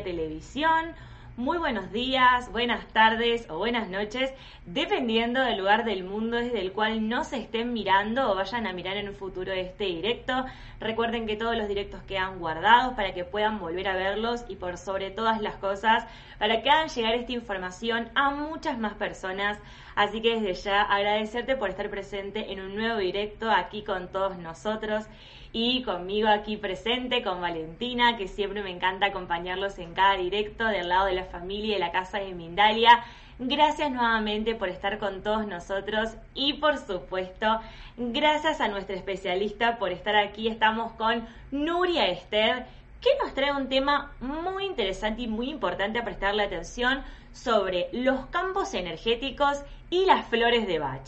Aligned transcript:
Televisión. 0.00 0.94
Muy 1.36 1.58
buenos 1.58 1.92
días, 1.92 2.50
buenas 2.52 2.86
tardes 2.88 3.48
o 3.48 3.56
buenas 3.58 3.88
noches, 3.88 4.32
dependiendo 4.66 5.40
del 5.40 5.58
lugar 5.58 5.84
del 5.84 6.04
mundo 6.04 6.36
desde 6.36 6.60
el 6.60 6.72
cual 6.72 7.08
no 7.08 7.24
se 7.24 7.38
estén 7.38 7.72
mirando 7.72 8.30
o 8.30 8.34
vayan 8.34 8.66
a 8.66 8.72
mirar 8.72 8.96
en 8.96 9.08
un 9.08 9.14
futuro 9.14 9.52
este 9.52 9.84
directo. 9.84 10.44
Recuerden 10.78 11.26
que 11.26 11.36
todos 11.36 11.56
los 11.56 11.68
directos 11.68 12.02
quedan 12.02 12.38
guardados 12.38 12.94
para 12.94 13.14
que 13.14 13.24
puedan 13.24 13.58
volver 13.58 13.88
a 13.88 13.96
verlos 13.96 14.44
y 14.48 14.56
por 14.56 14.76
sobre 14.76 15.10
todas 15.10 15.40
las 15.40 15.56
cosas, 15.56 16.06
para 16.38 16.62
que 16.62 16.70
hagan 16.70 16.88
llegar 16.88 17.14
esta 17.14 17.32
información 17.32 18.10
a 18.14 18.30
muchas 18.30 18.78
más 18.78 18.94
personas. 18.94 19.58
Así 19.94 20.20
que 20.20 20.40
desde 20.40 20.54
ya 20.54 20.82
agradecerte 20.82 21.56
por 21.56 21.70
estar 21.70 21.88
presente 21.90 22.52
en 22.52 22.60
un 22.60 22.74
nuevo 22.74 22.98
directo 22.98 23.50
aquí 23.50 23.82
con 23.84 24.12
todos 24.12 24.36
nosotros 24.38 25.06
y 25.52 25.82
conmigo 25.82 26.28
aquí 26.28 26.56
presente, 26.56 27.22
con 27.22 27.40
Valentina, 27.40 28.16
que 28.16 28.26
siempre 28.26 28.62
me 28.62 28.70
encanta 28.70 29.06
acompañarlos 29.06 29.78
en 29.78 29.92
cada 29.92 30.16
directo 30.16 30.64
del 30.64 30.88
lado 30.88 31.06
de 31.06 31.12
la 31.12 31.24
familia 31.24 31.72
y 31.72 31.74
de 31.74 31.78
la 31.78 31.92
casa 31.92 32.18
de 32.18 32.32
Mindalia. 32.32 33.04
Gracias 33.38 33.90
nuevamente 33.90 34.54
por 34.54 34.68
estar 34.68 34.98
con 34.98 35.22
todos 35.22 35.46
nosotros 35.46 36.10
y 36.34 36.54
por 36.54 36.78
supuesto, 36.78 37.60
gracias 37.96 38.60
a 38.60 38.68
nuestra 38.68 38.96
especialista 38.96 39.78
por 39.78 39.90
estar 39.90 40.16
aquí. 40.16 40.48
Estamos 40.48 40.92
con 40.92 41.26
Nuria 41.50 42.06
Esther, 42.06 42.66
que 43.00 43.10
nos 43.22 43.34
trae 43.34 43.52
un 43.52 43.68
tema 43.68 44.12
muy 44.20 44.64
interesante 44.64 45.22
y 45.22 45.26
muy 45.26 45.50
importante 45.50 45.98
a 45.98 46.04
prestarle 46.04 46.44
atención 46.44 47.02
sobre 47.32 47.88
los 47.92 48.26
campos 48.26 48.74
energéticos 48.74 49.62
y 49.90 50.06
las 50.06 50.26
flores 50.26 50.66
de 50.66 50.78
Bach. 50.78 51.02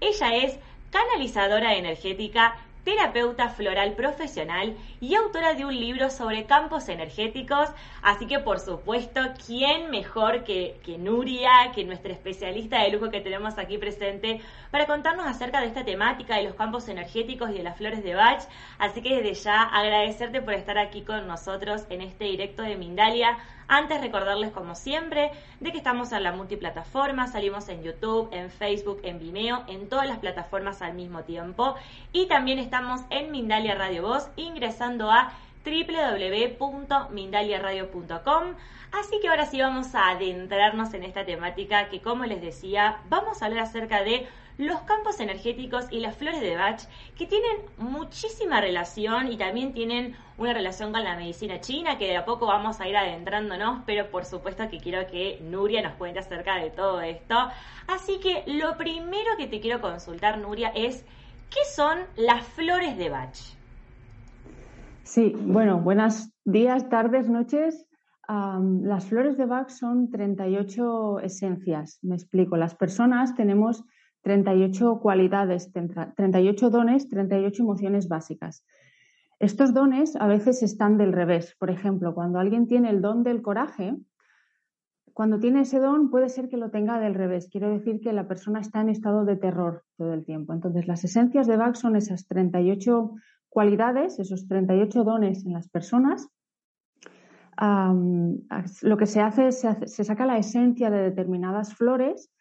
Ella 0.00 0.34
es 0.36 0.58
canalizadora 0.90 1.74
energética, 1.74 2.56
terapeuta 2.86 3.48
floral 3.48 3.94
profesional 3.94 4.76
y 5.00 5.16
autora 5.16 5.54
de 5.54 5.64
un 5.64 5.74
libro 5.74 6.08
sobre 6.08 6.46
campos 6.46 6.88
energéticos. 6.88 7.68
Así 8.00 8.28
que, 8.28 8.38
por 8.38 8.60
supuesto, 8.60 9.20
¿quién 9.44 9.90
mejor 9.90 10.44
que, 10.44 10.78
que, 10.84 10.96
Nuria, 10.96 11.72
que 11.74 11.84
nuestra 11.84 12.12
especialista 12.12 12.80
de 12.80 12.90
lujo 12.90 13.10
que 13.10 13.20
tenemos 13.20 13.58
aquí 13.58 13.76
presente, 13.76 14.40
para 14.70 14.86
contarnos 14.86 15.26
acerca 15.26 15.60
de 15.60 15.66
esta 15.66 15.84
temática 15.84 16.36
de 16.36 16.44
los 16.44 16.54
campos 16.54 16.88
energéticos 16.88 17.50
y 17.50 17.54
de 17.54 17.64
las 17.64 17.76
flores 17.76 18.04
de 18.04 18.14
Bach? 18.14 18.44
Así 18.78 19.02
que 19.02 19.16
desde 19.16 19.34
ya 19.34 19.64
agradecerte 19.64 20.40
por 20.40 20.54
estar 20.54 20.78
aquí 20.78 21.02
con 21.02 21.26
nosotros 21.26 21.84
en 21.90 22.02
este 22.02 22.26
directo 22.26 22.62
de 22.62 22.76
Mindalia. 22.76 23.36
Antes 23.68 24.00
recordarles 24.00 24.52
como 24.52 24.74
siempre 24.74 25.30
de 25.60 25.70
que 25.72 25.78
estamos 25.78 26.12
en 26.12 26.22
la 26.22 26.32
multiplataforma, 26.32 27.26
salimos 27.26 27.68
en 27.68 27.82
YouTube, 27.82 28.28
en 28.32 28.50
Facebook, 28.50 29.00
en 29.02 29.18
Vimeo, 29.18 29.64
en 29.66 29.88
todas 29.88 30.06
las 30.06 30.18
plataformas 30.18 30.82
al 30.82 30.92
mismo 30.94 31.24
tiempo 31.24 31.74
y 32.12 32.26
también 32.26 32.58
estamos 32.58 33.00
en 33.10 33.32
Mindalia 33.32 33.74
Radio 33.74 34.02
Voz 34.02 34.28
ingresando 34.36 35.10
a 35.10 35.32
www.mindaliaradio.com. 35.64 38.42
Así 38.92 39.18
que 39.20 39.28
ahora 39.28 39.46
sí 39.46 39.60
vamos 39.60 39.96
a 39.96 40.10
adentrarnos 40.10 40.94
en 40.94 41.02
esta 41.02 41.24
temática 41.24 41.88
que 41.88 42.00
como 42.00 42.24
les 42.24 42.40
decía, 42.40 42.98
vamos 43.08 43.42
a 43.42 43.46
hablar 43.46 43.64
acerca 43.64 44.04
de 44.04 44.28
los 44.58 44.80
campos 44.82 45.20
energéticos 45.20 45.86
y 45.90 46.00
las 46.00 46.16
flores 46.16 46.40
de 46.40 46.56
Bach, 46.56 46.80
que 47.16 47.26
tienen 47.26 47.58
muchísima 47.78 48.60
relación 48.60 49.30
y 49.30 49.36
también 49.36 49.72
tienen 49.72 50.16
una 50.38 50.52
relación 50.52 50.92
con 50.92 51.04
la 51.04 51.16
medicina 51.16 51.60
china, 51.60 51.98
que 51.98 52.06
de 52.06 52.16
a 52.16 52.24
poco 52.24 52.46
vamos 52.46 52.80
a 52.80 52.88
ir 52.88 52.96
adentrándonos, 52.96 53.82
pero 53.86 54.10
por 54.10 54.24
supuesto 54.24 54.68
que 54.70 54.78
quiero 54.78 55.06
que 55.06 55.40
Nuria 55.42 55.82
nos 55.82 55.94
cuente 55.94 56.20
acerca 56.20 56.56
de 56.56 56.70
todo 56.70 57.00
esto. 57.00 57.34
Así 57.86 58.18
que 58.20 58.44
lo 58.46 58.76
primero 58.76 59.36
que 59.36 59.46
te 59.46 59.60
quiero 59.60 59.80
consultar, 59.80 60.38
Nuria, 60.38 60.72
es 60.74 61.04
¿qué 61.50 61.60
son 61.74 61.98
las 62.16 62.46
flores 62.46 62.96
de 62.96 63.10
Bach? 63.10 63.36
Sí, 65.02 65.32
bueno, 65.36 65.78
buenos 65.80 66.30
días, 66.44 66.88
tardes, 66.88 67.28
noches. 67.28 67.86
Um, 68.28 68.82
las 68.82 69.06
flores 69.06 69.36
de 69.36 69.46
Bach 69.46 69.68
son 69.68 70.10
38 70.10 71.20
esencias. 71.20 72.00
Me 72.02 72.16
explico, 72.16 72.56
las 72.56 72.74
personas 72.74 73.34
tenemos 73.36 73.84
38 74.26 74.98
cualidades, 74.98 75.70
38 75.72 76.70
dones, 76.70 77.08
38 77.08 77.62
emociones 77.62 78.08
básicas. 78.08 78.66
Estos 79.38 79.72
dones 79.72 80.16
a 80.16 80.26
veces 80.26 80.64
están 80.64 80.98
del 80.98 81.12
revés. 81.12 81.54
Por 81.60 81.70
ejemplo, 81.70 82.12
cuando 82.12 82.40
alguien 82.40 82.66
tiene 82.66 82.90
el 82.90 83.00
don 83.00 83.22
del 83.22 83.40
coraje, 83.40 83.94
cuando 85.12 85.38
tiene 85.38 85.60
ese 85.60 85.78
don 85.78 86.10
puede 86.10 86.28
ser 86.28 86.48
que 86.48 86.56
lo 86.56 86.72
tenga 86.72 86.98
del 86.98 87.14
revés. 87.14 87.48
Quiero 87.48 87.70
decir 87.70 88.00
que 88.00 88.12
la 88.12 88.26
persona 88.26 88.58
está 88.58 88.80
en 88.80 88.88
estado 88.88 89.24
de 89.24 89.36
terror 89.36 89.84
todo 89.96 90.12
el 90.12 90.24
tiempo. 90.24 90.52
Entonces, 90.52 90.88
las 90.88 91.04
esencias 91.04 91.46
de 91.46 91.56
Bach 91.56 91.76
son 91.76 91.94
esas 91.94 92.26
38 92.26 93.12
cualidades, 93.48 94.18
esos 94.18 94.48
38 94.48 95.04
dones 95.04 95.46
en 95.46 95.52
las 95.52 95.68
personas. 95.68 96.28
Lo 98.82 98.96
que 98.96 99.06
se 99.06 99.20
hace 99.20 99.46
es 99.46 99.60
se, 99.60 99.86
se 99.86 100.02
saca 100.02 100.26
la 100.26 100.36
esencia 100.36 100.90
de 100.90 100.98
determinadas 100.98 101.74
flores 101.74 102.32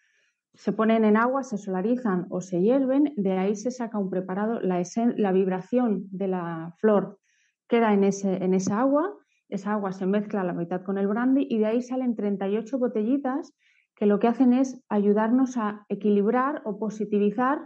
se 0.57 0.73
ponen 0.73 1.05
en 1.05 1.17
agua, 1.17 1.43
se 1.43 1.57
solarizan 1.57 2.27
o 2.29 2.41
se 2.41 2.61
hierven, 2.61 3.13
de 3.15 3.37
ahí 3.37 3.55
se 3.55 3.71
saca 3.71 3.97
un 3.97 4.09
preparado, 4.09 4.59
la, 4.61 4.81
la 5.17 5.31
vibración 5.31 6.07
de 6.11 6.27
la 6.27 6.73
flor 6.77 7.19
queda 7.67 7.93
en, 7.93 8.03
ese, 8.03 8.43
en 8.43 8.53
esa 8.53 8.79
agua, 8.79 9.15
esa 9.49 9.73
agua 9.73 9.91
se 9.91 10.05
mezcla 10.05 10.41
a 10.41 10.43
la 10.43 10.53
mitad 10.53 10.83
con 10.83 10.97
el 10.97 11.07
brandy 11.07 11.47
y 11.49 11.59
de 11.59 11.65
ahí 11.67 11.81
salen 11.81 12.15
38 12.15 12.77
botellitas 12.77 13.53
que 13.95 14.05
lo 14.05 14.19
que 14.19 14.27
hacen 14.27 14.53
es 14.53 14.83
ayudarnos 14.89 15.57
a 15.57 15.85
equilibrar 15.89 16.61
o 16.65 16.77
positivizar 16.77 17.61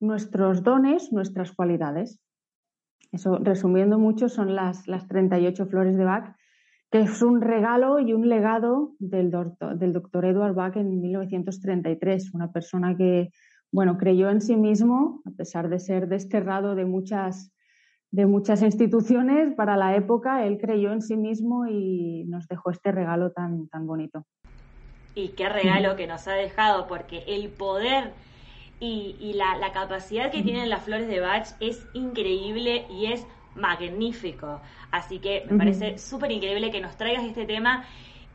nuestros 0.00 0.62
dones, 0.62 1.12
nuestras 1.12 1.52
cualidades. 1.52 2.20
Eso, 3.12 3.38
resumiendo 3.38 3.98
mucho, 3.98 4.28
son 4.28 4.54
las, 4.54 4.88
las 4.88 5.06
38 5.08 5.66
flores 5.66 5.96
de 5.96 6.04
Bach 6.04 6.36
que 6.94 7.00
es 7.00 7.22
un 7.22 7.40
regalo 7.40 7.98
y 7.98 8.12
un 8.12 8.28
legado 8.28 8.92
del 9.00 9.32
doctor, 9.32 9.76
del 9.76 9.92
doctor 9.92 10.24
Edward 10.24 10.54
Bach 10.54 10.76
en 10.76 11.00
1933, 11.00 12.32
una 12.34 12.52
persona 12.52 12.96
que, 12.96 13.32
bueno, 13.72 13.98
creyó 13.98 14.30
en 14.30 14.40
sí 14.40 14.54
mismo, 14.54 15.20
a 15.26 15.32
pesar 15.32 15.68
de 15.68 15.80
ser 15.80 16.06
desterrado 16.06 16.76
de 16.76 16.84
muchas, 16.84 17.52
de 18.12 18.26
muchas 18.26 18.62
instituciones 18.62 19.56
para 19.56 19.76
la 19.76 19.96
época, 19.96 20.46
él 20.46 20.56
creyó 20.56 20.92
en 20.92 21.02
sí 21.02 21.16
mismo 21.16 21.66
y 21.66 22.26
nos 22.28 22.46
dejó 22.46 22.70
este 22.70 22.92
regalo 22.92 23.32
tan, 23.32 23.66
tan 23.70 23.88
bonito. 23.88 24.24
Y 25.16 25.30
qué 25.30 25.48
regalo 25.48 25.96
que 25.96 26.06
nos 26.06 26.28
ha 26.28 26.34
dejado, 26.34 26.86
porque 26.86 27.24
el 27.26 27.48
poder 27.48 28.12
y, 28.78 29.16
y 29.18 29.32
la, 29.32 29.56
la, 29.58 29.72
capacidad 29.72 30.30
que 30.30 30.44
tienen 30.44 30.70
las 30.70 30.84
flores 30.84 31.08
de 31.08 31.18
Bach 31.18 31.56
es 31.58 31.88
increíble 31.92 32.86
y 32.88 33.06
es 33.06 33.26
magnífico. 33.54 34.60
Así 34.90 35.18
que 35.18 35.44
me 35.48 35.58
parece 35.58 35.98
súper 35.98 36.30
increíble 36.32 36.70
que 36.70 36.80
nos 36.80 36.96
traigas 36.96 37.24
este 37.24 37.46
tema. 37.46 37.84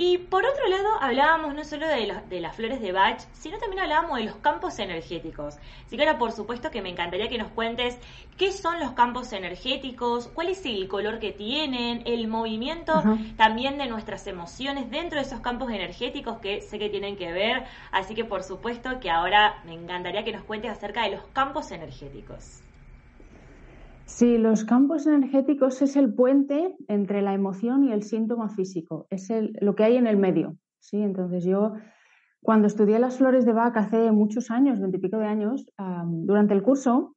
Y 0.01 0.17
por 0.17 0.45
otro 0.45 0.65
lado, 0.69 0.87
hablábamos 1.01 1.53
no 1.53 1.65
solo 1.65 1.85
de, 1.85 2.15
de, 2.29 2.39
las 2.39 2.55
flores 2.55 2.79
de 2.79 2.93
Bach, 2.93 3.19
sino 3.33 3.57
también 3.57 3.83
hablábamos 3.83 4.17
de 4.17 4.23
los 4.23 4.37
campos 4.37 4.79
energéticos. 4.79 5.57
Así 5.85 5.97
que 5.97 6.03
ahora, 6.03 6.17
por 6.17 6.31
supuesto, 6.31 6.71
que 6.71 6.81
me 6.81 6.87
encantaría 6.87 7.27
que 7.27 7.37
nos 7.37 7.51
cuentes 7.51 7.97
qué 8.37 8.53
son 8.53 8.79
los 8.79 8.93
campos 8.93 9.33
energéticos, 9.33 10.29
cuál 10.29 10.47
es 10.47 10.65
el 10.65 10.87
color 10.87 11.19
que 11.19 11.33
tienen, 11.33 12.03
el 12.05 12.29
movimiento 12.29 13.03
también 13.35 13.77
de 13.77 13.87
nuestras 13.87 14.25
emociones 14.27 14.89
dentro 14.89 15.19
de 15.19 15.25
esos 15.25 15.41
campos 15.41 15.69
energéticos 15.69 16.37
que 16.37 16.61
sé 16.61 16.79
que 16.79 16.89
tienen 16.89 17.17
que 17.17 17.33
ver. 17.33 17.65
Así 17.91 18.15
que, 18.15 18.23
por 18.23 18.43
supuesto, 18.43 19.01
que 19.01 19.09
ahora 19.09 19.61
me 19.65 19.73
encantaría 19.73 20.23
que 20.23 20.31
nos 20.31 20.45
cuentes 20.45 20.71
acerca 20.71 21.03
de 21.03 21.17
los 21.17 21.25
campos 21.33 21.71
energéticos. 21.71 22.61
Sí, 24.09 24.37
los 24.37 24.65
campos 24.65 25.05
energéticos 25.07 25.81
es 25.81 25.95
el 25.95 26.13
puente 26.13 26.75
entre 26.87 27.21
la 27.21 27.33
emoción 27.33 27.83
y 27.83 27.93
el 27.93 28.03
síntoma 28.03 28.49
físico, 28.49 29.05
es 29.11 29.29
lo 29.61 29.75
que 29.75 29.83
hay 29.83 29.97
en 29.97 30.07
el 30.07 30.17
medio. 30.17 30.57
¿sí? 30.79 30.97
Entonces 30.97 31.45
yo 31.45 31.75
Cuando 32.41 32.67
estudié 32.67 32.99
las 32.99 33.17
flores 33.17 33.45
de 33.45 33.53
Bach 33.53 33.75
hace 33.75 34.11
muchos 34.11 34.49
años, 34.49 34.79
veintipico 34.79 35.17
de 35.17 35.27
años, 35.27 35.65
durante 36.05 36.53
el 36.53 36.63
curso, 36.63 37.15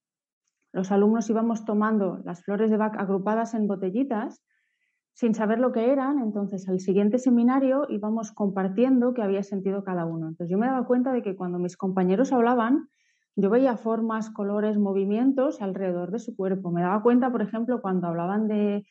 los 0.73 0.91
alumnos 0.91 1.31
íbamos 1.31 1.65
tomando 1.65 2.21
las 2.25 2.43
flores 2.45 2.71
de 2.71 2.77
Bach 2.77 2.97
agrupadas 2.99 3.55
en 3.55 3.69
botellitas 3.69 4.43
sin 5.15 5.35
saber 5.35 5.61
lo 5.61 5.71
que 5.71 5.93
eran. 5.93 6.19
Entonces, 6.19 6.69
al 6.69 6.81
siguiente 6.81 7.19
seminario 7.19 7.87
íbamos 7.89 8.33
compartiendo 8.33 9.15
qué 9.15 9.23
había 9.23 9.43
sentido 9.43 9.85
cada 9.85 10.07
uno. 10.07 10.29
Entonces, 10.29 10.51
yo 10.51 10.59
me 10.59 10.67
daba 10.67 10.87
cuenta 10.87 11.13
de 11.13 11.23
que 11.23 11.37
cuando 11.37 11.59
mis 11.59 11.77
compañeros 11.77 12.33
hablaban, 12.33 12.89
yo 13.35 13.51
veía 13.51 13.77
formas, 13.77 14.31
colores, 14.31 14.79
movimientos 14.79 15.63
alrededor 15.63 16.11
de 16.11 16.19
su 16.19 16.37
cuerpo. 16.37 16.71
Me 16.71 16.83
daba 16.83 17.03
cuenta, 17.03 17.31
por 17.31 17.43
ejemplo, 17.43 17.81
cuando 17.81 18.09
hablaban 18.09 18.49
de, 18.49 18.85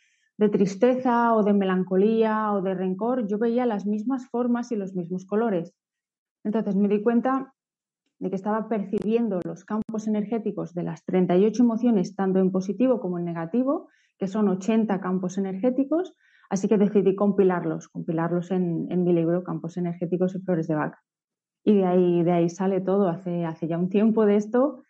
tristeza 0.52 1.36
o 1.36 1.44
de 1.44 1.54
melancolía 1.54 2.52
o 2.54 2.64
de 2.64 2.74
rencor, 2.74 3.28
yo 3.28 3.38
veía 3.38 3.68
las 3.68 3.86
mismas 3.86 4.28
formas 4.30 4.72
y 4.72 4.76
los 4.76 4.96
mismos 4.96 5.26
colores. 5.26 5.76
Entonces 6.44 6.76
me 6.76 6.88
di 6.88 7.04
cuenta 7.04 7.54
de 8.18 8.30
que 8.32 8.36
estaba 8.36 8.68
percibiendo 8.68 9.40
los 9.46 9.66
campos 9.66 10.08
energéticos 10.08 10.74
de 10.74 10.84
las 10.84 11.06
38 11.06 11.62
emociones, 11.62 12.16
tanto 12.16 12.40
en 12.40 12.52
positivo 12.52 13.00
como 13.00 13.20
en 13.20 13.26
negativo, 13.26 13.90
que 14.18 14.28
son 14.28 14.48
80 14.48 15.00
campos 15.00 15.38
energéticos, 15.38 16.16
así 16.50 16.68
que 16.68 16.78
decidí 16.78 17.16
compilarlos, 17.16 17.88
compilarlos 17.88 18.50
en, 18.50 18.88
mi 19.04 19.14
libro 19.14 19.44
Campos 19.44 19.78
energéticos 19.78 20.36
y 20.36 20.40
flores 20.40 20.68
de 20.68 20.76
vaca. 20.76 21.00
Y 21.64 21.76
de 21.76 21.86
ahí, 21.86 22.24
de 22.24 22.32
ahí 22.32 22.50
sale 22.50 22.82
todo, 22.82 23.08
hace, 23.08 23.46
hace 23.46 23.68
ya 23.68 23.78
un 23.78 23.90
tiempo 23.90 24.26
de 24.26 24.36
esto. 24.36 24.84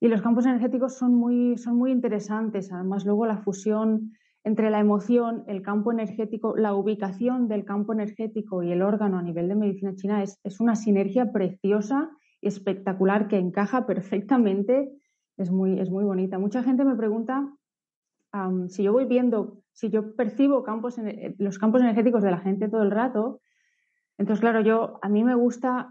Y 0.00 0.08
los 0.08 0.22
campos 0.22 0.46
energéticos 0.46 0.94
son 0.94 1.14
muy, 1.14 1.56
son 1.58 1.76
muy 1.76 1.90
interesantes, 1.90 2.72
además 2.72 3.04
luego 3.04 3.26
la 3.26 3.38
fusión 3.38 4.12
entre 4.44 4.70
la 4.70 4.78
emoción, 4.78 5.42
el 5.48 5.60
campo 5.60 5.90
energético, 5.90 6.56
la 6.56 6.72
ubicación 6.72 7.48
del 7.48 7.64
campo 7.64 7.92
energético 7.92 8.62
y 8.62 8.70
el 8.70 8.80
órgano 8.82 9.18
a 9.18 9.22
nivel 9.22 9.48
de 9.48 9.56
medicina 9.56 9.96
china 9.96 10.22
es, 10.22 10.60
una 10.60 10.76
sinergia 10.76 11.32
preciosa 11.32 12.10
y 12.40 12.46
espectacular 12.46 13.26
que 13.26 13.38
encaja 13.38 13.86
perfectamente. 13.86 14.92
Es 15.36 15.50
muy, 15.50 15.80
es 15.80 15.90
muy 15.90 16.04
bonita. 16.04 16.38
Mucha 16.38 16.62
gente 16.62 16.84
me 16.84 16.94
pregunta 16.94 17.52
si 18.68 18.84
yo 18.84 18.92
voy 18.92 19.06
viendo, 19.06 19.62
si 19.72 19.90
yo 19.90 20.14
percibo 20.14 20.62
campos, 20.62 20.96
los 21.38 21.58
campos 21.58 21.80
energéticos 21.80 22.22
de 22.22 22.30
la 22.30 22.38
gente 22.38 22.68
todo 22.68 22.82
el 22.82 22.92
rato, 22.92 23.40
entonces, 24.18 24.40
claro, 24.40 24.62
yo 24.62 24.98
a 25.02 25.08
mí 25.10 25.24
me 25.24 25.34
gusta 25.34 25.90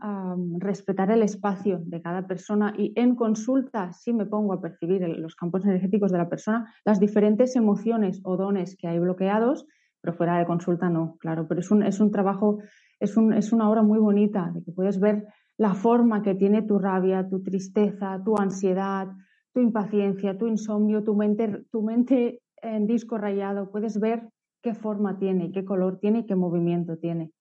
respetar 0.57 1.11
el 1.11 1.21
espacio 1.21 1.79
de 1.85 2.01
cada 2.01 2.25
persona 2.25 2.73
y 2.75 2.91
en 2.95 3.15
consulta 3.15 3.93
sí 3.93 4.13
me 4.13 4.25
pongo 4.25 4.53
a 4.53 4.61
percibir 4.61 5.07
los 5.07 5.35
campos 5.35 5.63
energéticos 5.63 6.11
de 6.11 6.17
la 6.17 6.27
persona, 6.27 6.73
las 6.83 6.99
diferentes 6.99 7.55
emociones 7.55 8.21
o 8.23 8.35
dones 8.35 8.75
que 8.77 8.87
hay 8.87 8.97
bloqueados, 8.97 9.67
pero 10.01 10.15
fuera 10.15 10.39
de 10.39 10.45
consulta 10.45 10.89
no, 10.89 11.17
claro, 11.19 11.47
pero 11.47 11.59
es 11.59 11.69
un, 11.69 11.83
es 11.83 11.99
un 11.99 12.11
trabajo, 12.11 12.59
es, 12.99 13.15
un, 13.15 13.31
es 13.31 13.53
una 13.53 13.69
obra 13.69 13.83
muy 13.83 13.99
bonita 13.99 14.51
de 14.53 14.63
que 14.63 14.71
puedes 14.71 14.99
ver 14.99 15.27
la 15.57 15.75
forma 15.75 16.23
que 16.23 16.33
tiene 16.33 16.63
tu 16.63 16.79
rabia, 16.79 17.29
tu 17.29 17.43
tristeza, 17.43 18.21
tu 18.23 18.35
ansiedad, 18.37 19.07
tu 19.53 19.59
impaciencia, 19.59 20.37
tu 20.37 20.47
insomnio, 20.47 21.03
tu 21.03 21.15
mente, 21.15 21.65
tu 21.71 21.83
mente 21.83 22.41
en 22.61 22.87
disco 22.87 23.19
rayado, 23.19 23.71
puedes 23.71 23.99
ver 23.99 24.29
qué 24.63 24.73
forma 24.73 25.19
tiene, 25.19 25.51
qué 25.51 25.63
color 25.63 25.99
tiene 25.99 26.19
y 26.19 26.25
qué 26.25 26.35
movimiento 26.35 26.97
tiene. 26.97 27.31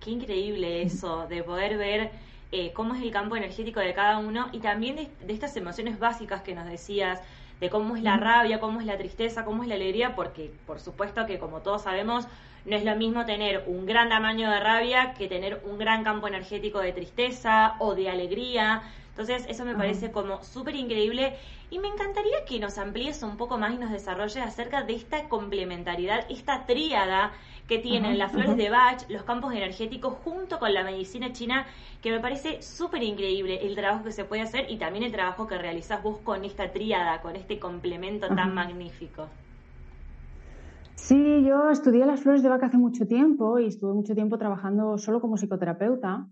Qué 0.00 0.10
increíble 0.10 0.82
eso, 0.82 1.26
de 1.28 1.42
poder 1.42 1.76
ver 1.76 2.10
eh, 2.52 2.72
cómo 2.72 2.94
es 2.94 3.02
el 3.02 3.10
campo 3.10 3.36
energético 3.36 3.80
de 3.80 3.92
cada 3.92 4.16
uno 4.18 4.48
y 4.50 4.60
también 4.60 4.96
de, 4.96 5.10
estas 5.28 5.54
emociones 5.56 5.98
básicas 5.98 6.40
que 6.42 6.54
nos 6.54 6.66
decías, 6.66 7.20
de 7.60 7.68
cómo 7.68 7.96
es 7.96 8.02
la 8.02 8.16
rabia, 8.16 8.60
cómo 8.60 8.80
es 8.80 8.86
la 8.86 8.96
tristeza, 8.96 9.44
cómo 9.44 9.62
es 9.62 9.68
la 9.68 9.74
alegría, 9.74 10.16
porque 10.16 10.50
por 10.66 10.80
supuesto 10.80 11.26
que 11.26 11.38
como 11.38 11.60
todos 11.60 11.82
sabemos, 11.82 12.26
no 12.64 12.76
es 12.76 12.84
lo 12.84 12.96
mismo 12.96 13.26
tener 13.26 13.64
un 13.66 13.84
gran 13.84 14.08
tamaño 14.08 14.50
de 14.50 14.58
rabia 14.60 15.12
que 15.12 15.28
tener 15.28 15.60
un 15.64 15.76
gran 15.76 16.02
campo 16.02 16.28
energético 16.28 16.80
de 16.80 16.92
tristeza 16.92 17.76
o 17.78 17.94
de 17.94 18.08
alegría. 18.08 18.82
Entonces, 19.20 19.46
eso 19.50 19.66
me 19.66 19.74
parece 19.74 20.10
como 20.10 20.42
súper 20.42 20.74
increíble 20.76 21.34
y 21.68 21.78
me 21.78 21.88
encantaría 21.88 22.46
que 22.46 22.58
nos 22.58 22.78
amplíes 22.78 23.22
un 23.22 23.36
poco 23.36 23.58
más 23.58 23.74
y 23.74 23.76
nos 23.76 23.90
desarrolles 23.90 24.38
acerca 24.38 24.82
de 24.82 24.94
esta 24.94 25.28
complementariedad, 25.28 26.24
esta 26.30 26.64
tríada 26.64 27.32
que 27.68 27.78
tienen 27.78 28.16
las 28.16 28.32
flores 28.32 28.56
de 28.56 28.70
Bach, 28.70 29.04
los 29.10 29.24
campos 29.24 29.52
energéticos, 29.52 30.14
junto 30.24 30.58
con 30.58 30.72
la 30.72 30.84
medicina 30.84 31.34
china, 31.34 31.66
que 32.00 32.10
me 32.10 32.18
parece 32.18 32.62
súper 32.62 33.02
increíble 33.02 33.58
el 33.60 33.74
trabajo 33.74 34.04
que 34.04 34.12
se 34.12 34.24
puede 34.24 34.40
hacer 34.40 34.70
y 34.70 34.78
también 34.78 35.04
el 35.04 35.12
trabajo 35.12 35.46
que 35.46 35.58
realizas 35.58 36.02
vos 36.02 36.20
con 36.24 36.46
esta 36.46 36.72
tríada, 36.72 37.20
con 37.20 37.36
este 37.36 37.58
complemento 37.58 38.26
tan 38.28 38.54
magnífico. 38.54 39.28
Sí, 40.94 41.44
yo 41.44 41.68
estudié 41.68 42.06
las 42.06 42.22
flores 42.22 42.42
de 42.42 42.48
Bach 42.48 42.62
hace 42.62 42.78
mucho 42.78 43.06
tiempo 43.06 43.58
y 43.58 43.66
estuve 43.66 43.92
mucho 43.92 44.14
tiempo 44.14 44.38
trabajando 44.38 44.96
solo 44.96 45.20
como 45.20 45.36
psicoterapeuta. 45.36 46.26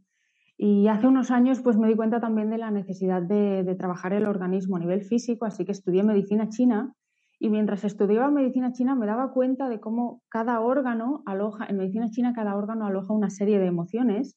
Y 0.58 0.88
hace 0.88 1.06
unos 1.06 1.30
años 1.30 1.60
pues 1.62 1.78
me 1.78 1.88
di 1.88 1.94
cuenta 1.94 2.20
también 2.20 2.50
de 2.50 2.58
la 2.58 2.70
necesidad 2.70 3.22
de, 3.22 3.62
de 3.62 3.74
trabajar 3.76 4.12
el 4.12 4.26
organismo 4.26 4.76
a 4.76 4.80
nivel 4.80 5.02
físico, 5.02 5.46
así 5.46 5.64
que 5.64 5.72
estudié 5.72 6.02
medicina 6.02 6.48
china 6.48 6.92
y 7.38 7.48
mientras 7.48 7.84
estudiaba 7.84 8.30
medicina 8.30 8.72
china 8.72 8.96
me 8.96 9.06
daba 9.06 9.32
cuenta 9.32 9.68
de 9.68 9.78
cómo 9.78 10.20
cada 10.28 10.60
órgano 10.60 11.22
aloja, 11.24 11.66
en 11.66 11.76
medicina 11.76 12.10
china 12.10 12.32
cada 12.34 12.56
órgano 12.56 12.86
aloja 12.86 13.12
una 13.12 13.30
serie 13.30 13.60
de 13.60 13.66
emociones 13.66 14.36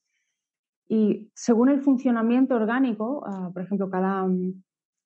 y 0.93 1.31
según 1.33 1.69
el 1.69 1.79
funcionamiento 1.79 2.53
orgánico, 2.53 3.23
ah, 3.25 3.49
por 3.53 3.63
ejemplo, 3.63 3.89
cada, 3.89 4.27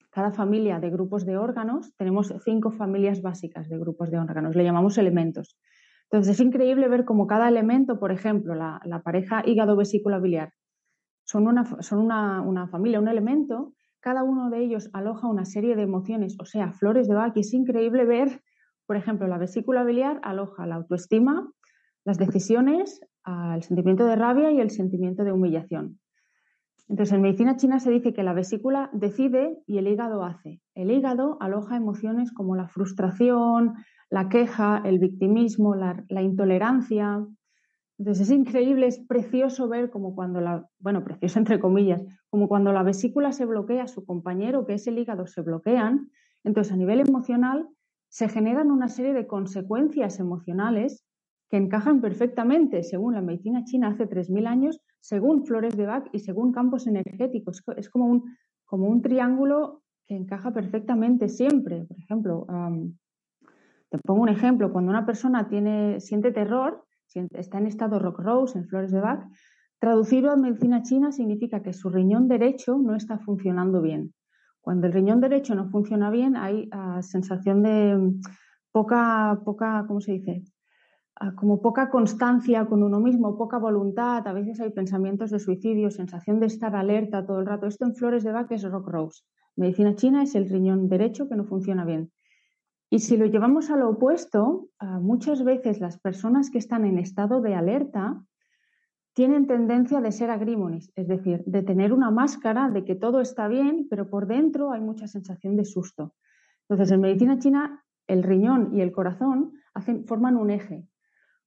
cada 0.09 0.31
familia 0.31 0.79
de 0.79 0.89
grupos 0.89 1.27
de 1.27 1.37
órganos, 1.37 1.95
tenemos 1.95 2.33
cinco 2.43 2.71
familias 2.71 3.21
básicas 3.21 3.69
de 3.69 3.77
grupos 3.77 4.09
de 4.09 4.17
órganos, 4.17 4.55
le 4.55 4.63
llamamos 4.63 4.97
elementos. 4.97 5.59
Entonces 6.09 6.33
es 6.33 6.41
increíble 6.43 6.87
ver 6.87 7.05
cómo 7.05 7.27
cada 7.27 7.47
elemento, 7.49 7.99
por 7.99 8.11
ejemplo, 8.11 8.55
la, 8.55 9.01
pareja 9.03 9.43
hígado-vesícula 9.45 10.17
biliar, 10.17 10.53
son, 11.25 11.47
una, 11.47 11.65
son 11.81 11.99
una, 11.99 12.41
una 12.41 12.67
familia, 12.67 12.99
un 12.99 13.09
elemento 13.09 13.73
cada 14.05 14.23
uno 14.23 14.51
de 14.51 14.59
ellos 14.59 14.91
aloja 14.93 15.27
una 15.27 15.45
serie 15.45 15.75
de 15.75 15.81
emociones, 15.81 16.37
o 16.39 16.45
sea, 16.45 16.71
flores 16.73 17.07
de 17.07 17.15
Bach, 17.15 17.35
y 17.35 17.39
es 17.39 17.51
increíble 17.55 18.05
ver, 18.05 18.43
por 18.85 18.97
ejemplo, 18.97 19.27
la 19.27 19.39
vesícula 19.39 19.83
biliar 19.83 20.19
aloja 20.21 20.67
la 20.67 20.75
autoestima, 20.75 21.49
las 22.03 22.19
decisiones, 22.19 23.01
el 23.25 23.63
sentimiento 23.63 24.05
de 24.05 24.15
rabia 24.15 24.51
y 24.51 24.61
el 24.61 24.69
sentimiento 24.69 25.23
de 25.23 25.31
humillación. 25.31 25.99
Entonces, 26.87 27.15
en 27.15 27.23
medicina 27.23 27.55
china 27.55 27.79
se 27.79 27.89
dice 27.89 28.13
que 28.13 28.21
la 28.21 28.33
vesícula 28.33 28.91
decide 28.93 29.57
y 29.65 29.79
el 29.79 29.87
hígado 29.87 30.23
hace. 30.23 30.61
El 30.75 30.91
hígado 30.91 31.37
aloja 31.39 31.75
emociones 31.75 32.31
como 32.31 32.55
la 32.55 32.67
frustración, 32.67 33.73
la 34.11 34.29
queja, 34.29 34.83
el 34.85 34.99
victimismo, 34.99 35.73
la 35.73 36.21
intolerancia, 36.21 37.25
entonces 37.97 38.29
es 38.29 38.35
increíble, 38.35 38.87
es 38.87 38.99
precioso 38.99 39.69
ver 39.69 39.89
como 39.89 40.15
cuando 40.15 40.41
la, 40.41 40.67
bueno, 40.79 41.03
precioso 41.03 41.39
entre 41.39 41.59
comillas, 41.59 42.03
como 42.29 42.47
cuando 42.49 42.73
la 42.73 42.83
vesícula 42.83 43.31
se 43.31 43.45
bloquea, 43.45 43.87
su 43.87 44.05
compañero, 44.05 44.65
que 44.65 44.73
es 44.73 44.85
el 44.87 44.99
hígado, 44.99 45.27
se 45.27 45.41
bloquean. 45.41 46.09
Entonces 46.43 46.73
a 46.73 46.77
nivel 46.77 46.99
emocional 46.99 47.67
se 48.09 48.27
generan 48.27 48.71
una 48.71 48.89
serie 48.89 49.13
de 49.13 49.27
consecuencias 49.27 50.19
emocionales 50.19 51.05
que 51.49 51.57
encajan 51.57 52.01
perfectamente, 52.01 52.83
según 52.83 53.13
la 53.13 53.21
medicina 53.21 53.63
china 53.63 53.89
hace 53.89 54.07
3.000 54.09 54.47
años, 54.47 54.81
según 54.99 55.45
flores 55.45 55.77
de 55.77 55.85
Bach 55.85 56.07
y 56.11 56.19
según 56.19 56.51
campos 56.51 56.87
energéticos. 56.87 57.63
Es 57.77 57.89
como 57.89 58.07
un, 58.07 58.35
como 58.65 58.87
un 58.87 59.01
triángulo 59.01 59.83
que 60.05 60.15
encaja 60.15 60.51
perfectamente 60.51 61.29
siempre. 61.29 61.85
Por 61.85 61.97
ejemplo, 61.97 62.45
te 63.89 63.97
pongo 63.99 64.23
un 64.23 64.29
ejemplo, 64.29 64.71
cuando 64.71 64.91
una 64.91 65.05
persona 65.05 65.47
tiene, 65.47 65.99
siente 66.01 66.31
terror, 66.31 66.83
está 67.13 67.57
en 67.57 67.67
estado 67.67 67.99
rock 67.99 68.19
rose, 68.19 68.57
en 68.57 68.67
flores 68.67 68.91
de 68.91 69.01
Bach, 69.01 69.25
traducido 69.79 70.31
a 70.31 70.35
medicina 70.35 70.81
china 70.81 71.11
significa 71.11 71.61
que 71.61 71.73
su 71.73 71.89
riñón 71.89 72.27
derecho 72.27 72.77
no 72.77 72.95
está 72.95 73.19
funcionando 73.19 73.81
bien. 73.81 74.13
Cuando 74.61 74.87
el 74.87 74.93
riñón 74.93 75.21
derecho 75.21 75.53
no 75.53 75.69
funciona 75.69 76.09
bien, 76.09 76.35
hay 76.35 76.67
ah, 76.71 77.01
sensación 77.03 77.61
de 77.61 77.95
mm, 77.95 78.21
poca, 78.71 79.39
poca, 79.45 79.85
¿cómo 79.87 80.01
se 80.01 80.13
dice? 80.13 80.43
Ah, 81.17 81.33
como 81.33 81.61
poca 81.61 81.89
constancia 81.89 82.65
con 82.65 82.83
uno 82.83 82.99
mismo, 82.99 83.37
poca 83.37 83.57
voluntad, 83.57 84.27
a 84.27 84.33
veces 84.33 84.59
hay 84.59 84.71
pensamientos 84.71 85.29
de 85.29 85.39
suicidio, 85.39 85.91
sensación 85.91 86.39
de 86.39 86.47
estar 86.47 86.75
alerta 86.75 87.25
todo 87.25 87.39
el 87.39 87.45
rato. 87.45 87.67
Esto 87.67 87.85
en 87.85 87.95
flores 87.95 88.23
de 88.23 88.31
Bach 88.31 88.51
es 88.51 88.63
rock 88.63 88.87
rose. 88.87 89.23
Medicina 89.55 89.95
china 89.95 90.23
es 90.23 90.35
el 90.35 90.49
riñón 90.49 90.89
derecho 90.89 91.29
que 91.29 91.35
no 91.35 91.45
funciona 91.45 91.85
bien. 91.85 92.11
Y 92.89 92.99
si 92.99 93.17
lo 93.17 93.25
llevamos 93.25 93.69
a 93.69 93.77
lo 93.77 93.89
opuesto, 93.89 94.69
muchas 95.01 95.43
veces 95.43 95.79
las 95.79 95.99
personas 95.99 96.49
que 96.49 96.59
están 96.59 96.85
en 96.85 96.99
estado 96.99 97.41
de 97.41 97.55
alerta 97.55 98.23
tienen 99.13 99.47
tendencia 99.47 100.01
de 100.01 100.11
ser 100.11 100.29
agrimonis, 100.29 100.91
es 100.95 101.07
decir, 101.07 101.41
de 101.45 101.63
tener 101.63 101.93
una 101.93 102.11
máscara 102.11 102.69
de 102.69 102.83
que 102.83 102.95
todo 102.95 103.21
está 103.21 103.47
bien, 103.47 103.87
pero 103.89 104.09
por 104.09 104.27
dentro 104.27 104.71
hay 104.71 104.81
mucha 104.81 105.07
sensación 105.07 105.55
de 105.55 105.63
susto. 105.63 106.13
Entonces, 106.67 106.91
en 106.93 107.01
medicina 107.01 107.39
china, 107.39 107.83
el 108.07 108.23
riñón 108.23 108.75
y 108.75 108.81
el 108.81 108.91
corazón 108.91 109.53
forman 110.05 110.35
un 110.35 110.51
eje, 110.51 110.87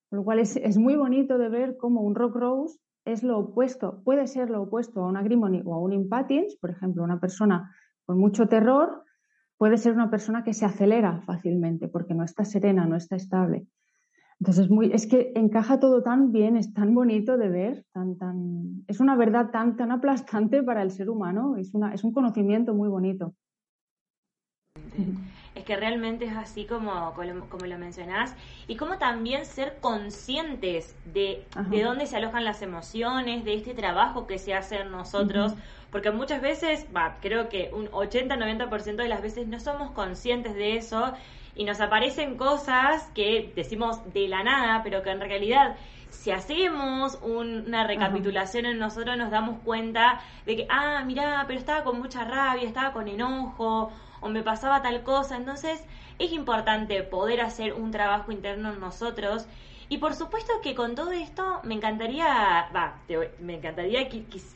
con 0.09 0.19
lo 0.19 0.25
cual 0.25 0.39
es, 0.39 0.57
es, 0.57 0.79
muy 0.79 0.97
bonito 0.97 1.39
de 1.39 1.51
ver 1.51 1.77
cómo 1.77 2.01
un 2.01 2.15
rock 2.15 2.37
rose 2.37 2.79
es 3.05 3.23
lo 3.23 3.39
opuesto, 3.39 4.03
puede 4.03 4.27
ser 4.27 4.51
lo 4.51 4.63
opuesto 4.63 5.03
a 5.03 5.07
un 5.07 5.17
agrimony 5.17 5.63
o 5.65 5.75
a 5.75 5.79
un 5.79 5.93
impatience, 5.93 6.57
por 6.61 6.71
ejemplo, 6.71 7.05
una 7.05 7.21
persona 7.21 7.75
con 8.07 8.19
mucho 8.19 8.49
terror 8.49 9.05
puede 9.59 9.77
ser 9.77 9.93
una 9.93 10.11
persona 10.11 10.45
que 10.45 10.55
se 10.55 10.65
acelera 10.65 11.21
fácilmente 11.27 11.89
porque 11.89 12.15
no 12.15 12.25
está 12.25 12.45
serena, 12.45 12.87
no 12.87 12.97
está 12.97 13.17
estable. 13.17 13.67
Entonces, 14.41 14.71
muy, 14.71 14.93
es 14.93 15.09
que 15.09 15.33
encaja 15.35 15.81
todo 15.81 16.03
tan 16.03 16.31
bien, 16.31 16.57
es 16.57 16.73
tan 16.73 16.95
bonito 16.95 17.37
de 17.37 17.49
ver, 17.49 17.85
tan, 17.93 18.17
tan, 18.17 18.85
es 18.87 19.01
una 19.01 19.17
verdad 19.17 19.51
tan, 19.51 19.77
tan 19.77 19.91
aplastante 19.91 20.63
para 20.63 20.83
el 20.83 20.93
ser 20.93 21.11
humano, 21.11 21.57
es, 21.57 21.75
una, 21.75 21.93
es 21.93 22.05
un 22.05 22.13
conocimiento 22.13 22.73
muy 22.73 22.89
bonito. 22.89 23.35
Es 25.55 25.65
que 25.65 25.75
realmente 25.75 26.25
es 26.27 26.37
así 26.37 26.67
como, 26.67 27.15
como, 27.49 27.67
lo 27.67 27.79
mencionás, 27.79 28.33
y 28.69 28.77
como 28.77 28.97
también 28.99 29.45
ser 29.45 29.79
conscientes 29.81 30.95
de, 31.05 31.45
de, 31.69 31.83
dónde 31.83 32.07
se 32.07 32.17
alojan 32.17 32.45
las 32.45 32.63
emociones, 32.63 33.45
de 33.45 33.55
este 33.55 33.75
trabajo 33.75 34.29
que 34.29 34.39
se 34.39 34.55
hace 34.55 34.77
en 34.77 34.93
nosotros, 34.93 35.55
porque 35.91 36.13
muchas 36.13 36.43
veces, 36.43 36.87
creo 37.21 37.49
que 37.49 37.71
un 37.73 37.89
80-90% 37.89 38.97
de 38.97 39.09
las 39.09 39.21
veces 39.21 39.49
no 39.49 39.59
somos 39.59 39.91
conscientes 39.91 40.55
de 40.55 40.77
eso 40.77 41.13
y 41.57 41.65
nos 41.65 41.81
aparecen 41.81 42.37
cosas 42.37 43.11
que 43.15 43.53
decimos 43.57 44.13
de 44.13 44.29
la 44.29 44.45
nada, 44.45 44.83
pero 44.85 45.03
que 45.03 45.11
en 45.11 45.21
realidad 45.21 45.75
si 46.11 46.31
hacemos 46.31 47.19
una 47.23 47.87
recapitulación 47.87 48.67
en 48.67 48.79
nosotros 48.79 49.17
nos 49.17 49.31
damos 49.31 49.59
cuenta 49.65 50.21
de 50.47 50.57
que, 50.57 50.67
ah, 50.71 51.03
mira, 51.05 51.45
pero 51.47 51.59
estaba 51.59 51.85
con 51.85 51.99
mucha 51.99 52.25
rabia, 52.25 52.67
estaba 52.67 52.93
con 52.93 53.09
enojo 53.09 53.93
o 54.21 54.29
me 54.29 54.43
pasaba 54.43 54.83
tal 54.83 55.03
cosa. 55.03 55.37
Entonces 55.37 55.83
es 56.19 56.33
importante 56.33 57.03
poder 57.03 57.41
hacer 57.41 57.75
un 57.75 57.91
trabajo 57.91 58.33
interno 58.33 58.73
en 58.73 58.81
nosotros. 58.81 59.47
Y 59.89 59.99
por 59.99 60.15
supuesto 60.15 60.53
que 60.63 60.75
con 60.75 60.95
todo 60.95 61.13
esto 61.13 61.61
me 61.65 61.75
encantaría, 61.75 62.69
va, 62.75 62.99
me 63.41 63.55
encantaría, 63.55 64.09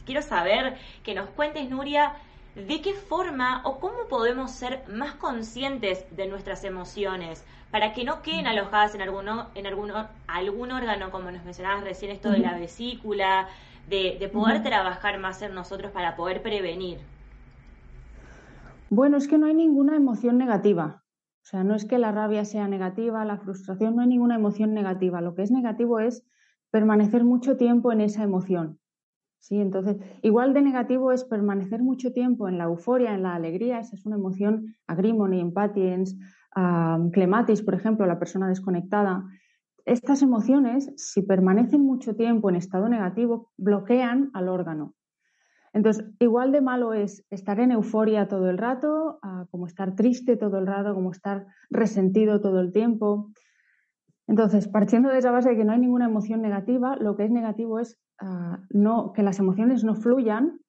quiero 0.04 0.22
saber 0.22 0.76
que 1.02 1.14
nos 1.14 1.30
cuentes, 1.30 1.70
Nuria, 1.70 2.14
de 2.54 2.82
qué 2.82 2.92
forma 2.92 3.62
o 3.64 3.78
cómo 3.80 4.08
podemos 4.08 4.50
ser 4.50 4.82
más 4.88 5.14
conscientes 5.14 6.04
de 6.14 6.26
nuestras 6.26 6.64
emociones 6.64 7.44
para 7.70 7.94
que 7.94 8.04
no 8.04 8.20
queden 8.20 8.46
alojadas 8.46 8.94
en, 8.94 9.00
alguno, 9.00 9.48
en 9.54 9.66
alguno, 9.66 10.06
algún 10.26 10.70
órgano, 10.70 11.10
como 11.10 11.30
nos 11.30 11.42
mencionabas 11.44 11.82
recién, 11.82 12.10
esto 12.10 12.30
de 12.30 12.40
la 12.40 12.58
vesícula, 12.58 13.48
de, 13.88 14.30
poder 14.30 14.62
trabajar 14.62 15.18
más 15.18 15.40
en 15.40 15.54
nosotros 15.54 15.90
para 15.90 16.14
poder 16.14 16.42
prevenir. 16.42 16.98
Bueno, 18.94 19.16
es 19.16 19.26
que 19.26 19.38
no 19.38 19.46
hay 19.46 19.54
ninguna 19.54 19.96
emoción 19.96 20.36
negativa. 20.36 21.02
O 21.42 21.46
sea, 21.46 21.64
no 21.64 21.74
es 21.74 21.86
que 21.86 21.96
la 21.96 22.12
rabia 22.12 22.44
sea 22.44 22.68
negativa, 22.68 23.24
la 23.24 23.38
frustración, 23.38 23.96
no 23.96 24.02
hay 24.02 24.08
ninguna 24.08 24.34
emoción 24.34 24.74
negativa. 24.74 25.22
Lo 25.22 25.34
que 25.34 25.40
es 25.40 25.50
negativo 25.50 25.98
es 25.98 26.26
permanecer 26.70 27.24
mucho 27.24 27.56
tiempo 27.56 27.90
en 27.90 28.02
esa 28.02 28.22
emoción. 28.22 28.80
Sí, 29.38 29.58
entonces, 29.58 29.96
igual 30.20 30.52
de 30.52 30.60
negativo 30.60 31.10
es 31.10 31.24
permanecer 31.24 31.82
mucho 31.82 32.12
tiempo 32.12 32.50
en 32.50 32.58
la 32.58 32.64
euforia, 32.64 33.14
en 33.14 33.22
la 33.22 33.34
alegría, 33.34 33.78
esa 33.78 33.96
es 33.96 34.04
una 34.04 34.16
emoción, 34.16 34.74
agrimony, 34.86 35.40
empatiens, 35.40 36.18
clematis, 37.12 37.62
por 37.62 37.72
ejemplo, 37.72 38.04
la 38.04 38.18
persona 38.18 38.46
desconectada. 38.46 39.24
Estas 39.86 40.20
emociones, 40.20 40.92
si 40.96 41.22
permanecen 41.22 41.80
mucho 41.80 42.14
tiempo 42.14 42.50
en 42.50 42.56
estado 42.56 42.90
negativo, 42.90 43.52
bloquean 43.56 44.30
al 44.34 44.50
órgano. 44.50 44.92
Entonces, 45.72 46.04
igual 46.18 46.52
de 46.52 46.60
malo 46.60 46.92
es 46.92 47.24
estar 47.30 47.58
en 47.60 47.72
euforia 47.72 48.28
todo 48.28 48.50
el 48.50 48.58
rato, 48.58 49.18
como 49.50 49.66
estar 49.66 49.94
triste 49.94 50.36
todo 50.36 50.58
el 50.58 50.66
rato, 50.66 50.94
como 50.94 51.10
estar 51.10 51.46
resentido 51.70 52.40
todo 52.40 52.60
el 52.60 52.72
tiempo. 52.72 53.30
Entonces, 54.26 54.68
partiendo 54.68 55.08
de 55.08 55.18
esa 55.18 55.30
base 55.30 55.50
de 55.50 55.56
que 55.56 55.64
no 55.64 55.72
hay 55.72 55.80
ninguna 55.80 56.06
emoción 56.06 56.42
negativa, 56.42 56.96
lo 56.96 57.16
que 57.16 57.24
es 57.24 57.30
negativo 57.30 57.78
es 57.78 57.98
Ah, 58.24 58.60
no, 58.70 59.12
que 59.12 59.24
las 59.24 59.40
emociones 59.40 59.82
no 59.82 59.96
fluyan, 59.96 60.60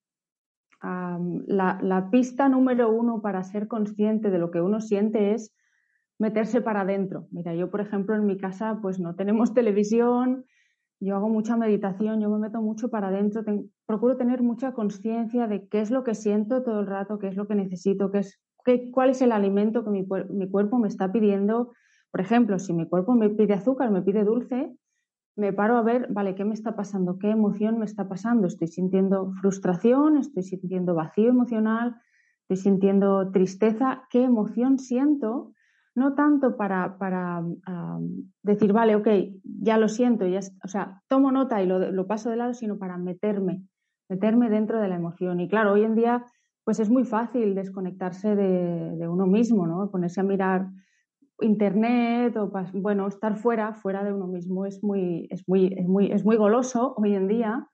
la, 0.81 2.09
pista 2.11 2.49
número 2.49 2.91
uno 2.91 3.21
para 3.21 3.43
ser 3.43 3.67
consciente 3.67 4.31
de 4.31 4.39
lo 4.39 4.49
que 4.49 4.59
uno 4.59 4.81
siente 4.81 5.35
es 5.35 5.55
meterse 6.19 6.61
para 6.61 6.81
adentro. 6.81 7.27
Mira, 7.29 7.53
yo, 7.53 7.69
por 7.69 7.79
ejemplo, 7.79 8.15
en 8.15 8.25
mi 8.25 8.37
casa, 8.37 8.79
pues 8.81 8.99
no 8.99 9.15
tenemos 9.15 9.53
televisión, 9.53 10.45
yo 10.99 11.15
hago 11.15 11.29
mucha 11.29 11.57
meditación, 11.57 12.19
yo 12.21 12.29
me 12.29 12.39
meto 12.39 12.59
mucho 12.59 12.89
para 12.89 13.09
adentro, 13.09 13.43
procuro 13.85 14.17
tener 14.17 14.41
mucha 14.41 14.73
conciencia 14.73 15.47
de 15.47 15.67
qué 15.67 15.81
es 15.81 15.91
lo 15.91 16.03
que 16.03 16.15
siento 16.15 16.63
todo 16.63 16.81
el 16.81 16.87
rato, 16.87 17.19
qué 17.19 17.27
es 17.27 17.35
lo 17.35 17.47
que 17.47 17.55
necesito, 17.55 18.11
qué 18.11 18.19
es, 18.19 18.39
qué, 18.63 18.91
cuál 18.91 19.11
es 19.11 19.21
el 19.21 19.31
alimento 19.31 19.83
que 19.83 19.89
mi, 19.89 20.07
mi 20.29 20.49
cuerpo 20.49 20.77
me 20.77 20.87
está 20.87 21.11
pidiendo. 21.11 21.73
Por 22.11 22.21
ejemplo, 22.21 22.59
si 22.59 22.73
mi 22.73 22.87
cuerpo 22.87 23.13
me 23.13 23.29
pide 23.29 23.53
azúcar, 23.53 23.91
me 23.91 24.01
pide 24.01 24.23
dulce, 24.23 24.75
me 25.35 25.51
paro 25.51 25.77
a 25.77 25.81
ver, 25.81 26.07
vale, 26.11 26.35
¿qué 26.35 26.45
me 26.45 26.53
está 26.53 26.75
pasando? 26.75 27.17
¿Qué 27.17 27.31
emoción 27.31 27.79
me 27.79 27.85
está 27.85 28.07
pasando? 28.07 28.47
Estoy 28.47 28.67
sintiendo 28.67 29.33
frustración, 29.41 30.17
estoy 30.17 30.43
sintiendo 30.43 30.93
vacío 30.93 31.29
emocional, 31.29 31.95
estoy 32.41 32.57
sintiendo 32.57 33.31
tristeza. 33.31 34.03
¿Qué 34.09 34.23
emoción 34.23 34.77
siento? 34.77 35.53
No 35.95 36.13
tanto 36.13 36.55
para, 36.55 36.97
para 36.97 37.43
decir, 38.43 38.73
vale, 38.73 38.95
ok, 38.95 39.07
ya 39.43 39.77
lo 39.77 39.87
siento, 39.87 40.25
ya, 40.25 40.39
o 40.63 40.67
sea, 40.67 41.01
tomo 41.07 41.31
nota 41.31 41.61
y 41.61 41.67
lo, 41.67 42.07
paso 42.07 42.29
de 42.29 42.35
lado, 42.35 42.53
sino 42.53 42.77
para 42.77 42.97
meterme, 42.97 43.63
meterme 44.13 44.49
dentro 44.49 44.79
de 44.79 44.87
la 44.87 44.95
emoción. 44.95 45.39
Y 45.39 45.47
claro, 45.47 45.73
hoy 45.73 45.83
en 45.83 45.95
día, 45.95 46.23
pues 46.63 46.79
es 46.79 46.89
muy 46.89 47.03
fácil 47.03 47.55
desconectarse 47.55 48.35
de, 48.35 49.07
uno 49.07 49.25
mismo, 49.25 49.65
¿no? 49.65 49.89
Ponerse 49.89 50.21
a 50.21 50.23
mirar 50.23 50.67
internet 51.41 52.37
o 52.37 52.51
bueno, 52.73 53.07
estar 53.07 53.35
fuera, 53.37 53.73
fuera 53.73 54.03
de 54.03 54.13
uno 54.13 54.27
mismo 54.27 54.65
es 54.65 54.83
muy, 54.83 55.27
es 55.31 55.43
muy, 55.47 55.73
es 55.75 55.87
muy, 55.87 56.11
es 56.11 56.23
muy 56.23 56.37
goloso 56.37 56.93
hoy 56.95 57.15
en 57.15 57.27
día, 57.27 57.67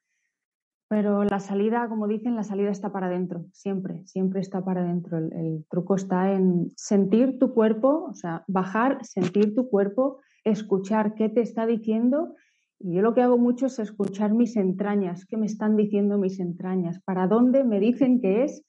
pero 0.88 1.24
la 1.24 1.40
salida, 1.40 1.88
como 1.90 2.08
dicen, 2.08 2.36
la 2.36 2.44
salida 2.44 2.72
está 2.72 2.92
para 2.92 3.08
adentro, 3.08 3.46
siempre, 3.52 4.08
siempre 4.08 4.40
está 4.40 4.64
para 4.64 4.82
adentro. 4.82 5.18
El, 5.18 5.66
truco 5.70 5.96
está 5.96 6.32
en 6.32 6.72
sentir 6.78 7.38
tu 7.38 7.54
cuerpo, 7.54 8.06
o 8.10 8.14
sea, 8.14 8.44
bajar, 8.48 8.98
sentir 9.04 9.54
tu 9.54 9.70
cuerpo, 9.70 10.20
escuchar 10.44 11.14
qué 11.16 11.30
te 11.30 11.42
está 11.42 11.68
diciendo. 11.68 12.34
Y 12.80 12.94
yo 12.94 13.02
lo 13.02 13.14
que 13.14 13.22
hago 13.22 13.38
mucho 13.38 13.66
es 13.66 13.78
escuchar 13.80 14.34
mis 14.34 14.56
entrañas, 14.56 15.26
qué 15.26 15.36
me 15.36 15.46
están 15.46 15.76
diciendo 15.76 16.18
mis 16.18 16.40
entrañas, 16.40 17.00
para 17.02 17.28
dónde 17.28 17.66
me 17.66 17.80
dicen 17.80 18.22
que 18.22 18.44
es 18.44 18.64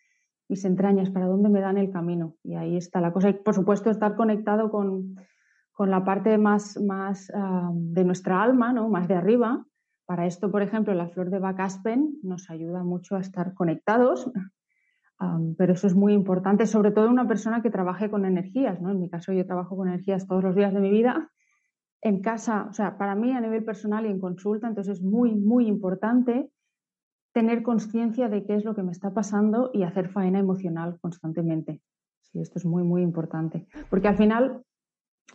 mis 0.48 0.64
entrañas, 0.64 1.10
para 1.10 1.26
dónde 1.26 1.48
me 1.48 1.60
dan 1.60 1.78
el 1.78 1.90
camino. 1.90 2.34
Y 2.42 2.56
ahí 2.56 2.76
está 2.76 3.00
la 3.00 3.12
cosa. 3.12 3.32
Por 3.32 3.54
supuesto, 3.54 3.88
estar 3.88 4.16
conectado 4.16 4.70
con, 4.70 5.14
la 5.78 6.04
parte 6.04 6.36
más, 6.36 6.78
más 6.78 7.32
ah, 7.34 7.70
de 7.72 8.04
nuestra 8.04 8.42
alma, 8.42 8.72
¿no? 8.72 8.90
más 8.90 9.08
de 9.08 9.14
arriba. 9.14 9.64
Para 10.04 10.26
esto, 10.26 10.50
por 10.50 10.60
ejemplo, 10.60 10.92
la 10.92 11.08
flor 11.08 11.30
de 11.30 11.38
Bacaspen 11.38 12.18
nos 12.22 12.50
ayuda 12.50 12.82
mucho 12.82 13.16
a 13.16 13.20
estar 13.20 13.54
conectados, 13.54 14.30
ah, 15.20 15.38
pero 15.56 15.72
eso 15.72 15.86
es 15.86 15.94
muy 15.94 16.12
importante, 16.12 16.66
sobre 16.66 16.90
todo 16.90 17.08
una 17.08 17.28
persona 17.28 17.62
que 17.62 17.70
trabaje 17.70 18.10
con 18.10 18.26
energías. 18.26 18.82
¿no? 18.82 18.90
En 18.90 19.00
mi 19.00 19.08
caso, 19.08 19.32
yo 19.32 19.46
trabajo 19.46 19.76
con 19.76 19.88
energías 19.88 20.26
todos 20.26 20.42
los 20.42 20.56
días 20.56 20.74
de 20.74 20.80
mi 20.80 20.90
vida. 20.90 21.30
En 22.02 22.20
casa, 22.22 22.66
o 22.70 22.72
sea, 22.72 22.96
para 22.96 23.14
mí 23.14 23.32
a 23.32 23.40
nivel 23.40 23.64
personal 23.64 24.06
y 24.06 24.08
en 24.08 24.20
consulta, 24.20 24.68
entonces 24.68 24.98
es 24.98 25.02
muy, 25.02 25.34
muy 25.34 25.66
importante 25.66 26.50
tener 27.32 27.62
conciencia 27.62 28.28
de 28.28 28.44
qué 28.44 28.54
es 28.54 28.64
lo 28.64 28.74
que 28.74 28.82
me 28.82 28.92
está 28.92 29.12
pasando 29.12 29.70
y 29.72 29.82
hacer 29.82 30.08
faena 30.08 30.38
emocional 30.38 30.98
constantemente. 31.00 31.80
Sí, 32.22 32.40
esto 32.40 32.58
es 32.58 32.64
muy, 32.64 32.82
muy 32.82 33.02
importante. 33.02 33.66
Porque 33.88 34.08
al 34.08 34.16
final, 34.16 34.64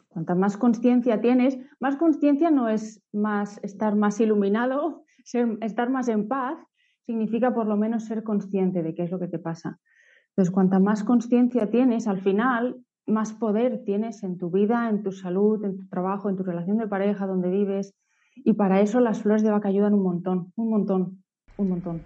cuanta 0.10 0.36
más 0.36 0.58
conciencia 0.58 1.22
tienes, 1.22 1.58
más 1.80 1.98
conciencia 1.98 2.52
no 2.52 2.70
es 2.70 3.02
más 3.14 3.60
estar 3.64 3.96
más 3.96 4.20
iluminado, 4.20 5.04
estar 5.62 5.90
más 5.90 6.08
en 6.08 6.28
paz, 6.28 6.58
significa 7.02 7.54
por 7.54 7.68
lo 7.68 7.78
menos 7.78 8.06
ser 8.06 8.24
consciente 8.24 8.82
de 8.82 8.96
qué 8.96 9.04
es 9.04 9.12
lo 9.12 9.20
que 9.20 9.28
te 9.28 9.40
pasa. 9.40 9.80
Entonces, 10.30 10.54
cuanta 10.54 10.80
más 10.80 11.04
conciencia 11.04 11.70
tienes, 11.70 12.08
al 12.08 12.20
final, 12.20 12.84
más 13.08 13.34
poder 13.34 13.84
tienes 13.86 14.24
en 14.24 14.38
tu 14.38 14.50
vida, 14.50 14.90
en 14.90 15.04
tu 15.04 15.12
salud, 15.12 15.64
en 15.64 15.78
tu 15.78 15.88
trabajo, 15.88 16.30
en 16.30 16.38
tu 16.38 16.44
relación 16.44 16.78
de 16.78 16.88
pareja, 16.88 17.28
donde 17.28 17.50
vives. 17.50 17.94
Y 18.36 18.54
para 18.54 18.82
eso 18.82 19.00
las 19.00 19.22
flores 19.22 19.44
de 19.44 19.52
vaca 19.52 19.70
ayudan 19.70 19.94
un 19.94 20.04
montón, 20.04 20.52
un 20.56 20.70
montón 20.70 21.26
un 21.58 21.70
montón. 21.70 22.02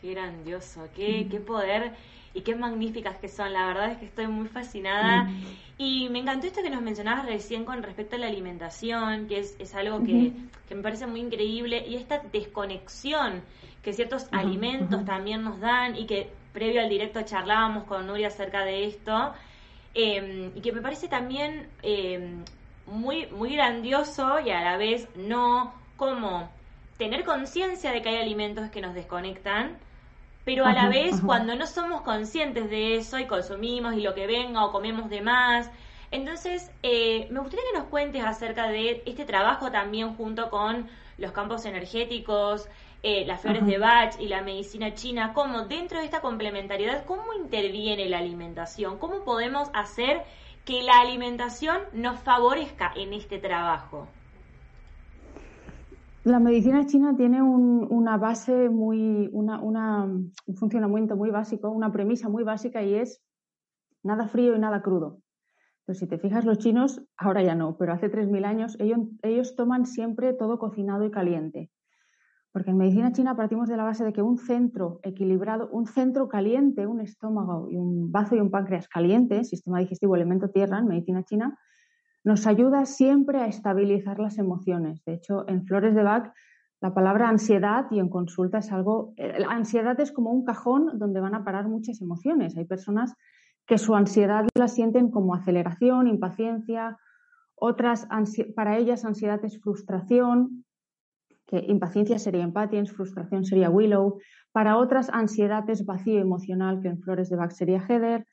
Qué 0.00 0.12
grandioso, 0.12 0.88
qué, 0.96 1.28
qué 1.30 1.38
poder 1.38 1.92
y 2.34 2.40
qué 2.40 2.54
magníficas 2.56 3.16
que 3.18 3.28
son. 3.28 3.52
La 3.52 3.66
verdad 3.66 3.92
es 3.92 3.98
que 3.98 4.06
estoy 4.06 4.26
muy 4.26 4.48
fascinada. 4.48 5.30
Y 5.78 6.08
me 6.10 6.18
encantó 6.18 6.46
esto 6.46 6.62
que 6.62 6.70
nos 6.70 6.82
mencionabas 6.82 7.26
recién 7.26 7.64
con 7.64 7.82
respecto 7.82 8.16
a 8.16 8.18
la 8.18 8.26
alimentación, 8.26 9.26
que 9.26 9.38
es, 9.38 9.56
es 9.58 9.74
algo 9.74 10.02
que, 10.02 10.32
que, 10.68 10.74
me 10.74 10.82
parece 10.82 11.06
muy 11.06 11.20
increíble, 11.20 11.84
y 11.86 11.96
esta 11.96 12.20
desconexión 12.32 13.42
que 13.82 13.92
ciertos 13.92 14.28
alimentos 14.32 15.04
también 15.04 15.42
nos 15.42 15.60
dan 15.60 15.96
y 15.96 16.06
que 16.06 16.30
previo 16.52 16.80
al 16.80 16.88
directo 16.88 17.22
charlábamos 17.22 17.84
con 17.84 18.06
Nuria 18.06 18.28
acerca 18.28 18.64
de 18.64 18.86
esto, 18.86 19.32
em, 19.94 20.52
y 20.54 20.60
que 20.60 20.72
me 20.72 20.80
parece 20.80 21.08
también 21.08 21.68
em, 21.82 22.44
muy, 22.86 23.26
muy 23.26 23.54
grandioso 23.54 24.40
y 24.40 24.50
a 24.50 24.62
la 24.62 24.76
vez 24.76 25.08
no 25.16 25.74
como 25.96 26.50
tener 26.98 27.24
conciencia 27.24 27.92
de 27.92 28.02
que 28.02 28.10
hay 28.10 28.16
alimentos 28.16 28.70
que 28.70 28.80
nos 28.80 28.94
desconectan, 28.94 29.78
pero 30.44 30.66
a 30.66 30.72
la 30.72 30.88
vez 30.88 31.20
cuando 31.24 31.54
no 31.54 31.66
somos 31.66 32.02
conscientes 32.02 32.68
de 32.68 32.96
eso 32.96 33.18
y 33.18 33.26
consumimos 33.26 33.94
y 33.94 34.00
lo 34.00 34.14
que 34.14 34.26
venga 34.26 34.64
o 34.64 34.72
comemos 34.72 35.08
de 35.08 35.20
más, 35.20 35.70
entonces 36.10 36.70
eh, 36.82 37.26
me 37.30 37.40
gustaría 37.40 37.64
que 37.72 37.78
nos 37.78 37.88
cuentes 37.88 38.24
acerca 38.24 38.68
de 38.68 39.02
este 39.06 39.24
trabajo 39.24 39.70
también 39.70 40.14
junto 40.14 40.50
con 40.50 40.88
los 41.18 41.32
campos 41.32 41.64
energéticos, 41.64 42.68
eh, 43.02 43.24
las 43.26 43.40
flores 43.40 43.66
de 43.66 43.78
Bach 43.78 44.14
y 44.20 44.28
la 44.28 44.42
medicina 44.42 44.94
china, 44.94 45.32
cómo 45.34 45.66
dentro 45.66 45.98
de 45.98 46.04
esta 46.04 46.20
complementariedad, 46.20 47.04
cómo 47.04 47.32
interviene 47.34 48.08
la 48.08 48.18
alimentación, 48.18 48.98
cómo 48.98 49.24
podemos 49.24 49.70
hacer 49.74 50.22
que 50.64 50.82
la 50.82 51.00
alimentación 51.00 51.78
nos 51.92 52.20
favorezca 52.20 52.92
en 52.94 53.12
este 53.12 53.38
trabajo. 53.38 54.06
La 56.22 56.38
medicina 56.38 56.86
china 56.86 57.16
tiene 57.16 57.42
una 57.42 58.16
base 58.16 58.68
muy, 58.68 59.28
una, 59.32 59.60
un 59.60 60.32
funcionamiento 60.54 61.16
muy 61.16 61.30
básico, 61.30 61.68
una 61.70 61.90
premisa 61.90 62.28
muy 62.28 62.44
básica 62.44 62.80
y 62.84 62.94
es 62.94 63.20
nada 64.04 64.28
frío 64.28 64.54
y 64.54 64.60
nada 64.60 64.82
crudo. 64.82 65.18
Entonces, 65.80 65.98
si 65.98 66.06
te 66.06 66.18
fijas, 66.18 66.44
los 66.44 66.58
chinos, 66.58 67.02
ahora 67.16 67.42
ya 67.42 67.56
no, 67.56 67.76
pero 67.76 67.92
hace 67.92 68.08
3.000 68.08 68.44
años, 68.44 68.76
ellos, 68.78 69.00
ellos 69.22 69.56
toman 69.56 69.84
siempre 69.84 70.32
todo 70.32 70.60
cocinado 70.60 71.04
y 71.04 71.10
caliente. 71.10 71.70
Porque 72.52 72.70
en 72.70 72.76
medicina 72.76 73.12
china 73.12 73.34
partimos 73.34 73.68
de 73.68 73.76
la 73.76 73.84
base 73.84 74.04
de 74.04 74.12
que 74.12 74.20
un 74.20 74.36
centro 74.36 75.00
equilibrado, 75.02 75.70
un 75.70 75.86
centro 75.86 76.28
caliente, 76.28 76.86
un 76.86 77.00
estómago 77.00 77.70
y 77.70 77.76
un 77.76 78.12
bazo 78.12 78.36
y 78.36 78.40
un 78.40 78.50
páncreas 78.50 78.88
caliente, 78.88 79.44
sistema 79.44 79.78
digestivo, 79.78 80.14
elemento 80.14 80.50
tierra 80.50 80.78
en 80.78 80.86
medicina 80.86 81.22
china, 81.24 81.58
nos 82.24 82.46
ayuda 82.46 82.84
siempre 82.84 83.40
a 83.40 83.46
estabilizar 83.46 84.18
las 84.18 84.38
emociones. 84.38 85.02
De 85.04 85.14
hecho, 85.14 85.48
en 85.48 85.64
Flores 85.64 85.94
de 85.94 86.02
Bach, 86.02 86.32
la 86.82 86.94
palabra 86.94 87.28
ansiedad 87.28 87.86
y 87.90 88.00
en 88.00 88.08
consulta 88.08 88.58
es 88.58 88.72
algo. 88.72 89.14
La 89.16 89.24
eh, 89.24 89.46
ansiedad 89.48 89.98
es 90.00 90.12
como 90.12 90.30
un 90.30 90.44
cajón 90.44 90.98
donde 90.98 91.20
van 91.20 91.34
a 91.34 91.44
parar 91.44 91.68
muchas 91.68 92.00
emociones. 92.00 92.56
Hay 92.56 92.64
personas 92.64 93.14
que 93.66 93.78
su 93.78 93.94
ansiedad 93.94 94.46
la 94.54 94.68
sienten 94.68 95.10
como 95.10 95.34
aceleración, 95.34 96.08
impaciencia. 96.08 96.98
Otras, 97.54 98.08
para 98.56 98.76
ellas, 98.76 99.04
ansiedad 99.04 99.42
es 99.44 99.60
frustración, 99.60 100.64
impaciencia 101.58 102.18
sería 102.18 102.42
impatience, 102.42 102.92
frustración 102.92 103.44
sería 103.44 103.70
willow. 103.70 104.18
Para 104.52 104.76
otras, 104.76 105.10
ansiedad 105.10 105.68
es 105.68 105.84
vacío 105.84 106.20
emocional, 106.20 106.80
que 106.80 106.88
en 106.88 106.98
Flores 107.00 107.28
de 107.30 107.36
Bach 107.36 107.52
sería 107.52 107.84
heather. 107.88 108.26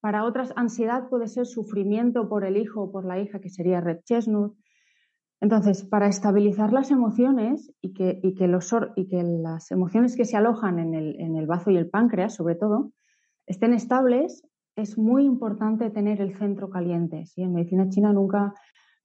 Para 0.00 0.24
otras, 0.24 0.52
ansiedad 0.56 1.08
puede 1.08 1.26
ser 1.26 1.46
sufrimiento 1.46 2.28
por 2.28 2.44
el 2.44 2.56
hijo 2.56 2.82
o 2.82 2.92
por 2.92 3.04
la 3.04 3.20
hija, 3.20 3.40
que 3.40 3.50
sería 3.50 3.80
red 3.80 3.98
chestnut. 4.04 4.54
Entonces, 5.40 5.84
para 5.84 6.06
estabilizar 6.06 6.72
las 6.72 6.90
emociones 6.90 7.72
y 7.80 7.92
que, 7.94 8.20
y 8.22 8.34
que, 8.34 8.46
los, 8.46 8.74
y 8.96 9.06
que 9.08 9.22
las 9.22 9.70
emociones 9.70 10.16
que 10.16 10.26
se 10.26 10.36
alojan 10.36 10.78
en 10.78 10.94
el, 10.94 11.18
en 11.20 11.36
el 11.36 11.46
bazo 11.46 11.70
y 11.70 11.76
el 11.76 11.88
páncreas, 11.88 12.34
sobre 12.34 12.56
todo, 12.56 12.92
estén 13.46 13.72
estables, 13.72 14.42
es 14.76 14.98
muy 14.98 15.24
importante 15.24 15.90
tener 15.90 16.20
el 16.20 16.36
centro 16.36 16.68
caliente. 16.68 17.26
¿sí? 17.26 17.42
En 17.42 17.54
medicina 17.54 17.88
china 17.88 18.12
nunca, 18.12 18.54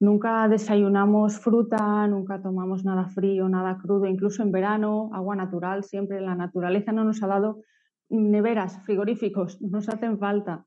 nunca 0.00 0.48
desayunamos 0.48 1.38
fruta, 1.38 2.06
nunca 2.06 2.40
tomamos 2.40 2.84
nada 2.84 3.06
frío, 3.06 3.48
nada 3.48 3.78
crudo, 3.78 4.06
incluso 4.06 4.42
en 4.42 4.52
verano, 4.52 5.10
agua 5.12 5.36
natural, 5.36 5.84
siempre 5.84 6.20
la 6.20 6.34
naturaleza 6.34 6.92
no 6.92 7.04
nos 7.04 7.22
ha 7.22 7.26
dado 7.26 7.62
neveras, 8.08 8.78
frigoríficos, 8.84 9.60
nos 9.62 9.88
hacen 9.88 10.18
falta. 10.18 10.66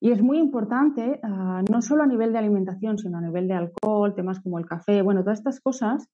Y 0.00 0.10
es 0.10 0.20
muy 0.20 0.38
importante, 0.38 1.20
ah, 1.22 1.62
no 1.70 1.80
solo 1.80 2.02
a 2.02 2.06
nivel 2.06 2.32
de 2.32 2.38
alimentación, 2.38 2.98
sino 2.98 3.18
a 3.18 3.20
nivel 3.20 3.46
de 3.46 3.54
alcohol, 3.54 4.14
temas 4.14 4.40
como 4.40 4.58
el 4.58 4.66
café, 4.66 5.00
bueno, 5.00 5.22
todas 5.22 5.38
estas 5.38 5.60
cosas, 5.60 6.08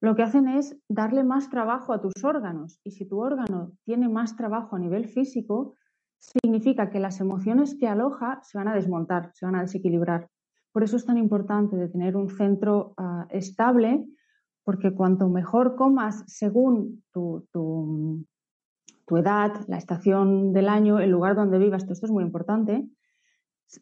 lo 0.00 0.14
que 0.14 0.22
hacen 0.22 0.48
es 0.48 0.78
darle 0.88 1.24
más 1.24 1.50
trabajo 1.50 1.92
a 1.92 2.00
tus 2.00 2.24
órganos. 2.24 2.80
Y 2.84 2.92
si 2.92 3.04
tu 3.04 3.20
órgano 3.20 3.72
tiene 3.84 4.08
más 4.08 4.36
trabajo 4.36 4.76
a 4.76 4.78
nivel 4.78 5.08
físico, 5.08 5.74
significa 6.18 6.88
que 6.88 7.00
las 7.00 7.20
emociones 7.20 7.76
que 7.78 7.88
aloja 7.88 8.40
se 8.42 8.56
van 8.56 8.68
a 8.68 8.74
desmontar, 8.74 9.30
se 9.34 9.44
van 9.44 9.56
a 9.56 9.62
desequilibrar. 9.62 10.28
Por 10.72 10.82
eso 10.82 10.96
es 10.96 11.04
tan 11.04 11.18
importante 11.18 11.88
tener 11.88 12.16
un 12.16 12.28
centro 12.28 12.94
ah, 12.96 13.26
estable, 13.30 14.04
porque 14.64 14.92
cuanto 14.92 15.28
mejor 15.28 15.76
comas 15.76 16.24
según 16.26 17.02
tu, 17.12 17.46
tu, 17.52 18.26
edad, 19.16 19.52
la 19.66 19.78
estación 19.78 20.52
del 20.52 20.68
año, 20.68 20.98
el 20.98 21.10
lugar 21.10 21.34
donde 21.34 21.58
vivas, 21.58 21.84
todo 21.84 21.94
esto 21.94 22.06
es 22.06 22.12
muy 22.12 22.22
importante, 22.22 22.86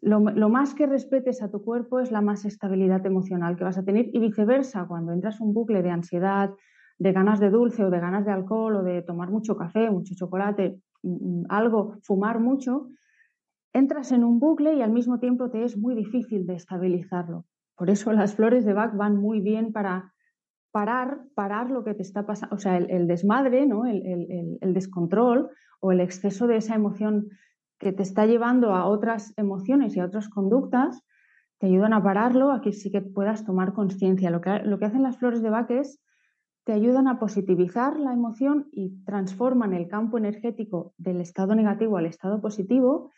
lo, 0.01 0.21
más 0.21 0.75
que 0.75 0.87
respetes 0.87 1.43
a 1.43 1.51
tu 1.51 1.63
cuerpo 1.65 2.01
es 2.01 2.11
la 2.11 2.21
más 2.21 2.45
estabilidad 2.45 3.05
emocional 3.05 3.57
que 3.57 3.65
vas 3.65 3.79
a 3.79 3.85
tener 3.85 4.07
y 4.13 4.19
viceversa, 4.19 4.87
cuando 4.87 5.13
entras 5.13 5.41
un 5.41 5.53
bucle 5.53 5.83
de 5.83 5.91
ansiedad, 5.91 6.51
de 6.99 7.13
ganas 7.13 7.41
de 7.41 7.51
dulce 7.51 7.85
o 7.85 7.91
de 7.91 8.01
ganas 8.01 8.25
de 8.25 8.33
alcohol 8.33 8.77
o 8.77 8.83
de 8.83 9.03
tomar 9.03 9.31
mucho 9.31 9.57
café, 9.57 9.91
mucho 9.91 10.15
chocolate, 10.15 10.81
mm, 11.03 11.41
mm, 11.41 11.45
algo, 11.49 11.97
fumar 12.03 12.41
mucho, 12.41 12.89
entras 13.77 14.13
en 14.13 14.25
un 14.25 14.39
bucle 14.39 14.75
y 14.75 14.83
al 14.83 14.91
mismo 14.91 15.19
tiempo 15.19 15.51
te 15.51 15.65
es 15.65 15.77
muy 15.77 15.95
difícil 15.95 16.47
de 16.47 16.55
estabilizarlo. 16.55 17.45
Por 17.77 17.91
eso 17.91 18.13
las 18.13 18.35
flores 18.35 18.65
de 18.65 18.73
Bach 18.73 18.95
van 18.95 19.17
muy 19.17 19.41
bien 19.41 19.73
para 19.73 20.13
parar, 20.73 21.21
parar 21.35 21.71
lo 21.71 21.85
que 21.85 21.95
te 21.95 22.03
está 22.03 22.27
pasando, 22.27 22.55
o 22.57 22.59
sea, 22.59 22.77
el, 22.77 23.07
desmadre, 23.07 23.67
¿no? 23.67 23.87
el, 23.87 24.59
el 24.61 24.75
descontrol 24.75 25.51
o 25.81 25.93
el 25.93 26.01
exceso 26.01 26.47
de 26.47 26.57
esa 26.57 26.75
emoción 26.75 27.29
que 27.79 27.93
te 27.93 28.03
está 28.03 28.27
llevando 28.27 28.75
a 28.75 28.87
otras 28.87 29.35
emociones 29.37 29.97
y 29.97 30.01
a 30.01 30.07
otras 30.07 30.29
conductas, 30.29 31.03
te 31.59 31.67
ayudan 31.67 31.93
a 31.93 32.03
pararlo, 32.03 32.53
a 32.53 32.61
que 32.61 32.73
sí 32.73 32.91
que 32.91 33.01
puedas 33.01 33.45
tomar 33.45 33.73
conciencia. 33.73 34.31
Lo 34.31 34.41
que, 34.41 34.61
lo 34.65 34.79
que 34.79 34.87
hacen 34.87 35.03
las 35.03 35.19
flores 35.19 35.43
de 35.43 35.51
Bach 35.51 35.71
es 35.71 36.01
te 36.65 36.73
ayudan 36.73 37.07
a 37.07 37.21
positivizar 37.21 37.99
la 38.01 38.13
emoción 38.13 38.69
y 38.73 39.05
transforman 39.05 39.73
el 39.73 39.87
campo 39.87 40.19
energético 40.19 40.95
del 40.99 41.21
estado 41.21 41.55
negativo 41.55 41.97
al 41.97 42.07
estado 42.07 42.41
positivo, 42.41 43.13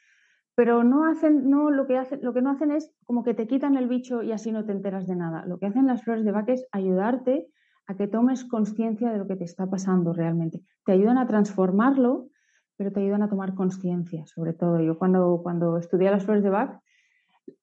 pero 0.58 0.82
no 0.82 1.04
hacen, 1.04 1.48
no, 1.48 1.70
lo, 1.70 1.86
que 1.86 1.96
hacen, 1.96 2.18
lo 2.20 2.34
que 2.34 2.42
no 2.42 2.50
hacen 2.50 2.72
es 2.72 2.92
como 3.04 3.22
que 3.22 3.32
te 3.32 3.46
quitan 3.46 3.76
el 3.76 3.86
bicho 3.86 4.24
y 4.24 4.32
así 4.32 4.50
no 4.50 4.64
te 4.64 4.72
enteras 4.72 5.06
de 5.06 5.14
nada. 5.14 5.46
Lo 5.46 5.60
que 5.60 5.66
hacen 5.66 5.86
las 5.86 6.02
flores 6.02 6.24
de 6.24 6.32
Bach 6.32 6.48
es 6.48 6.66
ayudarte 6.72 7.46
a 7.86 7.96
que 7.96 8.08
tomes 8.08 8.44
conciencia 8.44 9.12
de 9.12 9.18
lo 9.18 9.28
que 9.28 9.36
te 9.36 9.44
está 9.44 9.70
pasando 9.70 10.12
realmente. 10.12 10.60
Te 10.84 10.90
ayudan 10.90 11.16
a 11.16 11.28
transformarlo 11.28 12.30
pero 12.76 12.90
te 12.90 12.98
ayudan 12.98 13.22
a 13.22 13.28
tomar 13.28 13.54
conciencia, 13.54 14.26
sobre 14.26 14.52
todo. 14.52 14.80
Yo 14.80 14.98
cuando, 14.98 15.40
cuando 15.44 15.78
estudié 15.78 16.10
las 16.10 16.24
flores 16.24 16.42
de 16.42 16.50
Bach, 16.50 16.80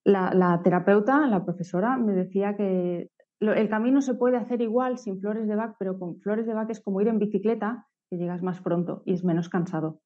la, 0.06 0.62
terapeuta, 0.64 1.28
la 1.28 1.44
profesora, 1.44 1.98
me 1.98 2.14
decía 2.14 2.56
que 2.56 3.10
el 3.42 3.70
camino 3.70 4.02
se 4.02 4.14
puede 4.14 4.38
hacer 4.38 4.62
igual 4.62 5.00
sin 5.00 5.20
flores 5.20 5.50
de 5.50 5.56
Bach, 5.56 5.76
pero 5.80 6.00
con 6.00 6.20
flores 6.22 6.46
de 6.46 6.54
Bach 6.54 6.70
es 6.70 6.82
como 6.82 7.02
ir 7.02 7.10
en 7.10 7.20
bicicleta, 7.20 7.88
que 8.10 8.18
llegas 8.18 8.42
más 8.42 8.62
pronto 8.62 9.04
y 9.06 9.14
es 9.14 9.26
menos 9.26 9.50
cansado. 9.50 10.00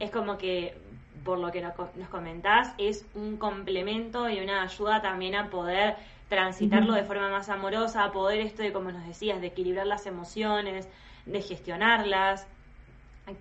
Es 0.00 0.10
como 0.10 0.38
que, 0.38 0.74
por 1.26 1.38
lo 1.38 1.50
que 1.50 1.60
nos, 1.60 1.74
comentás, 2.08 2.72
es 2.78 3.04
un 3.14 3.36
complemento 3.36 4.30
y 4.30 4.38
una 4.38 4.62
ayuda 4.62 5.02
también 5.02 5.34
a 5.34 5.50
poder 5.50 5.96
transitarlo 6.28 6.94
de 6.94 7.02
forma 7.02 7.28
más 7.28 7.48
amorosa, 7.48 8.04
a 8.04 8.12
poder 8.12 8.40
esto 8.40 8.62
de, 8.62 8.72
como 8.72 8.92
nos 8.92 9.04
decías, 9.04 9.40
de 9.40 9.48
equilibrar 9.48 9.88
las 9.88 10.06
emociones, 10.06 10.88
de 11.26 11.42
gestionarlas. 11.42 12.46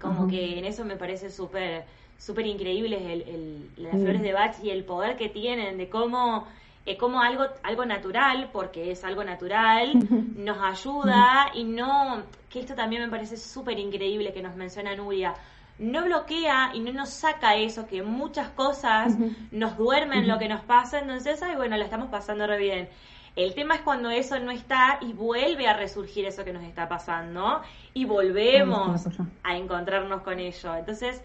Como 0.01 0.27
que 0.27 0.57
en 0.57 0.65
eso 0.65 0.83
me 0.83 0.97
parece 0.97 1.29
súper 1.29 1.85
súper 2.17 2.47
increíble 2.47 2.97
el, 3.13 3.69
las 3.77 3.91
flores 3.91 4.21
de 4.21 4.33
Bach 4.33 4.55
y 4.63 4.69
el 4.69 4.83
poder 4.85 5.17
que 5.17 5.27
tienen 5.27 5.77
de 5.77 5.89
cómo 5.89 6.47
eh, 6.85 6.95
como 6.95 7.21
algo 7.21 7.43
algo 7.61 7.85
natural 7.85 8.49
porque 8.53 8.89
es 8.89 9.03
algo 9.03 9.25
natural 9.25 9.91
nos 10.37 10.57
ayuda 10.63 11.51
y 11.53 11.65
no 11.65 12.23
que 12.49 12.61
esto 12.61 12.73
también 12.73 13.01
me 13.03 13.09
parece 13.09 13.35
súper 13.35 13.77
increíble 13.79 14.31
que 14.31 14.41
nos 14.41 14.55
menciona 14.55 14.95
Nuria 14.95 15.35
no 15.77 16.03
bloquea 16.03 16.71
y 16.73 16.79
no 16.79 16.93
nos 16.93 17.09
saca 17.09 17.55
eso 17.55 17.85
que 17.87 18.01
muchas 18.01 18.49
cosas 18.49 19.15
nos 19.51 19.77
duermen 19.77 20.27
lo 20.27 20.39
que 20.39 20.47
nos 20.47 20.61
pasa 20.61 20.99
entonces 20.99 21.41
ay 21.43 21.55
bueno 21.55 21.75
la 21.75 21.83
estamos 21.83 22.09
pasando 22.09 22.47
re 22.47 22.57
bien 22.57 22.89
el 23.35 23.53
tema 23.53 23.75
es 23.75 23.81
cuando 23.81 24.09
eso 24.09 24.39
no 24.39 24.51
está 24.51 24.97
y 25.01 25.11
vuelve 25.11 25.67
a 25.67 25.73
resurgir 25.75 26.25
eso 26.25 26.45
que 26.45 26.53
nos 26.53 26.63
está 26.63 26.87
pasando 26.87 27.61
y 27.93 28.05
volvemos 28.05 29.07
a 29.43 29.57
encontrarnos 29.57 30.21
con 30.21 30.39
ello. 30.39 30.75
Entonces, 30.75 31.21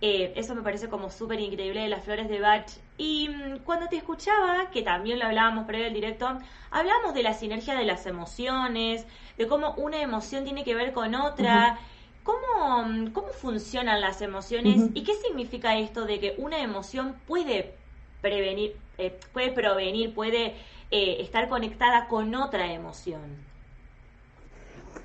eh, 0.00 0.32
eso 0.36 0.54
me 0.54 0.62
parece 0.62 0.88
como 0.88 1.10
súper 1.10 1.40
increíble 1.40 1.80
de 1.80 1.88
las 1.88 2.04
flores 2.04 2.28
de 2.28 2.40
Bach. 2.40 2.70
Y 2.96 3.28
mm, 3.28 3.58
cuando 3.64 3.88
te 3.88 3.96
escuchaba, 3.96 4.70
que 4.70 4.82
también 4.82 5.18
lo 5.18 5.26
hablábamos 5.26 5.66
previo 5.66 5.86
del 5.86 5.94
directo, 5.94 6.28
hablábamos 6.70 7.14
de 7.14 7.24
la 7.24 7.34
sinergia 7.34 7.74
de 7.74 7.84
las 7.84 8.06
emociones, 8.06 9.04
de 9.36 9.48
cómo 9.48 9.74
una 9.74 10.00
emoción 10.00 10.44
tiene 10.44 10.62
que 10.62 10.76
ver 10.76 10.92
con 10.92 11.16
otra. 11.16 11.76
¿Cómo, 11.76 11.80
mm, 11.80 11.97
¿Cómo 12.28 13.28
funcionan 13.32 14.00
las 14.00 14.20
emociones 14.20 14.90
y 14.92 15.02
qué 15.02 15.14
significa 15.14 15.78
esto 15.78 16.04
de 16.04 16.20
que 16.20 16.34
una 16.38 16.60
emoción 16.60 17.14
puede 17.26 17.74
prevenir, 18.20 18.74
eh, 18.98 19.18
puede 19.32 19.52
provenir, 19.52 20.14
puede 20.14 20.54
eh, 20.90 21.16
estar 21.20 21.48
conectada 21.48 22.08
con 22.08 22.34
otra 22.34 22.72
emoción. 22.72 23.20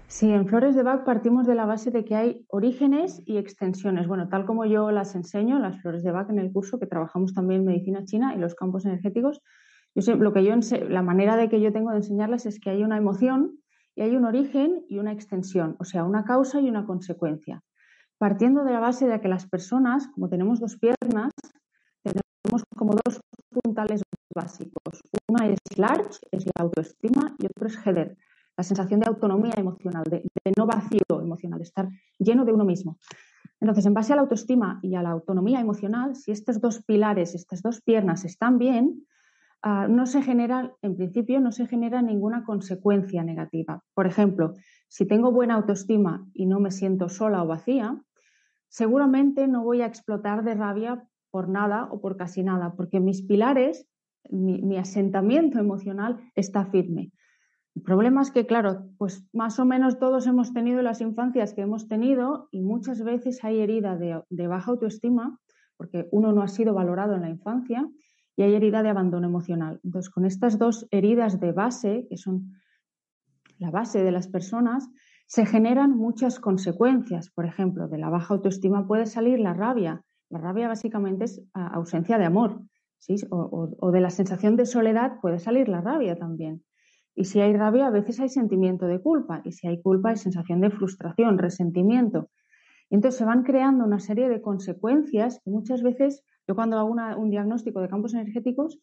Sí, 0.08 0.32
en 0.32 0.48
Flores 0.48 0.76
de 0.76 0.84
Bach 0.84 1.04
partimos 1.06 1.48
de 1.48 1.56
la 1.56 1.66
base 1.66 1.90
de 1.90 2.06
que 2.06 2.16
hay 2.16 2.46
orígenes 2.50 3.22
y 3.26 3.38
extensiones. 3.38 4.08
Bueno, 4.08 4.30
tal 4.30 4.46
como 4.46 4.66
yo 4.66 4.92
las 4.92 5.16
enseño, 5.16 5.58
las 5.60 5.82
Flores 5.82 6.04
de 6.04 6.12
Bach 6.12 6.30
en 6.30 6.40
el 6.40 6.52
curso, 6.52 6.80
que 6.80 6.86
trabajamos 6.86 7.34
también 7.34 7.62
en 7.62 7.68
medicina 7.68 8.06
china 8.06 8.36
y 8.36 8.40
los 8.40 8.54
campos 8.54 8.86
energéticos, 8.86 9.42
yo 9.96 10.02
sé, 10.02 10.16
lo 10.16 10.34
que 10.34 10.44
yo 10.44 10.54
la 10.90 11.02
manera 11.02 11.36
de 11.36 11.50
que 11.50 11.62
yo 11.62 11.72
tengo 11.72 11.92
de 11.92 11.98
enseñarles 11.98 12.46
es 12.46 12.60
que 12.60 12.72
hay 12.72 12.84
una 12.84 12.98
emoción 12.98 13.60
y 13.96 14.02
hay 14.02 14.16
un 14.16 14.26
origen 14.26 14.86
y 14.90 15.00
una 15.00 15.12
extensión, 15.12 15.76
o 15.80 15.84
sea, 15.84 16.04
una 16.04 16.24
causa 16.24 16.60
y 16.60 16.70
una 16.70 16.86
consecuencia. 16.86 17.64
Partiendo 18.18 18.64
de 18.64 18.72
la 18.72 18.80
base 18.80 19.08
de 19.08 19.20
que 19.20 19.28
las 19.28 19.48
personas, 19.48 20.08
como 20.08 20.30
tenemos 20.30 20.60
dos 20.60 20.78
piernas, 20.78 21.32
tenemos 22.04 22.64
como 22.76 22.94
dos 23.06 23.20
puntales 23.50 24.02
básicos. 24.34 25.02
Una 25.28 25.48
es 25.48 25.60
large, 25.78 26.20
es 26.32 26.46
la 26.46 26.64
autoestima, 26.64 27.36
y 27.38 27.46
otro 27.46 27.68
es 27.68 27.78
header, 27.86 28.18
la 28.58 28.64
sensación 28.64 29.00
de 29.00 29.08
autonomía 29.08 29.54
emocional, 29.58 30.04
de, 30.10 30.24
no 30.58 30.66
vacío 30.66 31.22
emocional, 31.22 31.60
de 31.60 31.64
estar 31.64 31.90
lleno 32.20 32.46
de 32.46 32.54
uno 32.54 32.66
mismo. 32.66 32.98
Entonces, 33.60 33.86
en 33.86 33.94
base 33.94 34.14
a 34.14 34.16
la 34.16 34.24
autoestima 34.24 34.80
y 34.82 34.96
a 34.96 35.02
la 35.02 35.12
autonomía 35.12 35.60
emocional, 35.60 36.16
si 36.16 36.32
estos 36.32 36.60
dos 36.60 36.84
pilares, 36.84 37.34
estas 37.34 37.62
dos 37.62 37.82
piernas 37.82 38.26
están 38.26 38.58
bien, 38.58 39.06
ah, 39.64 39.88
no 39.90 40.06
se 40.06 40.22
genera, 40.22 40.76
en 40.82 40.96
principio, 40.96 41.40
no 41.40 41.52
se 41.52 41.68
genera 41.68 42.02
ninguna 42.02 42.44
consecuencia 42.44 43.24
negativa. 43.24 43.84
Por 43.94 44.06
ejemplo, 44.06 44.54
si 44.88 45.08
tengo 45.08 45.32
buena 45.32 45.56
autoestima 45.56 46.28
y 46.34 46.46
no 46.46 46.60
me 46.60 46.70
siento 46.70 47.10
sola 47.10 47.42
o 47.42 47.48
vacía, 47.48 48.00
seguramente 48.68 49.48
no 49.48 49.64
voy 49.64 49.82
a 49.82 49.88
explotar 49.88 50.44
de 50.44 50.54
rabia 50.56 51.08
por 51.32 51.50
nada 51.50 51.88
o 51.92 52.00
por 52.00 52.18
casi 52.18 52.44
nada, 52.44 52.76
porque 52.76 53.00
mis 53.00 53.24
pilares, 53.24 53.88
mi, 54.30 54.78
asentamiento 54.78 55.58
emocional 55.60 56.20
está 56.36 56.66
firme. 56.68 57.12
El 57.76 57.82
problema 57.82 58.22
es 58.22 58.30
que, 58.30 58.46
claro, 58.46 58.88
pues 59.00 59.28
más 59.34 59.58
o 59.58 59.66
menos 59.66 59.98
todos 59.98 60.28
hemos 60.28 60.54
tenido 60.54 60.84
las 60.84 61.02
infancias 61.02 61.56
que 61.56 61.62
hemos 61.62 61.88
tenido 61.88 62.50
y 62.52 62.62
muchas 62.62 63.04
veces 63.04 63.44
hay 63.44 63.62
herida 63.62 63.98
de 63.98 64.48
baja 64.48 64.70
autoestima 64.70 65.40
porque 65.76 66.08
uno 66.12 66.32
no 66.34 66.42
ha 66.44 66.48
sido 66.48 66.74
valorado 66.74 67.16
en 67.16 67.22
la 67.22 67.30
infancia 67.30 67.90
y 68.36 68.44
hay 68.44 68.56
herida 68.56 68.84
de 68.84 68.90
abandono 68.90 69.28
emocional. 69.28 69.80
Entonces, 69.84 70.10
con 70.10 70.26
estas 70.26 70.58
dos 70.58 70.88
heridas 70.92 71.40
de 71.40 71.52
base, 71.52 72.08
que 72.10 72.18
son 72.18 72.54
la 73.60 73.72
base 73.72 74.04
de 74.04 74.12
las 74.12 74.28
personas, 74.28 74.90
se 75.28 75.46
generan 75.46 75.98
muchas 75.98 76.40
consecuencias. 76.40 77.30
Por 77.30 77.46
ejemplo, 77.46 77.88
de 77.88 77.98
la 77.98 78.10
baja 78.10 78.34
autoestima 78.34 78.88
puede 78.88 79.06
salir 79.06 79.40
la 79.40 79.54
rabia. 79.54 80.04
La 80.30 80.40
rabia 80.40 80.68
básicamente 80.68 81.26
es 81.26 81.42
ausencia 81.54 82.18
de 82.18 82.26
amor. 82.26 82.62
¿sí? 83.00 83.16
O, 83.30 83.92
de 83.92 84.02
la 84.02 84.10
sensación 84.10 84.56
de 84.56 84.66
soledad 84.66 85.20
puede 85.22 85.40
salir 85.40 85.70
la 85.70 85.82
rabia 85.82 86.16
también. 86.18 86.64
Y 87.16 87.26
si 87.26 87.40
hay 87.42 87.56
rabia, 87.56 87.88
a 87.88 87.92
veces 87.92 88.20
hay 88.20 88.30
sentimiento 88.30 88.88
de 88.88 89.00
culpa. 89.00 89.42
Y 89.46 89.52
si 89.52 89.68
hay 89.68 89.82
culpa, 89.82 90.10
hay 90.10 90.18
sensación 90.18 90.62
de 90.62 90.72
frustración, 90.72 91.38
resentimiento. 91.38 92.30
Entonces 92.90 93.18
se 93.18 93.26
van 93.26 93.44
creando 93.44 93.86
una 93.86 94.00
serie 94.00 94.30
de 94.30 94.42
consecuencias 94.42 95.40
que 95.44 95.52
muchas 95.52 95.84
veces, 95.84 96.24
yo 96.48 96.56
cuando 96.56 96.78
hago 96.78 96.94
un 97.18 97.30
diagnóstico 97.30 97.82
de 97.82 97.90
campos 97.90 98.14
energéticos, 98.14 98.80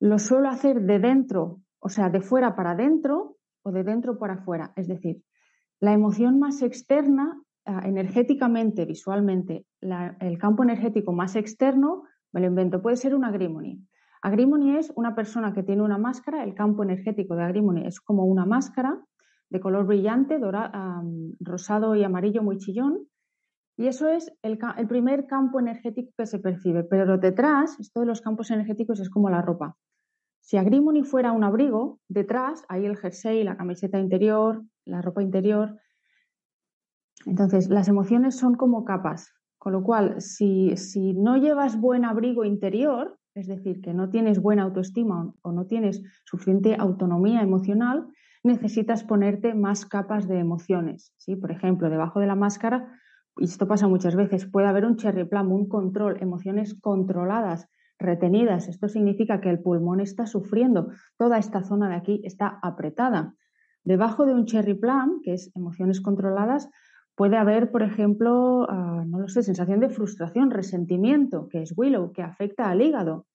lo 0.00 0.18
suelo 0.18 0.48
hacer 0.48 0.82
de 0.82 0.98
dentro, 0.98 1.60
o 1.80 1.88
sea, 1.88 2.10
de 2.10 2.20
fuera 2.20 2.56
para 2.56 2.72
adentro 2.72 3.36
o 3.62 3.72
de 3.72 3.84
dentro 3.84 4.18
para 4.18 4.34
afuera. 4.34 4.72
Es 4.76 4.88
decir, 4.88 5.22
la 5.80 5.92
emoción 5.92 6.38
más 6.38 6.62
externa, 6.62 7.40
ah, 7.64 7.82
energéticamente, 7.84 8.84
visualmente, 8.84 9.66
el 9.80 10.38
campo 10.38 10.62
energético 10.62 11.12
más 11.12 11.36
externo, 11.36 12.04
me 12.32 12.40
lo 12.40 12.46
invento, 12.46 12.82
puede 12.82 12.96
ser 12.96 13.14
un 13.14 13.24
agrimony. 13.24 13.80
Agrimony 14.22 14.76
es 14.78 14.92
una 14.96 15.14
persona 15.14 15.52
que 15.52 15.62
tiene 15.62 15.82
una 15.82 15.98
máscara, 15.98 16.44
el 16.44 16.54
campo 16.54 16.82
energético 16.82 17.36
de 17.36 17.44
agrimony 17.44 17.86
es 17.86 18.00
como 18.00 18.24
una 18.24 18.46
máscara 18.46 18.98
de 19.50 19.60
color 19.60 19.86
brillante, 19.86 20.40
rosado 21.40 21.94
y 21.94 22.02
amarillo 22.02 22.42
muy 22.42 22.56
chillón, 22.56 23.06
y 23.76 23.88
eso 23.88 24.08
es 24.08 24.32
el, 24.42 24.58
primer 24.88 25.26
campo 25.26 25.58
energético 25.58 26.12
que 26.16 26.26
se 26.26 26.38
percibe. 26.38 26.84
Pero 26.84 27.18
detrás, 27.18 27.78
esto 27.80 28.00
de 28.00 28.06
los 28.06 28.20
campos 28.20 28.50
energéticos 28.50 29.00
es 29.00 29.10
como 29.10 29.30
la 29.30 29.42
ropa. 29.42 29.76
Si 30.40 30.56
Agrimony 30.56 31.02
fuera 31.02 31.32
un 31.32 31.42
abrigo, 31.42 31.98
detrás 32.08 32.64
hay 32.68 32.86
el 32.86 32.96
jersey, 32.96 33.42
la 33.42 33.56
camiseta 33.56 33.98
interior, 33.98 34.62
la 34.84 35.02
ropa 35.02 35.22
interior. 35.22 35.80
Entonces, 37.26 37.68
las 37.68 37.88
emociones 37.88 38.36
son 38.36 38.54
como 38.54 38.84
capas. 38.84 39.32
Con 39.58 39.72
lo 39.72 39.82
cual, 39.82 40.20
si, 40.20 40.76
si 40.76 41.14
no 41.14 41.36
llevas 41.36 41.80
buen 41.80 42.04
abrigo 42.04 42.44
interior, 42.44 43.18
es 43.34 43.48
decir, 43.48 43.80
que 43.80 43.94
no 43.94 44.10
tienes 44.10 44.40
buena 44.40 44.62
autoestima 44.62 45.34
o 45.42 45.52
no 45.52 45.66
tienes 45.66 46.02
suficiente 46.24 46.76
autonomía 46.78 47.40
emocional, 47.40 48.06
necesitas 48.44 49.02
ponerte 49.02 49.54
más 49.54 49.86
capas 49.86 50.28
de 50.28 50.38
emociones. 50.38 51.12
¿sí? 51.16 51.34
Por 51.34 51.50
ejemplo, 51.50 51.90
debajo 51.90 52.20
de 52.20 52.26
la 52.26 52.36
máscara 52.36 53.00
y 53.36 53.44
esto 53.44 53.66
pasa 53.66 53.88
muchas 53.88 54.14
veces, 54.14 54.46
puede 54.46 54.66
haber 54.66 54.84
un 54.84 54.96
cherry 54.96 55.24
plum, 55.24 55.52
un 55.52 55.68
control, 55.68 56.18
emociones 56.20 56.74
controladas, 56.80 57.68
retenidas. 57.98 58.68
Esto 58.68 58.88
significa 58.88 59.40
que 59.40 59.50
el 59.50 59.60
pulmón 59.60 60.00
está 60.00 60.26
sufriendo, 60.26 60.90
toda 61.16 61.38
esta 61.38 61.62
zona 61.62 61.88
de 61.88 61.96
aquí 61.96 62.20
está 62.24 62.58
apretada. 62.62 63.34
Debajo 63.82 64.24
de 64.24 64.34
un 64.34 64.46
cherry 64.46 64.74
plum, 64.74 65.20
que 65.22 65.34
es 65.34 65.50
emociones 65.54 66.00
controladas, 66.00 66.70
puede 67.16 67.36
haber, 67.36 67.70
por 67.70 67.82
ejemplo, 67.82 68.66
ah, 68.68 69.04
no 69.06 69.20
lo 69.20 69.28
sé, 69.28 69.42
sensación 69.42 69.80
de 69.80 69.90
frustración, 69.90 70.50
resentimiento, 70.50 71.48
que 71.48 71.62
es 71.62 71.74
willow, 71.76 72.12
que 72.12 72.22
afecta 72.22 72.70
al 72.70 72.82
hígado. 72.82 73.26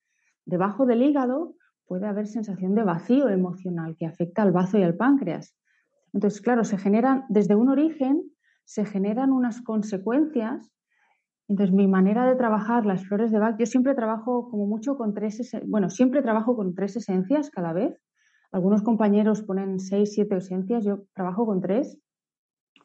Debajo 0.46 0.86
del 0.86 1.04
hígado 1.04 1.56
puede 1.86 2.08
haber 2.08 2.28
sensación 2.28 2.76
de 2.76 2.84
vacío 2.84 3.30
emocional, 3.30 3.96
que 3.98 4.06
afecta 4.06 4.42
al 4.42 4.52
bazo 4.52 4.78
y 4.78 4.84
al 4.84 4.96
páncreas. 4.96 5.56
Entonces, 6.14 6.42
claro, 6.42 6.64
se 6.64 6.78
generan 6.78 7.26
desde 7.30 7.56
un 7.56 7.70
origen 7.70 8.24
se 8.70 8.86
generan 8.86 9.32
unas 9.32 9.64
consecuencias. 9.64 10.72
Entonces, 11.48 11.76
mi 11.76 11.88
manera 11.88 12.30
de 12.30 12.36
trabajar 12.36 12.86
las 12.86 13.04
flores 13.04 13.32
de 13.32 13.40
Bach, 13.40 13.56
yo 13.58 13.66
siempre 13.66 13.96
trabajo 13.96 14.48
como 14.52 14.68
mucho 14.68 14.96
con 14.96 15.16
tres, 15.16 15.52
bueno, 15.66 15.90
siempre 15.90 16.22
trabajo 16.22 16.56
con 16.56 16.76
tres 16.76 16.96
esencias 16.96 17.50
cada 17.50 17.74
vez. 17.74 18.00
Algunos 18.52 18.84
compañeros 18.84 19.42
ponen 19.42 19.80
seis, 19.80 20.14
siete 20.14 20.38
esencias, 20.38 20.86
yo 20.86 21.06
trabajo 21.16 21.48
con 21.48 21.62
tres, 21.62 21.98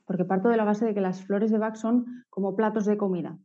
porque 0.07 0.25
parto 0.25 0.49
de 0.49 0.57
la 0.57 0.65
base 0.65 0.87
de 0.87 0.95
que 0.95 1.03
las 1.03 1.23
flores 1.23 1.51
de 1.51 1.59
Bach 1.59 1.77
son 1.77 2.07
como 2.31 2.57
platos 2.57 2.87
de 2.87 2.97
comida. 2.97 3.37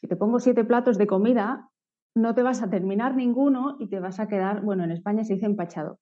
Si 0.00 0.08
te 0.08 0.16
pongo 0.16 0.40
siete 0.40 0.64
platos 0.64 0.98
de 0.98 1.06
comida, 1.06 1.70
no 2.16 2.34
te 2.34 2.42
vas 2.42 2.62
a 2.62 2.68
terminar 2.68 3.14
ninguno 3.14 3.76
y 3.78 3.88
te 3.88 4.00
vas 4.00 4.18
a 4.18 4.26
quedar, 4.26 4.62
bueno, 4.62 4.82
en 4.82 4.90
España 4.90 5.22
se 5.22 5.34
dice 5.34 5.46
empachado. 5.46 6.00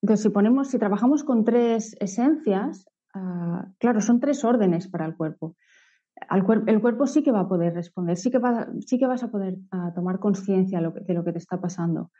Entonces, 0.00 0.22
si 0.22 0.30
ponemos, 0.30 0.68
si 0.68 0.78
trabajamos 0.78 1.24
con 1.24 1.44
tres 1.44 1.94
esencias, 2.00 2.86
Ah, 3.14 3.68
claro, 3.78 4.00
son 4.00 4.18
tres 4.18 4.44
órdenes 4.44 4.88
para 4.88 5.06
el 5.06 5.16
cuerpo. 5.16 5.56
el 6.30 6.80
cuerpo 6.80 7.06
sí 7.06 7.22
que 7.22 7.30
va 7.30 7.40
a 7.40 7.48
poder 7.48 7.72
responder, 7.74 8.16
sí 8.16 8.30
que, 8.30 8.40
sí 8.86 8.98
que 8.98 9.06
vas 9.06 9.22
a 9.22 9.30
poder 9.30 9.56
ah, 9.70 9.92
tomar 9.94 10.18
conciencia 10.18 10.78
de 10.80 11.14
lo 11.14 11.24
que 11.24 11.32
te 11.32 11.38
está 11.38 11.60
pasando. 11.60 12.10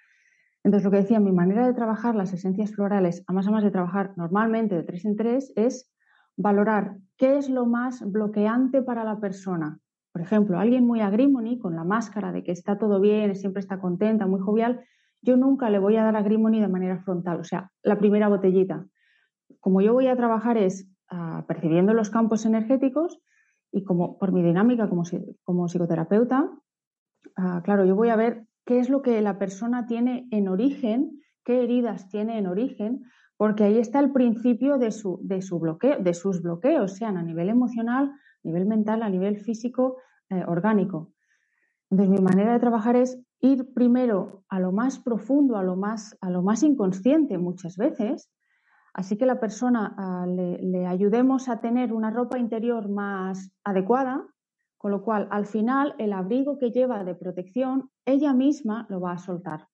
Entonces, 0.63 0.85
lo 0.85 0.91
que 0.91 0.99
decía, 0.99 1.21
mi 1.21 1.33
manera 1.33 1.67
de 1.67 1.75
trabajar 1.75 2.15
las 2.15 2.33
esencias 2.33 2.73
florales, 2.73 3.23
a 3.27 3.33
más 3.33 3.47
a 3.47 3.51
más 3.51 3.65
de 3.65 3.71
trabajar 3.71 4.13
normalmente 4.17 4.77
de 4.77 4.83
tres 4.85 5.05
en 5.05 5.17
tres, 5.17 5.53
es 5.57 5.91
valorar 6.37 6.97
qué 7.19 7.39
es 7.39 7.51
lo 7.51 7.67
más 7.67 8.01
bloqueante 8.11 8.81
para 8.81 9.05
la 9.05 9.19
persona. 9.21 9.79
Por 10.13 10.23
ejemplo, 10.23 10.59
alguien 10.59 10.87
muy 10.87 11.01
agrimony, 11.01 11.59
con 11.59 11.75
la 11.75 11.85
máscara 11.85 12.33
de 12.33 12.45
que 12.45 12.53
está 12.53 12.79
todo 12.79 13.01
bien, 13.01 13.35
siempre 13.35 13.61
está 13.61 13.81
contenta, 13.81 14.27
muy 14.27 14.41
jovial, 14.41 14.81
yo 15.23 15.37
nunca 15.37 15.71
le 15.71 15.81
voy 15.81 15.97
a 15.97 16.05
dar 16.05 16.17
agrimony 16.17 16.61
de 16.61 16.69
manera 16.69 16.99
frontal, 16.99 17.41
o 17.41 17.45
sea, 17.45 17.71
la 17.83 17.99
primera 17.99 18.29
botellita 18.29 18.87
como 19.65 19.81
yo 19.81 19.95
voy 19.95 20.09
a 20.09 20.17
trabajar 20.17 20.59
es 20.59 20.87
ah, 21.09 21.47
percibiendo 21.49 21.95
los 21.95 22.11
campos 22.11 22.45
energéticos 22.45 23.19
y 23.73 23.83
como 23.83 24.19
por 24.19 24.31
mi 24.31 24.43
dinámica 24.43 24.91
como, 24.91 25.05
como 25.43 25.69
psicoterapeuta, 25.69 26.51
ah, 27.37 27.63
claro, 27.65 27.87
yo 27.87 27.97
voy 27.97 28.11
a 28.11 28.17
ver 28.17 28.47
qué 28.67 28.79
es 28.79 28.91
lo 28.91 29.01
que 29.01 29.23
la 29.23 29.39
persona 29.39 29.87
tiene 29.87 30.29
en 30.33 30.49
origen, 30.49 31.19
qué 31.47 31.63
heridas 31.63 32.11
tiene 32.11 32.37
en 32.37 32.47
origen, 32.47 33.05
porque 33.39 33.65
ahí 33.65 33.79
está 33.79 34.01
el 34.01 34.13
principio 34.13 34.77
de, 34.77 34.91
su, 34.91 35.19
de, 35.23 35.41
su 35.41 35.59
bloqueo, 35.59 35.99
de 35.99 36.13
sus 36.13 36.43
bloqueos, 36.43 36.93
sean 36.93 37.17
a 37.17 37.23
nivel 37.23 37.49
emocional, 37.49 38.11
a 38.11 38.41
nivel 38.43 38.67
mental, 38.67 39.03
a 39.03 39.09
nivel 39.09 39.39
físico, 39.39 39.97
eh, 40.29 40.45
orgánico. 40.47 41.15
Entonces, 41.89 42.11
mi 42.11 42.23
manera 42.23 42.53
de 42.53 42.61
trabajar 42.61 42.97
es 42.97 43.19
ir 43.41 43.73
primero 43.73 44.45
a 44.51 44.61
lo 44.61 44.73
más 44.73 44.99
profundo, 44.99 45.57
a 45.57 45.63
lo 45.63 45.75
más, 45.75 46.19
a 46.21 46.29
lo 46.29 46.43
más 46.43 46.63
inconsciente 46.63 47.39
muchas 47.39 47.79
veces, 47.79 48.31
Así 48.95 49.17
que 49.17 49.27
la 49.27 49.41
persona 49.41 49.93
ah, 49.99 50.25
le, 50.25 50.87
ayudemos 50.87 51.49
a 51.49 51.61
tener 51.61 51.93
una 51.93 52.11
ropa 52.11 52.39
interior 52.39 52.89
más 52.89 53.53
adecuada, 53.65 54.25
con 54.79 54.93
lo 54.93 55.03
cual 55.03 55.27
al 55.33 55.47
final 55.47 55.97
el 55.99 56.13
abrigo 56.13 56.59
que 56.59 56.71
lleva 56.71 57.03
de 57.03 57.17
protección, 57.17 57.91
ella 58.07 58.33
misma 58.33 58.87
lo 58.89 59.01
va 59.01 59.13
a 59.13 59.19
soltar. 59.19 59.67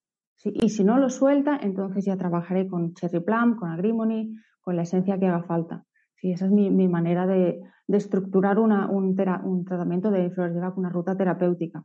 Y 0.43 0.69
si 0.69 0.83
no 0.83 0.97
lo 0.97 1.11
suelta, 1.11 1.59
entonces 1.61 2.03
ya 2.03 2.17
trabajaré 2.17 2.67
con 2.67 2.95
cherry 2.95 3.19
plum, 3.19 3.57
con 3.57 3.69
agrimony, 3.69 4.35
con 4.59 4.75
la 4.75 4.81
esencia 4.81 5.19
que 5.19 5.27
haga 5.27 5.43
falta. 5.43 5.85
Sí, 6.15 6.31
esa 6.31 6.45
es 6.45 6.51
mi, 6.51 6.87
manera 6.87 7.27
de, 7.27 7.61
estructurar 7.87 8.57
un, 8.57 8.71
un, 8.71 9.65
tratamiento 9.65 10.09
de 10.09 10.31
flores 10.31 10.55
de 10.55 10.61
vaca, 10.61 10.79
una 10.79 10.89
ruta 10.89 11.15
terapéutica. 11.15 11.83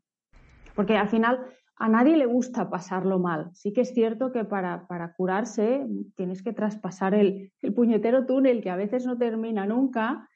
Porque 0.74 0.96
al 0.96 1.08
final 1.10 1.40
a 1.78 1.88
nadie 1.88 2.16
le 2.16 2.26
gusta 2.26 2.70
pasarlo 2.70 3.18
mal. 3.18 3.50
Sí 3.52 3.72
que 3.72 3.82
es 3.82 3.92
cierto 3.92 4.32
que 4.32 4.44
para, 4.44 4.86
curarse 5.16 5.86
tienes 6.14 6.42
que 6.42 6.52
traspasar 6.52 7.14
el, 7.14 7.52
puñetero 7.74 8.24
túnel 8.24 8.62
que 8.62 8.70
a 8.70 8.76
veces 8.76 9.06
no 9.06 9.18
termina 9.18 9.66
nunca, 9.66 10.28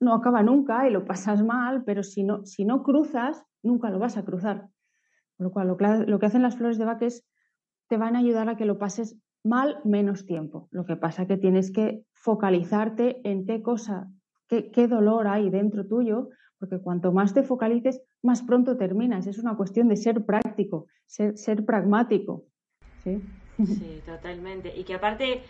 no 0.00 0.14
acaba 0.14 0.42
nunca 0.42 0.88
y 0.88 0.90
lo 0.90 1.04
pasas 1.04 1.44
mal, 1.44 1.84
pero 1.84 2.02
si 2.02 2.24
no, 2.24 2.44
si 2.44 2.64
no 2.64 2.82
cruzas, 2.82 3.44
nunca 3.62 3.90
lo 3.90 3.98
vas 3.98 4.16
a 4.16 4.24
cruzar. 4.24 4.68
Con 5.36 5.46
lo 5.46 5.52
cual, 5.52 6.04
lo, 6.08 6.18
que 6.18 6.26
hacen 6.26 6.42
las 6.42 6.56
flores 6.56 6.78
de 6.78 6.84
Bach 6.84 7.02
es 7.02 7.24
te 7.88 7.96
van 7.96 8.16
a 8.16 8.18
ayudar 8.20 8.48
a 8.48 8.56
que 8.56 8.64
lo 8.64 8.78
pases 8.78 9.16
mal 9.44 9.80
menos 9.84 10.26
tiempo. 10.26 10.68
Lo 10.70 10.84
que 10.84 10.96
pasa 10.96 11.26
que 11.26 11.36
tienes 11.36 11.72
que 11.72 12.04
focalizarte 12.12 13.20
en 13.28 13.46
qué 13.46 13.62
cosa, 13.62 14.08
qué, 14.48 14.70
qué 14.70 14.88
dolor 14.88 15.28
hay 15.28 15.50
dentro 15.50 15.86
tuyo 15.86 16.30
porque 16.60 16.78
cuanto 16.78 17.10
más 17.10 17.32
te 17.32 17.42
focalices, 17.42 18.02
más 18.22 18.42
pronto 18.42 18.76
terminas. 18.76 19.26
Es 19.26 19.38
una 19.38 19.56
cuestión 19.56 19.88
de 19.88 19.96
ser 19.96 20.24
práctico, 20.24 20.86
ser, 21.06 21.64
pragmático. 21.64 22.44
¿sí? 23.02 23.20
sí, 23.64 24.02
totalmente. 24.04 24.76
Y 24.76 24.84
que 24.84 24.94
aparte, 24.94 25.42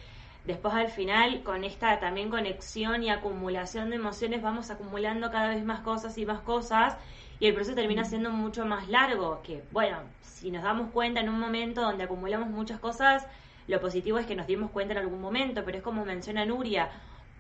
después 0.47 0.73
al 0.73 0.89
final, 0.89 1.43
con 1.43 1.65
esta 1.65 1.99
también 1.99 2.31
conexión 2.31 3.03
y 3.03 3.11
acumulación 3.11 3.91
de 3.91 3.97
emociones, 3.97 4.41
vamos 4.41 4.71
acumulando 4.71 5.33
cada 5.33 5.49
vez 5.49 5.65
más 5.65 5.81
cosas 5.81 6.17
y 6.17 6.25
más 6.25 6.41
cosas. 6.41 6.97
y 7.41 7.47
el 7.47 7.55
proceso 7.55 7.75
termina 7.75 8.05
siendo 8.05 8.31
mucho 8.31 8.65
más 8.65 8.89
largo, 8.89 9.41
que 9.43 9.65
bueno, 9.73 9.99
si 10.23 10.53
nos 10.53 10.63
damos 10.63 10.91
cuenta 10.93 11.21
en 11.21 11.29
un 11.29 11.41
momento 11.41 11.83
donde 11.83 12.05
acumulamos 12.05 12.49
muchas 12.51 12.79
cosas, 12.79 13.27
lo 13.67 13.81
positivo 13.81 14.19
es 14.19 14.27
que 14.27 14.37
nos 14.37 14.47
dimos 14.47 14.71
cuenta 14.71 14.93
en 14.93 14.99
algún 14.99 15.21
momento, 15.21 15.65
pero 15.65 15.79
es 15.79 15.83
como 15.83 16.05
menciona 16.05 16.47
Nuria, 16.47 16.91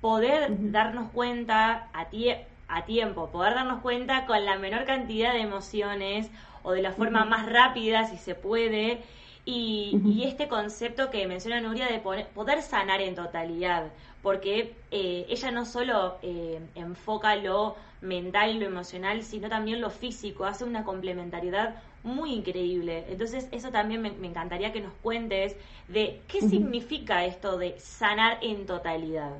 poder 0.00 0.70
darnos 0.70 1.10
cuenta 1.10 1.88
a, 1.92 2.08
a 2.70 2.84
tiempo, 2.84 3.30
poder 3.30 3.54
darnos 3.54 3.80
cuenta 3.80 4.26
con 4.26 4.44
la 4.44 4.58
menor 4.58 4.84
cantidad 4.84 5.32
de 5.32 5.40
emociones 5.40 6.30
o 6.62 6.72
de 6.72 6.82
la 6.82 6.92
forma 6.92 7.24
más 7.24 7.46
rápida, 7.50 8.06
si 8.06 8.16
se 8.16 8.34
puede, 8.34 9.02
y, 9.44 10.22
este 10.24 10.48
concepto 10.48 11.10
que 11.10 11.26
menciona 11.26 11.60
Nuria 11.60 11.86
de 11.86 11.98
poder 11.98 12.62
sanar 12.62 13.00
en 13.00 13.14
totalidad, 13.14 13.90
porque 14.22 14.74
eh, 14.90 15.26
ella 15.28 15.50
no 15.50 15.64
solo 15.64 16.18
eh, 16.22 16.60
enfoca 16.74 17.34
lo 17.36 17.76
mental, 18.00 18.60
lo 18.60 18.66
emocional, 18.66 19.22
sino 19.22 19.48
también 19.48 19.80
lo 19.80 19.90
físico, 19.90 20.44
hace 20.44 20.64
una 20.64 20.84
complementariedad 20.84 21.74
muy 22.02 22.32
increíble. 22.32 23.04
Entonces, 23.08 23.48
eso 23.50 23.70
también 23.70 24.02
me, 24.02 24.08
encantaría 24.26 24.72
que 24.72 24.80
nos 24.80 24.92
cuentes 25.02 25.56
de 25.88 26.20
qué 26.28 26.40
significa 26.40 27.24
esto 27.24 27.58
de 27.58 27.78
sanar 27.78 28.38
en 28.42 28.66
totalidad. 28.66 29.32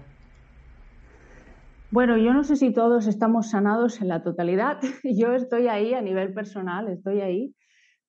Bueno, 1.92 2.16
yo 2.16 2.32
no 2.32 2.44
sé 2.44 2.54
si 2.54 2.72
todos 2.72 3.08
estamos 3.08 3.50
sanados 3.50 4.00
en 4.00 4.06
la 4.06 4.22
totalidad. 4.22 4.78
Yo 5.02 5.32
estoy 5.32 5.66
ahí 5.66 5.92
a 5.92 6.00
nivel 6.00 6.32
personal, 6.32 6.88
estoy 6.88 7.20
ahí. 7.20 7.54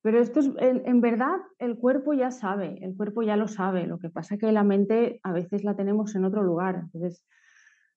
Pero 0.03 0.19
esto 0.19 0.39
es, 0.39 0.51
en, 0.59 1.01
verdad, 1.01 1.37
el 1.57 1.77
cuerpo 1.77 2.13
ya 2.13 2.29
sabe, 2.29 2.77
el 2.81 2.95
cuerpo 2.95 3.23
ya 3.23 3.37
lo 3.37 3.47
sabe. 3.47 3.87
Lo 3.87 3.97
que 3.97 4.09
pasa 4.09 4.37
que 4.37 4.51
la 4.51 4.63
mente 4.63 5.19
a 5.23 5.31
veces 5.31 5.63
la 5.63 5.75
tenemos 5.75 6.15
en 6.15 6.25
otro 6.25 6.43
lugar. 6.43 6.75
Entonces, 6.75 7.23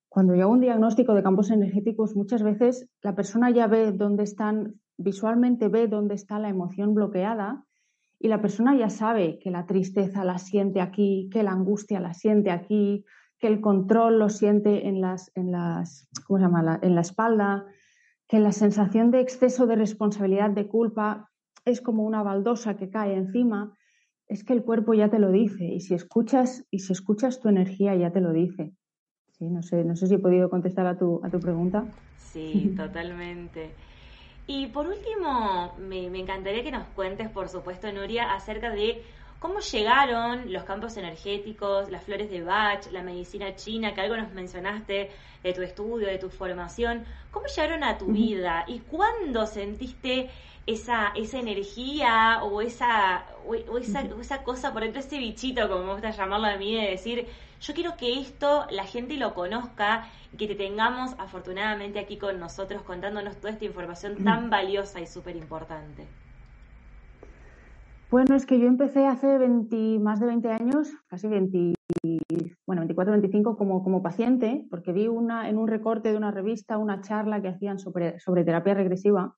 cuando 0.09 0.35
yo 0.35 0.44
hago 0.44 0.53
un 0.53 0.61
diagnóstico 0.61 1.14
de 1.14 1.23
campos 1.23 1.51
energéticos, 1.51 2.16
muchas 2.16 2.42
veces 2.42 2.88
la 3.03 3.14
persona 3.14 3.51
ya 3.51 3.66
ve 3.66 3.92
dónde 3.92 4.23
están, 4.23 4.81
visualmente 4.97 5.68
ve 5.68 5.87
dónde 5.87 6.14
está 6.14 6.38
la 6.38 6.49
emoción 6.49 6.94
bloqueada 6.94 7.62
y 8.18 8.29
la 8.29 8.40
persona 8.40 8.75
ya 8.75 8.88
sabe 8.88 9.38
que 9.38 9.51
la 9.51 9.66
tristeza 9.66 10.25
la 10.25 10.38
siente 10.38 10.81
aquí, 10.81 11.29
que 11.31 11.42
la 11.42 11.53
angustia 11.53 12.01
la 12.01 12.14
siente 12.14 12.51
aquí, 12.51 13.05
que 13.44 13.48
el 13.48 13.61
control 13.61 14.18
lo 14.18 14.30
siente 14.30 14.88
en 14.88 15.02
las, 15.02 15.30
en 15.35 15.52
las, 15.52 16.09
¿cómo 16.26 16.38
se 16.38 16.46
llama? 16.46 16.80
en 16.80 16.94
la 16.94 17.02
espalda, 17.02 17.66
que 18.26 18.38
la 18.38 18.52
sensación 18.52 19.11
de 19.11 19.20
exceso 19.20 19.66
de 19.66 19.76
responsabilidad, 19.76 20.48
de 20.48 20.66
culpa, 20.66 21.30
es 21.66 21.83
como 21.83 22.04
una 22.04 22.22
baldosa 22.22 22.78
que 22.78 22.88
cae 22.88 23.14
encima, 23.14 23.76
es 24.28 24.44
que 24.44 24.54
el 24.54 24.62
cuerpo 24.62 24.94
ya 24.94 25.11
te 25.11 25.18
lo 25.18 25.30
dice 25.30 25.66
y 25.66 25.80
si 25.80 25.92
escuchas, 25.92 26.64
y 26.70 26.78
si 26.78 26.94
escuchas 26.94 27.38
tu 27.38 27.50
energía 27.50 27.94
ya 27.94 28.11
te 28.12 28.22
lo 28.22 28.33
dice. 28.33 28.72
Sí, 29.33 29.50
no, 29.50 29.62
sé, 29.62 29.85
no 29.85 29.94
sé 29.94 30.07
si 30.07 30.14
he 30.14 30.18
podido 30.18 30.48
contestar 30.48 30.87
a 30.87 30.96
tu, 30.96 31.20
a 31.22 31.28
tu 31.28 31.38
pregunta. 31.38 31.85
Sí, 32.16 32.72
totalmente. 32.78 33.72
Y 34.46 34.68
por 34.68 34.87
último, 34.87 35.74
me, 35.78 36.09
me 36.09 36.20
encantaría 36.20 36.62
que 36.62 36.72
nos 36.72 36.87
cuentes, 36.96 37.28
por 37.28 37.50
supuesto, 37.50 37.92
Nuria, 37.92 38.33
acerca 38.33 38.70
de 38.70 39.02
¿Cómo 39.44 39.61
llegaron 39.61 40.50
los 40.50 40.64
campos 40.64 40.96
energéticos, 40.96 41.90
las 41.90 42.02
flores 42.04 42.30
de 42.30 42.42
Bach, 42.42 42.90
la 42.92 43.02
medicina 43.02 43.54
china, 43.54 43.92
que 43.92 44.00
algo 44.00 44.16
nos 44.16 44.33
mencionaste 44.33 45.11
de 45.42 45.52
tu 45.52 45.61
estudio, 45.61 46.07
de 46.07 46.16
tu 46.16 46.30
formación? 46.30 47.04
¿Cómo 47.30 47.44
llegaron 47.44 47.85
a 47.85 47.98
tu 47.98 48.07
vida 48.07 48.64
y 48.66 48.78
cuándo 48.78 49.46
sentiste 49.46 50.30
esa, 50.66 51.12
esa 51.14 51.38
energía 51.38 52.42
o 52.42 52.62
esa, 52.62 53.26
o, 53.46 53.76
esa, 53.76 54.00
esa 54.18 54.42
cosa 54.44 54.72
por 54.72 54.80
dentro, 54.80 55.00
ese 55.00 55.18
bichito, 55.18 55.68
como 55.68 55.85
me 55.85 55.92
gusta 55.92 56.09
llamarlo 56.09 56.46
a 56.46 56.57
mí, 56.57 56.76
de 56.76 56.92
decir, 56.92 57.26
yo 57.61 57.74
quiero 57.74 57.98
que 57.98 58.18
esto 58.18 58.66
la 58.70 58.87
gente 58.87 59.18
lo 59.18 59.35
conozca 59.35 60.09
y 60.33 60.38
que 60.38 60.46
te 60.46 60.54
tengamos 60.54 61.12
afortunadamente 61.18 61.98
aquí 61.98 62.16
con 62.16 62.40
nosotros 62.40 62.80
contándonos 62.80 63.37
toda 63.37 63.52
esta 63.52 63.66
información 63.66 64.24
tan 64.24 64.48
valiosa 64.48 65.02
y 65.02 65.07
súper 65.07 65.37
importante. 65.37 66.07
Bueno, 68.11 68.37
es 68.37 68.47
que 68.47 68.59
yo 68.59 68.67
empecé 68.67 69.07
hace 69.07 69.38
20, 69.38 69.99
más 69.99 70.21
de 70.21 70.27
20 70.27 70.49
años, 70.51 70.93
casi 71.09 71.27
20, 71.27 71.75
bueno, 72.67 72.83
24, 72.83 73.12
25 73.12 73.57
como, 73.57 73.83
como 73.83 74.03
paciente, 74.03 74.67
porque 74.71 74.93
vi 74.93 75.09
una, 75.09 75.49
en 75.49 75.59
un 75.59 75.67
recorte 75.67 76.11
de 76.11 76.17
una 76.17 76.31
revista 76.31 76.79
una 76.79 77.01
charla 77.01 77.43
que 77.43 77.49
hacían 77.49 77.79
sobre, 77.79 78.17
terapia 78.45 78.75
regresiva 78.75 79.35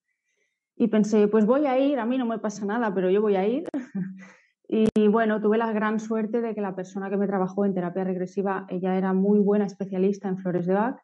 y 0.77 0.89
pensé, 0.89 1.29
pues 1.29 1.47
voy 1.47 1.67
a 1.67 1.79
ir, 1.79 1.99
a 1.99 2.05
mí 2.05 2.19
no 2.19 2.27
me 2.27 2.39
pasa 2.39 2.67
nada, 2.67 2.93
pero 2.95 3.09
yo 3.09 3.23
voy 3.23 3.37
a 3.37 3.47
ir. 3.47 3.65
y 4.69 5.09
bueno, 5.09 5.41
tuve 5.41 5.57
la 5.57 5.73
gran 5.73 5.99
suerte 5.99 6.43
de 6.43 6.55
que 6.55 6.61
la 6.61 6.77
persona 6.77 7.09
que 7.09 7.17
me 7.17 7.27
trabajó 7.27 7.65
en 7.65 7.73
terapia 7.73 8.05
regresiva, 8.05 8.67
ella 8.69 8.97
era 8.97 9.13
muy 9.15 9.39
buena 9.39 9.65
especialista 9.65 10.29
en 10.29 10.39
flores 10.39 10.67
de 10.67 10.75
Bach. 10.75 11.01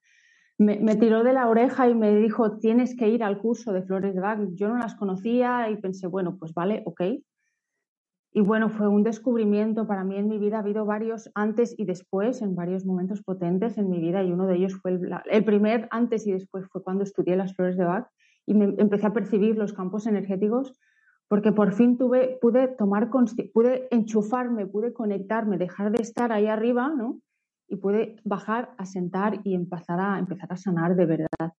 Me, 0.58 0.78
me, 0.78 0.96
tiró 0.96 1.24
de 1.24 1.32
la 1.32 1.48
oreja 1.48 1.88
y 1.88 1.94
me 1.94 2.14
dijo, 2.16 2.58
tienes 2.58 2.94
que 2.94 3.08
ir 3.08 3.24
al 3.24 3.38
curso 3.38 3.72
de 3.72 3.82
flores 3.82 4.14
de 4.14 4.20
Bach. 4.20 4.38
Yo 4.52 4.68
no 4.68 4.76
las 4.76 4.94
conocía 4.94 5.70
y 5.70 5.76
pensé, 5.76 6.06
bueno, 6.06 6.36
pues 6.38 6.52
vale, 6.52 6.82
ok. 6.84 7.00
Y 8.32 8.40
bueno, 8.40 8.70
fue 8.70 8.88
un 8.88 9.02
descubrimiento 9.02 9.86
para 9.86 10.04
mí 10.04 10.16
en 10.16 10.28
mi 10.28 10.38
vida. 10.38 10.56
Ha 10.56 10.60
habido 10.60 10.86
varios 10.86 11.30
antes 11.34 11.74
y 11.78 11.84
después, 11.84 12.40
en 12.40 12.54
varios 12.54 12.86
momentos 12.86 13.22
potentes 13.22 13.76
en 13.76 13.90
mi 13.90 14.00
vida, 14.00 14.24
y 14.24 14.32
uno 14.32 14.46
de 14.46 14.56
ellos 14.56 14.74
fue 14.80 14.92
el, 14.92 15.14
el 15.30 15.44
primer 15.44 15.86
antes 15.90 16.26
y 16.26 16.32
después 16.32 16.66
fue 16.68 16.82
cuando 16.82 17.04
estudié 17.04 17.36
las 17.36 17.54
flores 17.54 17.76
de 17.76 17.84
Bach 17.84 18.08
y 18.46 18.54
me 18.54 18.74
empecé 18.78 19.06
a 19.06 19.12
percibir 19.12 19.56
los 19.56 19.72
campos 19.72 20.06
energéticos 20.06 20.72
porque 21.32 21.50
por 21.50 21.72
fin 21.72 21.96
tuve, 21.96 22.38
pude 22.42 22.68
tomar, 22.68 23.08
pude 23.54 23.88
enchufarme, 23.90 24.66
pude 24.66 24.92
conectarme, 24.92 25.56
dejar 25.56 25.90
de 25.90 26.02
estar 26.02 26.30
ahí 26.30 26.46
arriba, 26.46 26.92
¿no? 26.94 27.20
Y 27.68 27.76
pude 27.76 28.16
bajar, 28.22 28.74
a 28.76 28.84
sentar 28.84 29.40
y 29.42 29.54
empezar 29.54 29.98
a, 29.98 30.18
empezar 30.18 30.52
a 30.52 30.58
sanar 30.58 30.94
de 30.94 31.06
verdad. 31.06 31.52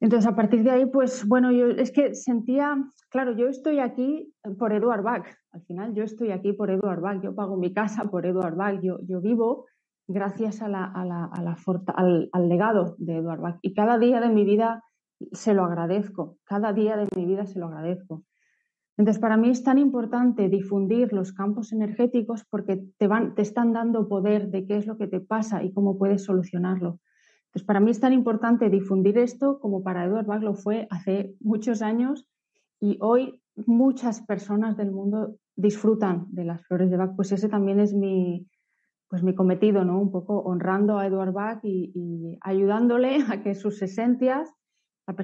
Entonces, 0.00 0.26
a 0.30 0.34
partir 0.34 0.62
de 0.62 0.70
ahí, 0.70 0.86
pues 0.86 1.26
bueno, 1.26 1.52
yo 1.52 1.66
es 1.66 1.92
que 1.92 2.14
sentía, 2.14 2.76
claro, 3.10 3.32
yo 3.36 3.48
estoy 3.48 3.80
aquí 3.80 4.34
por 4.58 4.72
Eduard 4.72 5.02
Bach, 5.02 5.26
al 5.52 5.62
final 5.62 5.94
yo 5.94 6.04
estoy 6.04 6.30
aquí 6.30 6.54
por 6.54 6.70
Eduard 6.70 7.00
Bach, 7.00 7.22
yo 7.22 7.34
pago 7.34 7.56
mi 7.56 7.74
casa 7.74 8.04
por 8.04 8.24
Eduard 8.24 8.56
Bach, 8.56 8.80
yo, 8.82 8.98
yo 9.02 9.20
vivo 9.20 9.66
gracias 10.08 10.62
a 10.62 10.68
la, 10.68 10.84
a 10.84 11.04
la, 11.04 11.26
a 11.26 11.42
la 11.42 11.56
al, 11.94 12.30
al, 12.32 12.48
legado 12.48 12.96
de 12.98 13.18
Eduard 13.18 13.40
Bach. 13.40 13.58
Y 13.62 13.74
cada 13.74 13.98
día 13.98 14.20
de 14.20 14.30
mi 14.30 14.44
vida 14.44 14.82
se 15.32 15.52
lo 15.52 15.64
agradezco, 15.64 16.38
cada 16.44 16.72
día 16.72 16.96
de 16.96 17.06
mi 17.14 17.26
vida 17.26 17.46
se 17.46 17.58
lo 17.58 17.66
agradezco. 17.66 18.24
Entonces, 18.96 19.20
para 19.20 19.36
mí 19.36 19.50
es 19.50 19.62
tan 19.62 19.78
importante 19.78 20.48
difundir 20.48 21.12
los 21.12 21.32
campos 21.32 21.72
energéticos 21.72 22.44
porque 22.50 22.82
te, 22.98 23.06
van, 23.06 23.34
te 23.34 23.42
están 23.42 23.72
dando 23.72 24.08
poder 24.08 24.50
de 24.50 24.66
qué 24.66 24.76
es 24.76 24.86
lo 24.86 24.96
que 24.96 25.06
te 25.06 25.20
pasa 25.20 25.62
y 25.62 25.72
cómo 25.72 25.96
puedes 25.96 26.24
solucionarlo. 26.24 27.00
Entonces, 27.50 27.66
para 27.66 27.80
mí 27.80 27.90
es 27.90 28.00
tan 28.00 28.12
importante 28.12 28.70
difundir 28.70 29.18
esto 29.18 29.58
como 29.58 29.82
para 29.82 30.04
Edward 30.04 30.26
Bach 30.26 30.42
lo 30.42 30.54
fue 30.54 30.86
hace 30.90 31.34
muchos 31.40 31.82
años 31.82 32.28
y 32.80 32.96
hoy 33.00 33.42
muchas 33.66 34.22
personas 34.22 34.76
del 34.76 34.92
mundo 34.92 35.36
disfrutan 35.56 36.26
de 36.30 36.44
las 36.44 36.64
flores 36.66 36.90
de 36.90 36.96
Bach. 36.96 37.16
Pues 37.16 37.32
ese 37.32 37.48
también 37.48 37.80
es 37.80 37.92
mi, 37.92 38.46
pues 39.08 39.22
mi 39.22 39.34
cometido, 39.34 39.84
¿no? 39.84 40.00
Un 40.00 40.12
poco 40.12 40.38
honrando 40.38 40.98
a 40.98 41.06
Edward 41.06 41.32
Bach 41.32 41.60
y, 41.64 41.92
y 41.94 42.38
ayudándole 42.40 43.18
a 43.28 43.42
que 43.42 43.54
sus 43.54 43.82
esencias 43.82 44.48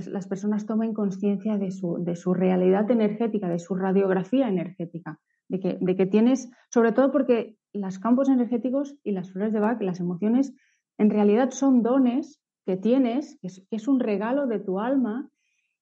las 0.09 0.27
personas 0.27 0.67
tomen 0.67 0.95
conciencia 0.95 1.59
de 1.59 1.71
su, 1.71 2.03
de 2.03 2.17
su, 2.17 2.35
realidad 2.35 2.91
energética, 2.91 3.49
de 3.49 3.59
su 3.59 3.75
radiografía 3.75 4.49
energética, 4.49 5.21
de 5.49 5.61
que, 5.61 5.79
de 5.81 5.97
que, 5.97 6.07
tienes, 6.07 6.51
sobre 6.71 6.93
todo 6.93 7.13
porque 7.13 7.57
los 7.73 7.99
campos 7.99 8.29
energéticos 8.29 8.97
y 9.05 9.13
las 9.13 9.31
flores 9.31 9.53
de 9.53 9.61
Bach, 9.61 9.81
las 9.81 10.01
emociones, 10.01 10.55
en 10.99 11.11
realidad 11.11 11.51
son 11.51 11.83
dones 11.83 12.41
que 12.65 12.77
tienes, 12.77 13.39
que 13.41 13.49
es, 13.77 13.89
un 13.89 14.01
regalo 14.01 14.47
de 14.47 14.59
tu 14.59 14.81
alma 14.81 15.29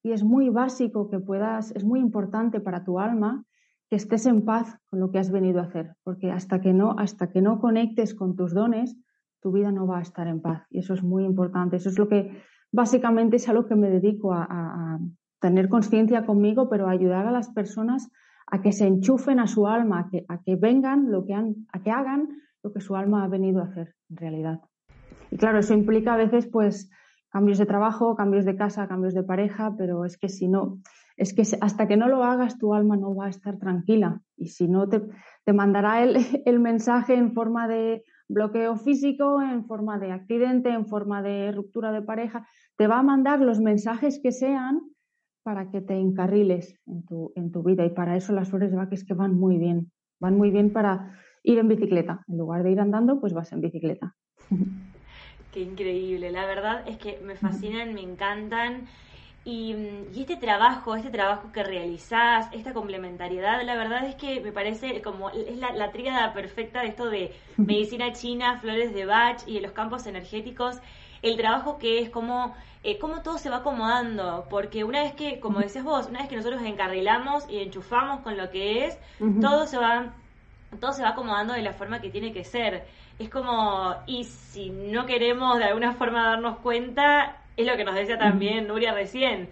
y 0.03 0.11
es 0.11 0.23
muy 0.23 0.49
básico 0.49 1.09
que 1.09 1.19
puedas, 1.19 1.71
es 1.71 1.83
muy 1.83 1.99
importante 1.99 2.59
para 2.59 2.83
tu 2.83 2.99
alma 2.99 3.43
que 3.89 3.95
estés 3.95 4.25
en 4.25 4.45
paz 4.45 4.77
con 4.89 4.99
lo 4.99 5.11
que 5.11 5.19
has 5.19 5.31
venido 5.31 5.59
a 5.59 5.63
hacer, 5.63 5.95
porque 6.03 6.31
hasta 6.31 6.61
que 6.61 6.73
no, 6.73 6.95
hasta 6.97 7.31
que 7.31 7.41
no 7.41 7.59
conectes 7.59 8.13
con 8.13 8.35
tus 8.35 8.53
dones, 8.53 8.95
tu 9.41 9.51
vida 9.51 9.71
no 9.71 9.87
va 9.87 9.99
a 9.99 10.01
estar 10.01 10.27
en 10.27 10.41
paz. 10.41 10.63
Y 10.69 10.79
eso 10.79 10.93
es 10.93 11.03
muy 11.03 11.23
importante. 11.23 11.77
Eso 11.77 11.89
es 11.89 11.99
lo 11.99 12.07
que 12.07 12.41
básicamente 12.71 13.35
es 13.35 13.47
a 13.47 13.53
lo 13.53 13.67
que 13.67 13.75
me 13.75 13.89
dedico 13.89 14.33
a, 14.33 14.99
tener 15.39 15.69
conciencia 15.69 16.25
conmigo, 16.25 16.69
pero 16.69 16.87
a 16.87 16.91
ayudar 16.91 17.27
a 17.27 17.31
las 17.31 17.49
personas 17.49 18.09
a 18.47 18.63
que 18.63 18.71
se 18.71 18.87
enchufen 18.87 19.39
a 19.39 19.45
su 19.45 19.67
alma, 19.67 19.99
a 19.99 20.09
que, 20.09 20.25
a 20.27 20.41
que 20.41 20.55
vengan, 20.55 21.11
lo 21.11 21.25
que 21.25 21.35
han, 21.35 21.67
a 21.71 21.83
que 21.83 21.91
hagan 21.91 22.29
lo 22.63 22.73
que 22.73 22.81
su 22.81 22.95
alma 22.95 23.23
ha 23.23 23.27
venido 23.27 23.61
a 23.61 23.65
hacer 23.65 23.93
en 24.09 24.17
realidad. 24.17 24.61
Y 25.35 25.37
claro, 25.37 25.59
eso 25.59 25.73
implica 25.73 26.13
a 26.13 26.17
veces 26.17 26.47
pues 26.47 26.89
cambios 27.29 27.57
de 27.57 27.65
trabajo, 27.65 28.15
cambios 28.15 28.45
de 28.45 28.55
casa, 28.55 28.87
cambios 28.87 29.13
de 29.13 29.21
pareja, 29.21 29.75
pero 29.77 30.05
es 30.05 30.17
que 30.17 30.29
si 30.29 30.47
no, 30.47 30.79
es 31.17 31.33
que 31.33 31.41
hasta 31.59 31.89
que 31.89 31.97
no 31.97 32.07
lo 32.07 32.23
hagas 32.23 32.57
tu 32.57 32.73
alma 32.73 32.95
no 32.95 33.13
va 33.13 33.25
a 33.25 33.31
estar 33.31 33.57
tranquila 33.57 34.21
y 34.37 34.47
si 34.47 34.69
no 34.69 34.87
te, 34.87 35.01
te 35.43 35.51
mandará 35.51 36.01
el, 36.03 36.15
el 36.45 36.61
mensaje 36.61 37.15
en 37.15 37.33
forma 37.33 37.67
de 37.67 38.05
bloqueo 38.29 38.77
físico, 38.77 39.41
en 39.41 39.65
forma 39.65 39.99
de 39.99 40.13
accidente, 40.13 40.69
en 40.69 40.87
forma 40.87 41.21
de 41.21 41.51
ruptura 41.51 41.91
de 41.91 42.01
pareja, 42.01 42.47
te 42.77 42.87
va 42.87 42.99
a 42.99 43.03
mandar 43.03 43.41
los 43.41 43.59
mensajes 43.59 44.21
que 44.23 44.31
sean 44.31 44.83
para 45.43 45.69
que 45.69 45.81
te 45.81 45.95
encarriles 45.95 46.79
en 46.85 47.05
tu, 47.05 47.33
en 47.35 47.51
tu 47.51 47.61
vida. 47.61 47.85
Y 47.85 47.89
para 47.89 48.15
eso 48.15 48.31
las 48.31 48.51
flores 48.51 48.71
de 48.71 48.77
Bach 48.77 48.89
que 49.05 49.13
van 49.13 49.37
muy 49.37 49.57
bien. 49.57 49.91
Van 50.21 50.37
muy 50.37 50.49
bien 50.49 50.71
para 50.71 51.11
ir 51.43 51.59
en 51.59 51.67
bicicleta. 51.67 52.23
En 52.29 52.37
lugar 52.37 52.63
de 52.63 52.71
ir 52.71 52.79
andando, 52.79 53.19
pues 53.19 53.33
vas 53.33 53.51
en 53.51 53.59
bicicleta. 53.59 54.15
Qué 55.55 55.61
increíble. 55.61 56.31
La 56.31 56.45
verdad 56.45 56.83
es 56.85 56.97
que 56.97 57.17
me 57.23 57.37
fascinan, 57.37 57.93
me 57.93 58.01
encantan. 58.01 58.89
Y, 59.45 59.73
este 60.13 60.35
trabajo, 60.35 60.97
este 60.97 61.09
trabajo 61.09 61.53
que 61.53 61.63
realizás, 61.63 62.49
esta 62.51 62.73
complementariedad, 62.73 63.63
la 63.63 63.77
verdad 63.77 64.05
es 64.05 64.15
que 64.15 64.41
me 64.41 64.51
parece 64.51 65.01
como 65.01 65.29
es 65.29 65.55
la, 65.55 65.71
la 65.71 65.91
tríada 65.93 66.33
perfecta 66.33 66.81
de 66.81 66.87
esto 66.89 67.09
de 67.09 67.33
medicina 67.55 68.11
china, 68.11 68.59
flores 68.59 68.93
de 68.93 69.05
Bach 69.05 69.43
y 69.47 69.53
de 69.53 69.61
los 69.61 69.71
campos 69.71 70.05
energéticos. 70.07 70.75
El 71.21 71.37
trabajo 71.37 71.77
que 71.77 71.99
es 71.99 72.09
como 72.09 72.53
eh, 72.83 72.99
cómo 72.99 73.21
todo 73.21 73.37
se 73.37 73.49
va 73.49 73.57
acomodando, 73.57 74.47
porque 74.49 74.83
una 74.83 75.03
vez 75.03 75.13
que, 75.13 75.39
como 75.39 75.59
decías 75.59 75.85
vos, 75.85 76.07
una 76.09 76.19
vez 76.19 76.27
que 76.27 76.35
nosotros 76.35 76.61
encarrilamos 76.63 77.49
y 77.49 77.59
enchufamos 77.59 78.19
con 78.23 78.35
lo 78.35 78.49
que 78.49 78.87
es, 78.87 78.99
todo 79.39 79.67
se 79.67 79.77
va 79.77 80.11
todo 80.81 80.91
se 80.91 81.03
va 81.03 81.09
acomodando 81.09 81.53
de 81.53 81.61
la 81.61 81.71
forma 81.71 82.01
que 82.01 82.09
tiene 82.09 82.33
que 82.33 82.43
ser. 82.43 82.85
Es 83.17 83.29
como, 83.29 83.95
y 84.07 84.25
si 84.25 84.69
no 84.69 85.05
queremos 85.05 85.57
de 85.57 85.65
alguna 85.65 85.93
forma 85.93 86.27
darnos 86.31 86.57
cuenta, 86.57 87.37
es 87.55 87.65
lo 87.65 87.77
que 87.77 87.85
nos 87.85 87.95
decía 87.95 88.17
también 88.17 88.67
Nuria 88.67 88.93
recién, 88.93 89.49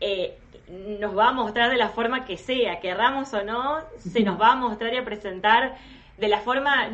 eh, 0.00 0.38
nos 0.68 1.16
va 1.16 1.28
a 1.28 1.32
mostrar 1.32 1.70
de 1.70 1.76
la 1.76 1.90
forma 1.90 2.24
que 2.24 2.36
sea, 2.38 2.80
querramos 2.80 3.32
o 3.34 3.44
no, 3.44 3.80
se 3.98 4.22
nos 4.22 4.40
va 4.40 4.52
a 4.52 4.56
mostrar 4.56 4.94
y 4.94 4.96
a 4.96 5.04
presentar 5.04 5.76
de 6.16 6.28
la 6.28 6.40
forma, 6.40 6.88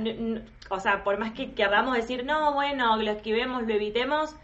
o 0.70 0.80
sea, 0.80 1.04
por 1.04 1.18
más 1.18 1.32
que 1.32 1.52
queramos 1.52 1.94
decir, 1.94 2.24
no, 2.24 2.54
bueno, 2.54 2.96
lo 2.96 3.10
esquivemos, 3.10 3.62
lo 3.62 3.74
evitemos, 3.74 4.34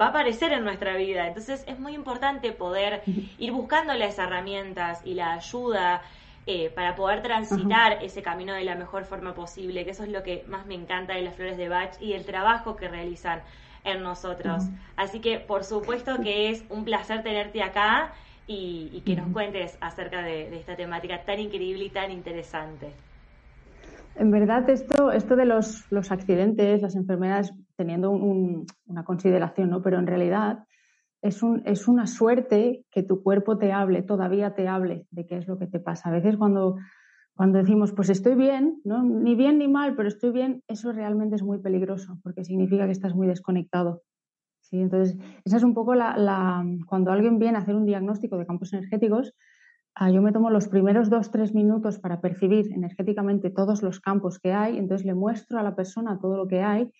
va 0.00 0.06
a 0.06 0.08
aparecer 0.08 0.52
en 0.52 0.64
nuestra 0.64 0.96
vida. 0.96 1.26
Entonces 1.26 1.64
es 1.66 1.78
muy 1.78 1.94
importante 1.94 2.52
poder 2.52 3.02
ir 3.38 3.52
buscando 3.52 3.94
las 3.94 4.18
herramientas 4.18 5.00
y 5.04 5.14
la 5.14 5.34
ayuda 5.34 6.02
eh, 6.46 6.70
para 6.70 6.94
poder 6.94 7.22
transitar 7.22 8.02
ese 8.02 8.22
camino 8.22 8.52
de 8.52 8.64
la 8.64 8.74
mejor 8.74 9.04
forma 9.04 9.34
posible, 9.34 9.84
que 9.84 9.90
eso 9.90 10.04
es 10.04 10.10
lo 10.10 10.22
que 10.22 10.44
más 10.48 10.66
me 10.66 10.74
encanta 10.74 11.14
de 11.14 11.22
las 11.22 11.34
flores 11.34 11.56
de 11.56 11.68
Bach 11.68 12.00
y 12.00 12.12
el 12.12 12.24
trabajo 12.24 12.76
que 12.76 12.88
realizan 12.88 13.40
en 13.84 14.02
nosotros. 14.02 14.64
Así 14.96 15.20
que 15.20 15.38
por 15.38 15.64
supuesto 15.64 16.18
que 16.22 16.50
es 16.50 16.64
un 16.70 16.84
placer 16.84 17.22
tenerte 17.22 17.62
acá 17.62 18.12
y, 18.46 19.02
que 19.06 19.16
nos 19.16 19.28
cuentes 19.32 19.78
acerca 19.80 20.22
de 20.22 20.54
esta 20.56 20.76
temática 20.76 21.22
tan 21.24 21.38
increíble 21.38 21.84
y 21.84 21.90
tan 21.90 22.10
interesante. 22.10 22.92
En 24.16 24.30
verdad, 24.30 24.68
esto, 24.70 25.10
esto 25.10 25.34
de 25.34 25.44
los, 25.44 25.90
los 25.90 26.12
accidentes, 26.12 26.82
las 26.82 26.94
enfermedades, 26.94 27.52
teniendo 27.76 28.10
una 28.10 29.04
consideración, 29.04 29.70
¿no? 29.70 29.82
Pero 29.82 29.98
en 29.98 30.06
realidad 30.06 30.64
es, 31.24 31.42
un, 31.42 31.62
es 31.64 31.88
una 31.88 32.06
suerte 32.06 32.84
que 32.90 33.02
tu 33.02 33.22
cuerpo 33.22 33.58
te 33.58 33.72
hable, 33.72 34.02
todavía 34.02 34.54
te 34.54 34.68
hable 34.68 35.06
de 35.10 35.26
qué 35.26 35.38
es 35.38 35.48
lo 35.48 35.58
que 35.58 35.66
te 35.66 35.80
pasa. 35.80 36.10
A 36.10 36.12
veces 36.12 36.36
cuando, 36.36 36.76
cuando 37.34 37.58
decimos, 37.58 37.92
pues 37.92 38.10
estoy 38.10 38.34
bien, 38.34 38.80
¿no? 38.84 39.02
ni 39.02 39.34
bien 39.34 39.58
ni 39.58 39.66
mal, 39.66 39.96
pero 39.96 40.08
estoy 40.08 40.32
bien, 40.32 40.62
eso 40.68 40.92
realmente 40.92 41.36
es 41.36 41.42
muy 41.42 41.58
peligroso 41.58 42.18
porque 42.22 42.44
significa 42.44 42.84
que 42.84 42.92
estás 42.92 43.14
muy 43.14 43.26
desconectado. 43.26 44.02
¿sí? 44.60 44.78
Entonces, 44.78 45.16
esa 45.44 45.56
es 45.56 45.64
un 45.64 45.72
poco 45.72 45.94
la, 45.94 46.16
la, 46.18 46.62
cuando 46.86 47.10
alguien 47.10 47.38
viene 47.38 47.56
a 47.56 47.62
hacer 47.62 47.74
un 47.74 47.86
diagnóstico 47.86 48.36
de 48.36 48.46
campos 48.46 48.72
energéticos, 48.74 49.34
Ah, 49.96 50.10
yo 50.10 50.22
me 50.22 50.32
tomo 50.32 50.50
los 50.50 50.66
primeros 50.66 51.08
dos, 51.08 51.30
tres 51.30 51.54
minutos 51.54 52.00
para 52.00 52.20
percibir 52.20 52.72
energéticamente 52.72 53.48
todos 53.50 53.80
los 53.80 54.00
campos 54.00 54.40
que 54.40 54.52
hay, 54.52 54.76
entonces 54.76 55.06
le 55.06 55.14
muestro 55.14 55.56
a 55.60 55.62
la 55.62 55.76
persona 55.76 56.18
todo 56.18 56.36
lo 56.36 56.48
que 56.48 56.62
hay 56.62 56.90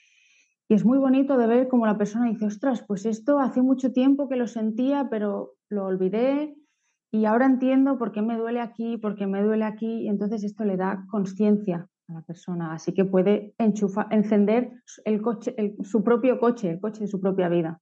y 0.68 0.74
es 0.74 0.84
muy 0.84 0.98
bonito 0.98 1.36
de 1.36 1.46
ver 1.46 1.68
cómo 1.68 1.86
la 1.86 1.98
persona 1.98 2.26
dice, 2.26 2.46
ostras, 2.46 2.82
pues 2.86 3.04
esto 3.06 3.38
hace 3.38 3.62
mucho 3.62 3.92
tiempo 3.92 4.28
que 4.28 4.36
lo 4.36 4.46
sentía, 4.46 5.08
pero 5.10 5.54
lo 5.68 5.84
olvidé 5.84 6.56
y 7.10 7.26
ahora 7.26 7.46
entiendo 7.46 7.98
por 7.98 8.12
qué 8.12 8.22
me 8.22 8.36
duele 8.36 8.60
aquí, 8.60 8.96
por 8.96 9.14
qué 9.14 9.26
me 9.26 9.42
duele 9.42 9.64
aquí, 9.64 10.02
y 10.02 10.08
entonces 10.08 10.42
esto 10.42 10.64
le 10.64 10.76
da 10.76 11.04
conciencia 11.10 11.88
a 12.08 12.12
la 12.12 12.22
persona, 12.22 12.72
así 12.72 12.92
que 12.92 13.04
puede 13.04 13.54
enchufar, 13.58 14.08
encender 14.10 14.72
el 15.04 15.22
coche, 15.22 15.54
su 15.82 16.02
propio 16.02 16.40
coche, 16.40 16.70
el 16.70 16.80
coche 16.80 17.02
de 17.02 17.06
su 17.06 17.20
propia 17.20 17.48
vida. 17.48 17.80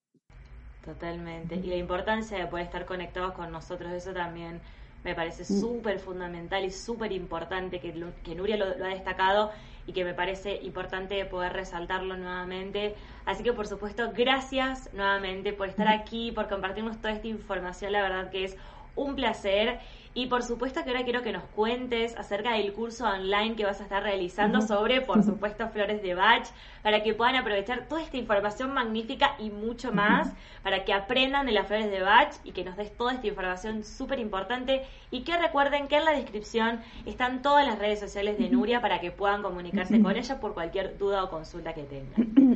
Totalmente. 0.84 1.56
Y 1.56 1.62
la 1.68 1.76
importancia 1.76 2.36
de 2.36 2.46
poder 2.46 2.66
estar 2.66 2.84
conectados 2.84 3.32
con 3.32 3.50
nosotros, 3.52 3.92
eso 3.92 4.12
también 4.12 4.60
me 5.04 5.14
parece 5.14 5.42
mm. 5.42 5.60
súper 5.60 5.98
fundamental 5.98 6.64
y 6.64 6.70
súper 6.70 7.12
importante 7.12 7.80
que, 7.80 7.92
que 8.22 8.34
Nuria 8.34 8.56
lo, 8.56 8.66
ha 8.66 8.88
destacado 8.88 9.50
y 9.86 9.92
que 9.92 10.04
me 10.04 10.14
parece 10.14 10.56
importante 10.62 11.24
poder 11.24 11.52
resaltarlo 11.52 12.16
nuevamente. 12.16 12.94
Así 13.24 13.42
que 13.42 13.52
por 13.52 13.66
supuesto, 13.66 14.12
gracias 14.14 14.92
nuevamente 14.92 15.52
por 15.52 15.68
estar 15.68 15.88
aquí, 15.88 16.32
por 16.32 16.48
compartirnos 16.48 16.98
toda 16.98 17.12
esta 17.12 17.28
información, 17.28 17.92
la 17.92 18.02
verdad 18.02 18.30
que 18.30 18.44
es 18.44 18.56
un 18.94 19.16
placer 19.16 19.80
y 20.14 20.26
por 20.26 20.42
supuesto 20.42 20.84
que 20.84 20.90
ahora 20.90 21.04
quiero 21.04 21.22
que 21.22 21.32
nos 21.32 21.44
cuentes 21.44 22.14
acerca 22.18 22.52
del 22.52 22.72
curso 22.74 23.06
online 23.06 23.56
que 23.56 23.64
vas 23.64 23.80
a 23.80 23.84
estar 23.84 24.02
realizando 24.02 24.60
sobre, 24.60 25.00
por 25.00 25.22
supuesto, 25.22 25.68
flores 25.68 26.02
de 26.02 26.14
Bach, 26.14 26.46
para 26.82 27.02
que 27.02 27.14
puedan 27.14 27.36
aprovechar 27.36 27.88
toda 27.88 28.02
esta 28.02 28.18
información 28.18 28.74
magnífica 28.74 29.36
y 29.38 29.48
mucho 29.48 29.90
más, 29.90 30.30
para 30.62 30.84
que 30.84 30.92
aprendan 30.92 31.46
de 31.46 31.52
las 31.52 31.66
flores 31.66 31.90
de 31.90 32.02
Bach 32.02 32.34
y 32.44 32.52
que 32.52 32.62
nos 32.62 32.76
des 32.76 32.94
toda 32.94 33.14
esta 33.14 33.26
información 33.26 33.84
súper 33.84 34.18
importante. 34.18 34.84
Y 35.10 35.22
que 35.22 35.36
recuerden 35.38 35.88
que 35.88 35.96
en 35.96 36.04
la 36.04 36.12
descripción 36.12 36.80
están 37.06 37.40
todas 37.40 37.66
las 37.66 37.78
redes 37.78 38.00
sociales 38.00 38.38
de 38.38 38.50
Nuria 38.50 38.82
para 38.82 39.00
que 39.00 39.10
puedan 39.10 39.42
comunicarse 39.42 40.00
con 40.02 40.16
ella 40.16 40.40
por 40.40 40.52
cualquier 40.52 40.98
duda 40.98 41.24
o 41.24 41.30
consulta 41.30 41.72
que 41.72 41.84
tengan. 41.84 42.32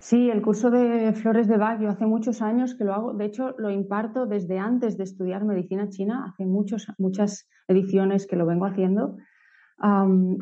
Sí, 0.00 0.30
el 0.30 0.40
curso 0.40 0.70
de 0.70 1.12
flores 1.12 1.46
de 1.46 1.58
Bach, 1.58 1.78
yo 1.78 1.90
hace 1.90 2.06
muchos 2.06 2.40
años 2.40 2.74
que 2.74 2.84
lo 2.84 2.94
hago, 2.94 3.12
de 3.12 3.26
hecho 3.26 3.54
lo 3.58 3.70
imparto 3.70 4.24
desde 4.24 4.58
antes 4.58 4.96
de 4.96 5.04
estudiar 5.04 5.44
medicina 5.44 5.90
china, 5.90 6.24
hace 6.26 6.46
muchos, 6.46 6.86
muchas 6.96 7.46
ediciones 7.68 8.26
que 8.26 8.36
lo 8.36 8.46
vengo 8.46 8.64
haciendo. 8.64 9.18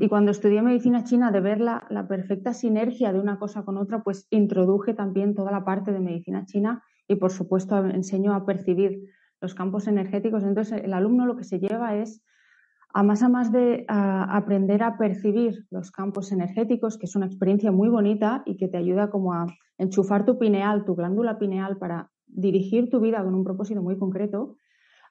y 0.01 0.09
cuando 0.09 0.31
estudié 0.31 0.63
medicina 0.63 1.03
china, 1.03 1.33
de 1.33 1.41
ver 1.41 1.61
la, 1.61 1.87
la, 1.91 2.07
perfecta 2.07 2.55
sinergia 2.55 3.13
de 3.13 3.19
una 3.19 3.41
cosa 3.41 3.65
con 3.65 3.79
otra, 3.79 4.05
pues 4.05 4.29
introduje 4.31 4.95
también 4.95 5.35
toda 5.35 5.51
la 5.51 5.65
parte 5.65 5.91
de 5.91 5.99
medicina 5.99 6.45
china 6.45 6.85
y 7.09 7.17
por 7.17 7.33
supuesto 7.33 7.85
enseño 7.85 8.35
a 8.35 8.47
percibir 8.47 9.11
los 9.41 9.57
campos 9.57 9.89
energéticos. 9.89 10.45
Entonces 10.45 10.83
el 10.85 10.95
alumno 10.95 11.27
lo 11.27 11.37
que 11.37 11.45
se 11.45 11.59
lleva 11.59 11.97
es 11.97 12.23
a 12.95 13.03
más 13.03 13.53
de 13.53 13.85
aprender 13.89 14.83
a 14.83 14.97
percibir 14.97 15.67
los 15.71 15.91
campos 15.91 16.33
energéticos, 16.33 16.99
que 16.99 17.07
es 17.07 17.17
una 17.17 17.27
experiencia 17.27 17.71
muy 17.71 17.89
bonita 17.89 18.43
y 18.47 18.57
que 18.57 18.69
te 18.69 18.79
ayuda 18.79 19.11
como 19.11 19.35
a 19.35 19.47
enchufar 19.77 20.25
tu 20.25 20.39
pineal, 20.39 20.85
tu 20.85 20.95
glándula 20.95 21.39
pineal 21.39 21.77
para 21.79 22.11
dirigir 22.27 22.91
tu 22.91 23.01
vida 23.01 23.23
con 23.23 23.35
un 23.35 23.45
propósito 23.45 23.83
muy 23.83 23.99
concreto. 23.99 24.57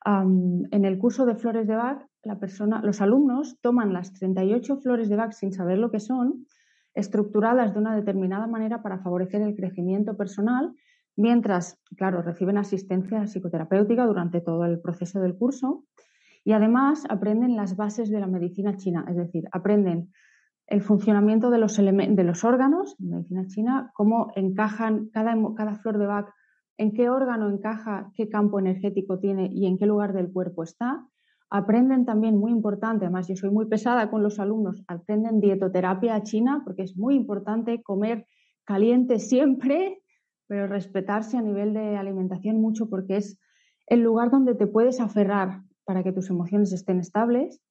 en 0.06 0.86
el 0.86 0.98
curso 0.98 1.26
de 1.26 1.36
flores 1.36 1.68
de 1.68 1.76
Bach, 1.76 2.02
la 2.24 2.40
persona, 2.40 2.82
los 2.82 3.02
alumnos 3.02 3.60
toman 3.62 3.94
las 3.94 4.14
38 4.14 4.78
flores 4.78 5.10
de 5.10 5.16
Bach 5.16 5.34
sin 5.34 5.52
saber 5.52 5.78
lo 5.78 5.92
que 5.92 6.00
son, 6.00 6.46
estructuradas 6.94 7.74
de 7.74 7.80
una 7.80 7.96
determinada 7.96 8.48
manera 8.48 8.82
para 8.82 9.00
favorecer 9.00 9.42
el 9.42 9.56
crecimiento 9.56 10.16
personal, 10.16 10.74
mientras, 11.16 11.80
claro, 11.96 12.22
reciben 12.22 12.58
asistencia 12.58 13.28
psicoterapéutica 13.28 14.06
durante 14.06 14.40
todo 14.42 14.66
el 14.66 14.80
proceso 14.80 15.20
del 15.20 15.38
curso 15.38 15.84
y 16.48 16.54
además 16.54 17.04
aprenden 17.10 17.58
las 17.58 17.76
bases 17.76 18.10
de 18.10 18.22
la 18.22 18.28
medicina 18.28 18.78
china, 18.78 19.04
es 19.10 19.18
decir, 19.18 19.50
aprenden 19.52 20.14
el 20.68 20.82
funcionamiento 20.82 21.50
de 21.50 21.58
los, 21.58 21.76
de 21.76 22.24
los 22.24 22.46
órganos 22.46 22.96
en 23.02 23.10
medicina 23.10 23.48
china, 23.48 23.92
cómo 23.94 24.32
encajan 24.34 25.10
cada, 25.10 25.36
cada 25.58 25.76
flor 25.76 25.98
de 25.98 26.08
Bach, 26.08 26.30
en 26.78 26.94
qué 26.94 27.10
órgano 27.10 27.50
encaja, 27.50 28.14
qué 28.16 28.30
campo 28.30 28.60
energético 28.60 29.20
tiene 29.20 29.50
y 29.52 29.66
en 29.66 29.78
qué 29.78 29.86
lugar 29.86 30.14
del 30.14 30.32
cuerpo 30.32 30.64
está. 30.64 31.06
Aprenden 31.50 32.06
también, 32.06 32.38
muy 32.38 32.54
importante, 32.54 33.04
además 33.04 33.28
yo 33.28 33.36
soy 33.36 33.50
muy 33.50 33.66
pesada 33.66 34.10
con 34.10 34.24
los 34.24 34.40
alumnos, 34.40 34.86
aprenden 34.88 35.42
dietoterapia 35.42 36.24
china 36.24 36.62
porque 36.64 36.84
es 36.84 36.96
muy 36.96 37.16
importante 37.16 37.84
comer 37.84 38.26
caliente 38.64 39.20
siempre, 39.20 40.02
pero 40.48 40.68
respetarse 40.68 41.36
a 41.36 41.42
nivel 41.42 41.74
de 41.74 41.98
alimentación 41.98 42.62
mucho 42.62 42.90
porque 42.90 43.18
es 43.18 43.38
el 43.88 44.02
lugar 44.02 44.32
donde 44.32 44.56
te 44.56 44.68
puedes 44.68 45.02
aferrar 45.02 45.67
para 45.88 46.04
que 46.04 46.12
tus 46.12 46.30
emociones 46.30 46.74
estén 46.74 47.00
estables 47.00 47.62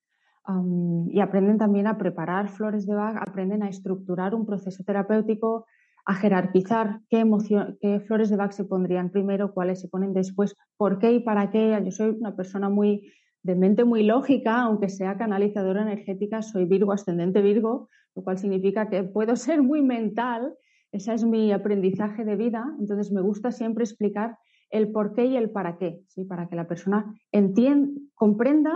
y 1.11 1.21
aprenden 1.21 1.59
también 1.59 1.87
a 1.87 1.99
preparar 1.99 2.49
flores 2.49 2.87
de 2.87 2.95
Bach, 2.95 3.17
aprenden 3.21 3.63
a 3.63 3.69
estructurar 3.69 4.35
un 4.35 4.47
proceso 4.47 4.83
terapéutico, 4.85 5.67
a 6.07 6.15
jerarquizar 6.15 7.01
qué, 7.11 7.19
emoción, 7.19 7.77
qué 7.81 8.01
flores 8.01 8.31
de 8.31 8.37
Bach 8.37 8.53
se 8.53 8.65
pondrían 8.65 9.11
primero, 9.11 9.53
cuáles 9.53 9.81
se 9.81 9.89
ponen 9.89 10.15
después, 10.15 10.55
por 10.79 10.99
qué 10.99 11.13
y 11.13 11.21
para 11.21 11.51
qué. 11.51 11.79
Yo 11.85 11.91
soy 11.91 12.11
una 12.11 12.35
persona 12.35 12.71
muy 12.71 13.13
de 13.43 13.55
mente 13.55 13.85
muy 13.85 14.03
lógica, 14.03 14.63
aunque 14.63 14.89
sea 14.89 15.19
canalizadora 15.19 15.83
energética, 15.83 16.41
soy 16.43 16.65
Virgo, 16.65 16.93
ascendente 16.93 17.43
Virgo, 17.43 17.89
lo 18.15 18.23
cual 18.23 18.39
significa 18.39 18.89
que 18.89 19.03
puedo 19.03 19.37
ser 19.37 19.63
muy 19.63 19.83
mental. 19.83 20.55
Ese 20.91 21.13
es 21.13 21.25
mi 21.25 21.53
aprendizaje 21.53 22.25
de 22.25 22.37
vida. 22.37 22.65
Entonces 22.81 23.13
me 23.13 23.21
gusta 23.21 23.51
siempre 23.51 23.85
explicar 23.85 24.39
el 24.71 24.91
por 24.93 25.15
qué 25.15 25.27
y 25.27 25.37
el 25.37 25.51
para 25.51 25.77
qué, 25.77 26.03
¿sí? 26.09 26.25
para 26.25 26.49
que 26.49 26.57
la 26.57 26.67
persona 26.67 27.15
entienda, 27.33 28.01
comprenda, 28.15 28.73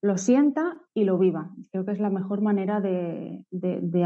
lo 0.00 0.16
sienta 0.16 0.80
y 0.94 1.04
lo 1.04 1.18
viva. 1.18 1.50
Creo 1.70 1.84
que 1.84 1.92
es 1.92 2.00
la 2.00 2.10
mejor 2.10 2.40
manera 2.40 2.80
de, 2.80 3.44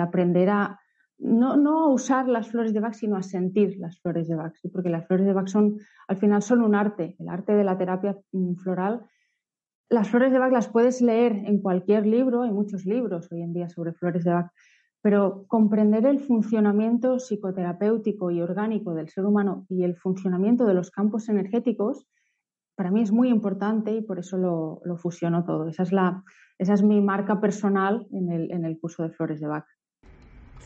aprender 0.00 0.50
a 0.50 0.80
no, 1.18 1.56
no, 1.56 1.92
usar 1.92 2.28
las 2.28 2.48
flores 2.48 2.72
de 2.72 2.80
Bach, 2.80 2.94
sino 2.94 3.16
a 3.16 3.22
sentir 3.22 3.76
las 3.78 4.00
flores 4.00 4.26
de 4.26 4.34
Bach, 4.34 4.54
porque 4.72 4.88
las 4.88 5.06
flores 5.06 5.26
de 5.26 5.32
Bach 5.32 5.46
son, 5.46 5.78
al 6.08 6.16
final 6.16 6.42
son 6.42 6.62
un 6.62 6.74
arte, 6.74 7.14
el 7.18 7.28
arte 7.28 7.52
de 7.52 7.62
la 7.62 7.78
terapia 7.78 8.18
mm, 8.32 8.54
floral. 8.54 9.02
Las 9.88 10.08
flores 10.08 10.32
de 10.32 10.38
Bach 10.38 10.52
las 10.52 10.68
puedes 10.68 11.00
leer 11.00 11.32
en 11.32 11.60
cualquier 11.60 12.06
libro, 12.06 12.42
hay 12.42 12.50
muchos 12.50 12.86
libros 12.86 13.30
hoy 13.30 13.42
en 13.42 13.52
día 13.52 13.68
sobre 13.68 13.92
flores 13.92 14.24
de 14.24 14.32
Bach, 14.32 14.50
pero 15.02 15.44
comprender 15.48 16.06
el 16.06 16.20
funcionamiento 16.20 17.18
psicoterapéutico 17.18 18.30
y 18.30 18.40
orgánico 18.40 18.94
del 18.94 19.08
ser 19.08 19.26
humano 19.26 19.66
y 19.68 19.82
el 19.82 19.96
funcionamiento 19.96 20.64
de 20.64 20.74
los 20.74 20.90
campos 20.90 21.28
energéticos, 21.28 22.06
para 22.76 22.90
mí 22.90 23.02
es 23.02 23.12
muy 23.12 23.28
importante 23.28 23.92
y 23.92 24.02
por 24.02 24.20
eso 24.20 24.38
lo, 24.38 24.80
lo 24.84 24.96
fusiono 24.96 25.44
todo. 25.44 25.68
Esa 25.68 25.82
es, 25.82 25.92
la, 25.92 26.22
esa 26.58 26.74
es 26.74 26.82
mi 26.82 27.00
marca 27.00 27.40
personal 27.40 28.06
en 28.12 28.30
el, 28.30 28.52
en 28.52 28.64
el 28.64 28.78
curso 28.78 29.02
de 29.02 29.10
Flores 29.10 29.40
de 29.40 29.48
Bach 29.48 29.66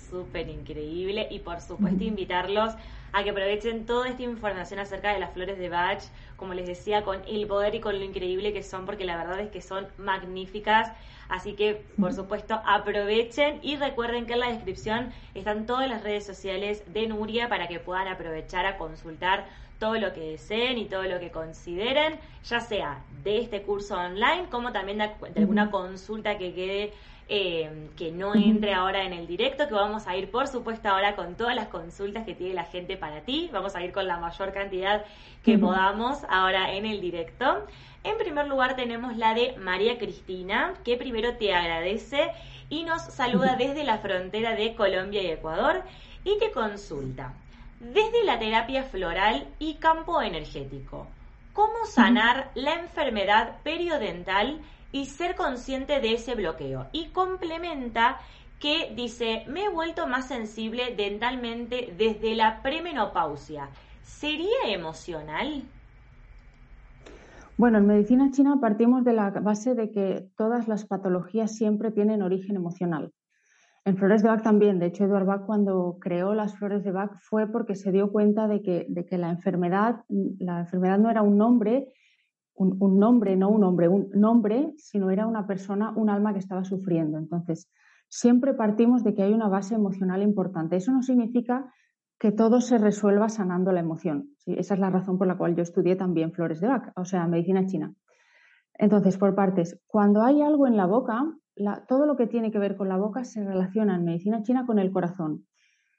súper 0.08 0.48
increíble. 0.48 1.28
Y 1.30 1.40
por 1.40 1.60
supuesto 1.60 2.04
invitarlos 2.04 2.74
a 3.12 3.24
que 3.24 3.30
aprovechen 3.30 3.86
toda 3.86 4.08
esta 4.08 4.22
información 4.22 4.78
acerca 4.80 5.12
de 5.12 5.20
las 5.20 5.32
flores 5.32 5.58
de 5.58 5.68
Bach, 5.68 6.02
como 6.36 6.54
les 6.54 6.66
decía, 6.66 7.02
con 7.02 7.22
el 7.26 7.46
poder 7.46 7.74
y 7.74 7.80
con 7.80 7.98
lo 7.98 8.04
increíble 8.04 8.52
que 8.52 8.62
son, 8.62 8.84
porque 8.84 9.04
la 9.04 9.16
verdad 9.16 9.40
es 9.40 9.50
que 9.50 9.62
son 9.62 9.86
magníficas. 9.98 10.92
Así 11.28 11.54
que, 11.54 11.82
por 11.98 12.12
supuesto, 12.12 12.60
aprovechen. 12.64 13.58
Y 13.62 13.76
recuerden 13.76 14.26
que 14.26 14.34
en 14.34 14.40
la 14.40 14.52
descripción 14.52 15.12
están 15.34 15.66
todas 15.66 15.88
las 15.88 16.02
redes 16.02 16.24
sociales 16.24 16.82
de 16.92 17.06
Nuria 17.06 17.48
para 17.48 17.68
que 17.68 17.80
puedan 17.80 18.08
aprovechar 18.08 18.66
a 18.66 18.76
consultar 18.76 19.46
todo 19.78 19.96
lo 19.96 20.12
que 20.12 20.20
deseen 20.20 20.78
y 20.78 20.86
todo 20.86 21.02
lo 21.02 21.20
que 21.20 21.30
consideren, 21.30 22.18
ya 22.44 22.60
sea 22.60 23.02
de 23.22 23.38
este 23.38 23.62
curso 23.62 23.96
online 23.96 24.46
como 24.50 24.72
también 24.72 24.98
de, 24.98 25.10
alguna 25.36 25.70
consulta 25.70 26.38
que 26.38 26.54
quede 26.54 26.92
eh, 27.28 27.88
que 27.96 28.12
no 28.12 28.34
entre 28.36 28.72
ahora 28.72 29.02
en 29.02 29.12
el 29.12 29.26
directo, 29.26 29.66
que 29.66 29.74
vamos 29.74 30.06
a 30.06 30.16
ir 30.16 30.30
por 30.30 30.46
supuesto 30.46 30.88
ahora 30.88 31.16
con 31.16 31.34
todas 31.34 31.56
las 31.56 31.66
consultas 31.68 32.24
que 32.24 32.34
tiene 32.34 32.54
la 32.54 32.64
gente 32.64 32.96
para 32.96 33.22
ti, 33.22 33.50
vamos 33.52 33.74
a 33.74 33.82
ir 33.82 33.92
con 33.92 34.06
la 34.06 34.18
mayor 34.18 34.52
cantidad 34.52 35.04
que 35.42 35.58
podamos 35.58 36.18
ahora 36.28 36.72
en 36.74 36.86
el 36.86 37.00
directo. 37.00 37.66
En 38.04 38.16
primer 38.18 38.46
lugar 38.46 38.76
tenemos 38.76 39.16
la 39.16 39.34
de 39.34 39.56
María 39.58 39.98
Cristina, 39.98 40.74
que 40.84 40.96
primero 40.96 41.36
te 41.36 41.52
agradece 41.52 42.30
y 42.68 42.84
nos 42.84 43.02
saluda 43.02 43.56
desde 43.56 43.82
la 43.82 43.98
frontera 43.98 44.54
de 44.54 44.76
Colombia 44.76 45.22
y 45.22 45.26
Ecuador 45.26 45.82
y 46.22 46.38
te 46.38 46.52
consulta. 46.52 47.34
Desde 47.80 48.24
la 48.24 48.38
terapia 48.38 48.84
floral 48.84 49.48
y 49.58 49.74
campo 49.74 50.22
energético, 50.22 51.08
¿cómo 51.52 51.86
sanar 51.86 52.50
la 52.54 52.74
enfermedad 52.74 53.56
periodental 53.64 54.60
y 54.92 55.06
ser 55.06 55.36
consciente 55.36 56.00
de 56.00 56.14
ese 56.14 56.34
bloqueo. 56.34 56.86
Y 56.92 57.08
complementa 57.08 58.18
que 58.60 58.92
dice, 58.94 59.44
me 59.48 59.64
he 59.64 59.68
vuelto 59.68 60.06
más 60.06 60.28
sensible 60.28 60.94
dentalmente 60.96 61.94
desde 61.96 62.34
la 62.34 62.62
premenopausia. 62.62 63.68
¿Sería 64.02 64.68
emocional? 64.68 65.64
Bueno, 67.58 67.78
en 67.78 67.86
medicina 67.86 68.30
china 68.30 68.58
partimos 68.60 69.04
de 69.04 69.14
la 69.14 69.30
base 69.30 69.74
de 69.74 69.90
que 69.90 70.28
todas 70.36 70.68
las 70.68 70.84
patologías 70.84 71.56
siempre 71.56 71.90
tienen 71.90 72.22
origen 72.22 72.56
emocional. 72.56 73.12
En 73.86 73.96
Flores 73.96 74.22
de 74.22 74.28
Bach 74.28 74.42
también, 74.42 74.78
de 74.78 74.86
hecho, 74.86 75.04
Edward 75.04 75.26
Bach 75.26 75.46
cuando 75.46 75.96
creó 76.00 76.34
las 76.34 76.56
Flores 76.58 76.82
de 76.82 76.90
Bach 76.90 77.12
fue 77.20 77.46
porque 77.46 77.76
se 77.76 77.92
dio 77.92 78.10
cuenta 78.10 78.48
de 78.48 78.60
que, 78.60 78.84
de 78.88 79.06
que 79.06 79.16
la, 79.16 79.30
enfermedad, 79.30 80.04
la 80.08 80.60
enfermedad 80.60 80.98
no 80.98 81.08
era 81.08 81.22
un 81.22 81.38
nombre, 81.38 81.92
un, 82.56 82.98
nombre, 82.98 83.36
no 83.36 83.50
un 83.50 83.64
hombre, 83.64 83.88
un 83.88 84.10
nombre, 84.14 84.72
sino 84.78 85.10
era 85.10 85.26
una 85.26 85.46
persona, 85.46 85.92
un 85.94 86.08
alma 86.08 86.32
que 86.32 86.38
estaba 86.38 86.64
sufriendo. 86.64 87.18
Entonces, 87.18 87.70
siempre 88.08 88.54
partimos 88.54 89.04
de 89.04 89.14
que 89.14 89.22
hay 89.22 89.34
una 89.34 89.48
base 89.48 89.74
emocional 89.74 90.22
importante. 90.22 90.76
Eso 90.76 90.92
no 90.92 91.02
significa 91.02 91.72
que 92.18 92.32
todo 92.32 92.60
se 92.60 92.78
resuelva 92.78 93.28
sanando 93.28 93.72
la 93.72 93.80
emoción. 93.80 94.30
Esa 94.46 94.74
es 94.74 94.80
la 94.80 94.90
razón 94.90 95.18
por 95.18 95.26
la 95.26 95.36
cual 95.36 95.54
yo 95.54 95.62
estudié 95.62 95.96
también 95.96 96.32
flores 96.32 96.60
de 96.60 96.68
vaca, 96.68 96.92
o 96.96 97.04
sea, 97.04 97.26
medicina 97.26 97.66
china. 97.66 97.94
Entonces, 98.78 99.18
por 99.18 99.34
partes, 99.34 99.80
cuando 99.86 100.22
hay 100.22 100.40
algo 100.40 100.66
en 100.66 100.76
la 100.76 100.86
boca, 100.86 101.24
todo 101.88 102.06
lo 102.06 102.16
que 102.16 102.26
tiene 102.26 102.50
que 102.50 102.58
ver 102.58 102.76
con 102.76 102.88
la 102.88 102.96
boca 102.96 103.24
se 103.24 103.44
relaciona 103.44 103.96
en 103.96 104.04
medicina 104.04 104.42
china 104.42 104.64
con 104.66 104.78
el 104.78 104.90
corazón. 104.90 105.46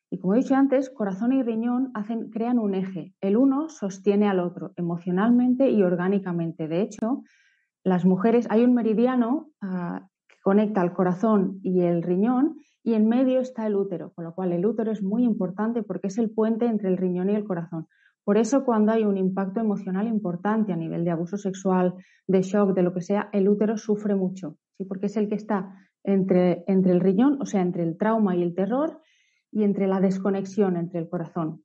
Y 0.10 0.20
como 0.20 0.36
he 0.36 0.38
dicho 0.38 0.55
antes, 0.55 0.89
corazón 0.89 1.34
y 1.34 1.43
riñón 1.43 1.91
crean 2.32 2.60
un 2.60 2.76
eje. 2.76 3.14
El 3.20 3.36
uno 3.36 3.68
sostiene 3.70 4.28
al 4.30 4.39
otro 4.39 4.72
emocionalmente 4.78 5.70
y 5.70 5.84
orgánicamente. 5.84 6.68
De 6.68 6.82
hecho, 6.82 7.24
las 7.84 8.05
mujeres, 8.05 8.47
hay 8.49 8.64
un 8.64 8.74
meridiano 8.74 9.49
ah, 9.62 10.08
que 10.28 10.36
conecta 10.43 10.82
el 10.82 10.93
corazón 10.93 11.60
y 11.62 11.82
el 11.82 12.03
riñón 12.03 12.55
y 12.84 12.93
en 12.93 13.10
medio 13.10 13.41
está 13.41 13.68
el 13.68 13.76
útero, 13.76 14.14
con 14.14 14.24
lo 14.24 14.34
cual 14.34 14.53
el 14.53 14.66
útero 14.66 14.91
es 14.91 15.03
muy 15.03 15.26
importante 15.26 15.84
porque 15.84 16.08
es 16.08 16.18
el 16.18 16.30
puente 16.30 16.68
entre 16.68 16.88
el 16.88 16.97
riñón 16.97 17.30
y 17.30 17.36
el 17.36 17.43
corazón. 17.43 17.88
Por 18.24 18.38
eso 18.38 18.64
cuando 18.64 18.93
hay 18.93 19.03
un 19.03 19.18
impacto 19.18 19.60
emocional 19.60 20.08
importante 20.08 20.72
a 20.72 20.78
nivel 20.78 21.03
de 21.03 21.12
abuso 21.12 21.38
sexual, 21.38 21.95
de 22.28 22.41
shock, 22.41 22.74
de 22.74 22.84
lo 22.84 22.93
que 22.93 23.01
sea, 23.01 23.30
el 23.34 23.47
útero 23.49 23.78
sufre 23.78 24.16
mucho, 24.16 24.58
¿sí? 24.78 24.86
porque 24.86 25.08
es 25.08 25.18
el 25.18 25.28
que 25.28 25.36
está 25.36 25.76
entre, 26.03 26.64
entre 26.68 26.93
el 26.93 26.99
riñón, 26.99 27.41
o 27.41 27.45
sea, 27.45 27.62
entre 27.62 27.84
el 27.84 27.97
trauma 27.97 28.36
y 28.36 28.43
el 28.43 28.53
terror, 28.53 29.01
y 29.52 29.64
entre 29.64 29.88
la 29.88 30.00
desconexión 30.00 30.78
entre 30.78 31.00
el 31.00 31.10
corazón. 31.10 31.64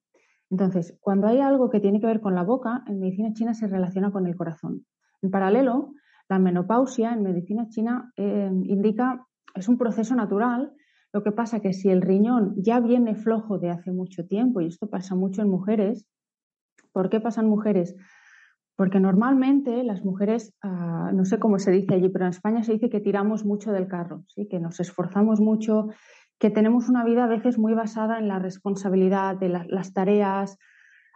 Entonces, 0.50 0.98
cuando 1.00 1.28
hay 1.28 1.40
algo 1.40 1.70
que 1.70 1.80
tiene 1.80 2.00
que 2.00 2.06
ver 2.06 2.20
con 2.20 2.34
la 2.34 2.42
boca, 2.42 2.82
en 2.86 3.00
medicina 3.00 3.32
china 3.32 3.54
se 3.54 3.66
relaciona 3.66 4.12
con 4.12 4.26
el 4.26 4.36
corazón. 4.36 4.84
En 5.22 5.30
paralelo, 5.30 5.94
la 6.28 6.38
menopausia 6.38 7.12
en 7.12 7.22
medicina 7.22 7.68
china 7.68 8.12
eh, 8.16 8.50
indica, 8.64 9.26
es 9.54 9.68
un 9.68 9.78
proceso 9.78 10.14
natural, 10.14 10.72
lo 11.12 11.22
que 11.22 11.32
pasa 11.32 11.60
que 11.60 11.72
si 11.72 11.90
el 11.90 12.02
riñón 12.02 12.54
ya 12.56 12.80
viene 12.80 13.14
flojo 13.14 13.58
de 13.58 13.70
hace 13.70 13.92
mucho 13.92 14.26
tiempo, 14.26 14.60
y 14.60 14.66
esto 14.66 14.88
pasa 14.88 15.14
mucho 15.14 15.42
en 15.42 15.48
mujeres, 15.50 16.06
¿por 16.92 17.10
qué 17.10 17.20
pasan 17.20 17.48
mujeres? 17.48 17.94
Porque 18.76 19.00
normalmente 19.00 19.84
las 19.84 20.04
mujeres, 20.04 20.54
ah, 20.62 21.10
no 21.14 21.24
sé 21.24 21.38
cómo 21.38 21.58
se 21.58 21.70
dice 21.70 21.94
allí, 21.94 22.08
pero 22.08 22.24
en 22.24 22.30
España 22.30 22.62
se 22.62 22.72
dice 22.72 22.88
que 22.88 23.00
tiramos 23.00 23.44
mucho 23.44 23.72
del 23.72 23.88
carro, 23.88 24.24
¿sí? 24.28 24.48
que 24.48 24.58
nos 24.58 24.80
esforzamos 24.80 25.40
mucho, 25.40 25.88
que 26.42 26.50
tenemos 26.50 26.88
una 26.88 27.04
vida 27.04 27.22
a 27.22 27.28
veces 27.28 27.56
muy 27.56 27.72
basada 27.72 28.18
en 28.18 28.26
la 28.26 28.40
responsabilidad 28.40 29.36
de 29.36 29.48
las 29.48 29.92
tareas, 29.92 30.58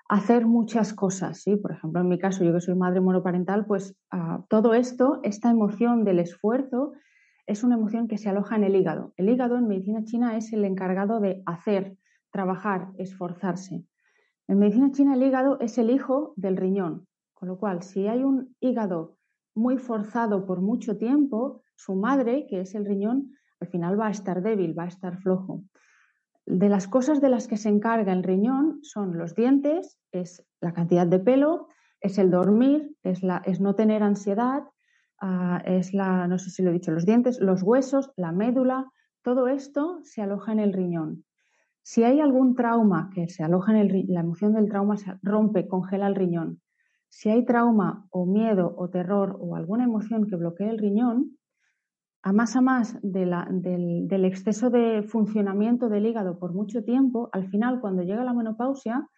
hacer 0.08 0.46
muchas 0.46 0.94
cosas, 0.94 1.42
¿sí? 1.42 1.56
Por 1.56 1.72
ejemplo, 1.72 2.00
en 2.00 2.08
mi 2.08 2.16
caso, 2.16 2.44
yo 2.44 2.52
que 2.52 2.60
soy 2.60 2.76
madre 2.76 3.00
monoparental, 3.00 3.66
pues 3.66 3.96
ah, 4.12 4.44
todo 4.48 4.72
esto, 4.72 5.18
esta 5.24 5.50
emoción 5.50 6.04
del 6.04 6.20
esfuerzo, 6.20 6.92
es 7.44 7.64
una 7.64 7.74
emoción 7.74 8.06
que 8.06 8.18
se 8.18 8.28
aloja 8.28 8.54
en 8.54 8.62
el 8.62 8.76
hígado. 8.76 9.14
El 9.16 9.28
hígado 9.28 9.56
en 9.56 9.66
medicina 9.66 10.04
china 10.04 10.36
es 10.36 10.52
el 10.52 10.64
encargado 10.64 11.18
de 11.18 11.42
hacer, 11.44 11.96
trabajar, 12.30 12.92
esforzarse. 12.96 13.84
En 14.46 14.60
medicina 14.60 14.92
china 14.92 15.14
el 15.14 15.24
hígado 15.24 15.58
es 15.58 15.76
el 15.76 15.90
hijo 15.90 16.34
del 16.36 16.56
riñón, 16.56 17.08
con 17.34 17.48
lo 17.48 17.58
cual 17.58 17.82
si 17.82 18.06
hay 18.06 18.22
un 18.22 18.54
hígado 18.60 19.16
muy 19.56 19.76
forzado 19.76 20.46
por 20.46 20.60
mucho 20.60 20.98
tiempo, 20.98 21.64
su 21.74 21.96
madre, 21.96 22.46
que 22.48 22.60
es 22.60 22.76
el 22.76 22.86
riñón, 22.86 23.32
al 23.60 23.68
final 23.68 23.98
va 23.98 24.08
a 24.08 24.10
estar 24.10 24.42
débil, 24.42 24.78
va 24.78 24.84
a 24.84 24.88
estar 24.88 25.18
flojo. 25.18 25.62
De 26.46 26.68
las 26.68 26.86
cosas 26.86 27.20
de 27.20 27.28
las 27.28 27.48
que 27.48 27.56
se 27.56 27.68
encarga 27.68 28.12
el 28.12 28.22
riñón 28.22 28.78
son 28.82 29.18
los 29.18 29.34
dientes, 29.34 29.98
es 30.12 30.44
la 30.60 30.72
cantidad 30.72 31.06
de 31.06 31.18
pelo, 31.18 31.68
es 32.00 32.18
el 32.18 32.30
dormir, 32.30 32.94
es, 33.02 33.22
la, 33.22 33.42
no 33.60 33.74
tener 33.74 34.02
ansiedad, 34.02 34.62
ah, 35.20 35.60
es 35.64 35.92
la, 35.92 36.28
no 36.28 36.38
sé 36.38 36.50
si 36.50 36.62
lo 36.62 36.70
he 36.70 36.74
dicho, 36.74 36.92
los 36.92 37.04
dientes, 37.04 37.40
los 37.40 37.62
huesos, 37.62 38.12
la 38.16 38.32
médula, 38.32 38.86
todo 39.22 39.48
esto 39.48 39.98
se 40.04 40.22
aloja 40.22 40.52
en 40.52 40.60
el 40.60 40.72
riñón. 40.72 41.24
Si 41.82 42.04
hay 42.04 42.20
algún 42.20 42.54
trauma 42.54 43.10
que 43.14 43.28
se 43.28 43.42
aloja 43.42 43.72
en 43.72 43.78
el, 43.78 44.04
la 44.08 44.20
emoción 44.20 44.54
del 44.54 44.68
trauma 44.68 44.96
se 44.96 45.18
rompe, 45.22 45.66
congela 45.66 46.06
el 46.06 46.14
riñón. 46.14 46.60
Si 47.08 47.28
hay 47.30 47.44
trauma 47.44 48.06
o 48.10 48.26
miedo 48.26 48.74
o 48.76 48.88
terror 48.88 49.36
o 49.40 49.56
alguna 49.56 49.84
emoción 49.84 50.26
que 50.26 50.36
bloquee 50.36 50.68
el 50.68 50.78
riñón, 50.78 51.38
a 52.26 52.32
más 52.32 52.56
a 52.56 52.60
más 52.60 52.98
del, 53.02 54.24
exceso 54.24 54.68
de 54.68 55.04
funcionamiento 55.04 55.88
del 55.88 56.06
hígado 56.06 56.40
por 56.40 56.52
mucho 56.52 56.82
tiempo, 56.82 57.28
al 57.30 57.48
final, 57.50 57.80
cuando 57.80 58.02
llega 58.02 58.24
la 58.24 58.32
menopausia, 58.32 59.08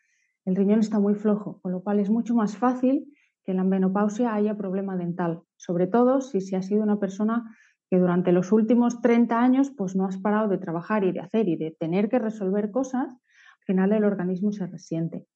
el 0.44 0.54
riñón 0.54 0.80
está 0.80 1.00
muy 1.00 1.14
flojo, 1.14 1.58
con 1.62 1.72
lo 1.72 1.82
cual 1.82 2.00
es 2.00 2.10
mucho 2.10 2.34
más 2.34 2.58
fácil 2.58 3.10
que 3.46 3.52
en 3.52 3.56
la 3.56 3.64
menopausia 3.64 4.34
haya 4.34 4.58
problema 4.58 4.94
dental, 4.94 5.40
sobre 5.56 5.86
todo 5.86 6.20
si 6.20 6.42
se 6.42 6.54
ha 6.54 6.60
sido 6.60 6.82
una 6.82 7.00
persona 7.00 7.50
que 7.88 7.98
durante 7.98 8.30
los 8.30 8.52
últimos 8.52 9.00
30 9.00 9.40
años 9.40 9.72
pues 9.74 9.96
no 9.96 10.04
has 10.04 10.18
parado 10.18 10.48
de 10.48 10.58
trabajar 10.58 11.02
y 11.04 11.12
de 11.12 11.20
hacer 11.20 11.48
y 11.48 11.56
de 11.56 11.74
tener 11.80 12.10
que 12.10 12.18
resolver 12.18 12.70
cosas, 12.70 13.10
al 13.10 13.64
final 13.64 13.92
el 13.92 14.04
organismo 14.04 14.52
se 14.52 14.66
resiente. 14.66 15.26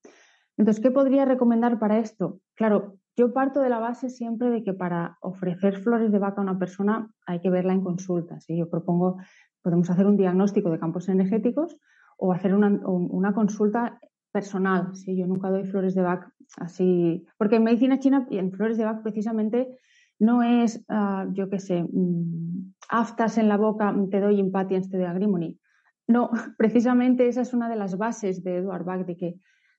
Entonces, 0.58 0.82
¿qué 0.82 0.90
podría 0.90 1.24
recomendar 1.24 1.78
para 1.78 1.98
esto? 2.00 2.38
Claro, 2.54 2.98
yo 3.16 3.32
parto 3.32 3.60
de 3.60 3.68
la 3.68 3.78
base 3.78 4.08
siempre 4.08 4.50
de 4.50 4.62
que 4.62 4.72
para 4.72 5.18
ofrecer 5.20 5.78
flores 5.78 6.12
de 6.12 6.18
vaca 6.18 6.40
a 6.40 6.44
una 6.44 6.58
persona 6.58 7.10
hay 7.26 7.40
que 7.40 7.50
verla 7.50 7.72
en 7.72 7.82
consulta. 7.82 8.38
Yo 8.48 8.70
propongo, 8.70 9.18
podemos 9.60 9.90
hacer 9.90 10.06
un 10.06 10.16
diagnóstico 10.16 10.70
de 10.70 10.78
campos 10.78 11.08
energéticos 11.08 11.76
o 12.16 12.32
hacer 12.32 12.54
una, 12.54 13.32
consulta 13.34 14.00
personal. 14.32 14.94
¿sí? 14.94 15.16
Yo 15.16 15.26
nunca 15.26 15.50
doy 15.50 15.64
flores 15.64 15.94
de 15.94 16.02
vaca 16.02 16.32
así, 16.56 17.26
porque 17.36 17.56
en 17.56 17.64
medicina 17.64 17.98
china 17.98 18.26
y 18.30 18.38
en 18.38 18.52
flores 18.52 18.78
de 18.78 18.84
vaca 18.84 19.02
precisamente 19.02 19.78
no 20.18 20.42
es, 20.42 20.84
ah, 20.88 21.26
yo 21.32 21.50
qué 21.50 21.58
sé, 21.58 21.82
mm, 21.82 22.74
aftas 22.88 23.38
en 23.38 23.48
la 23.48 23.56
boca, 23.56 23.94
te 24.10 24.20
doy 24.20 24.38
impatience, 24.38 24.88
te 24.88 24.96
doy 24.96 25.06
agrimony. 25.06 25.58
No, 26.06 26.30
precisamente 26.56 27.28
esa 27.28 27.42
es 27.42 27.52
una 27.52 27.68
de 27.68 27.76
las 27.76 27.98
bases 27.98 28.42
de 28.42 28.56
Edward 28.56 28.84
Bach, 28.84 29.04
de 29.04 29.16
que 29.16 29.34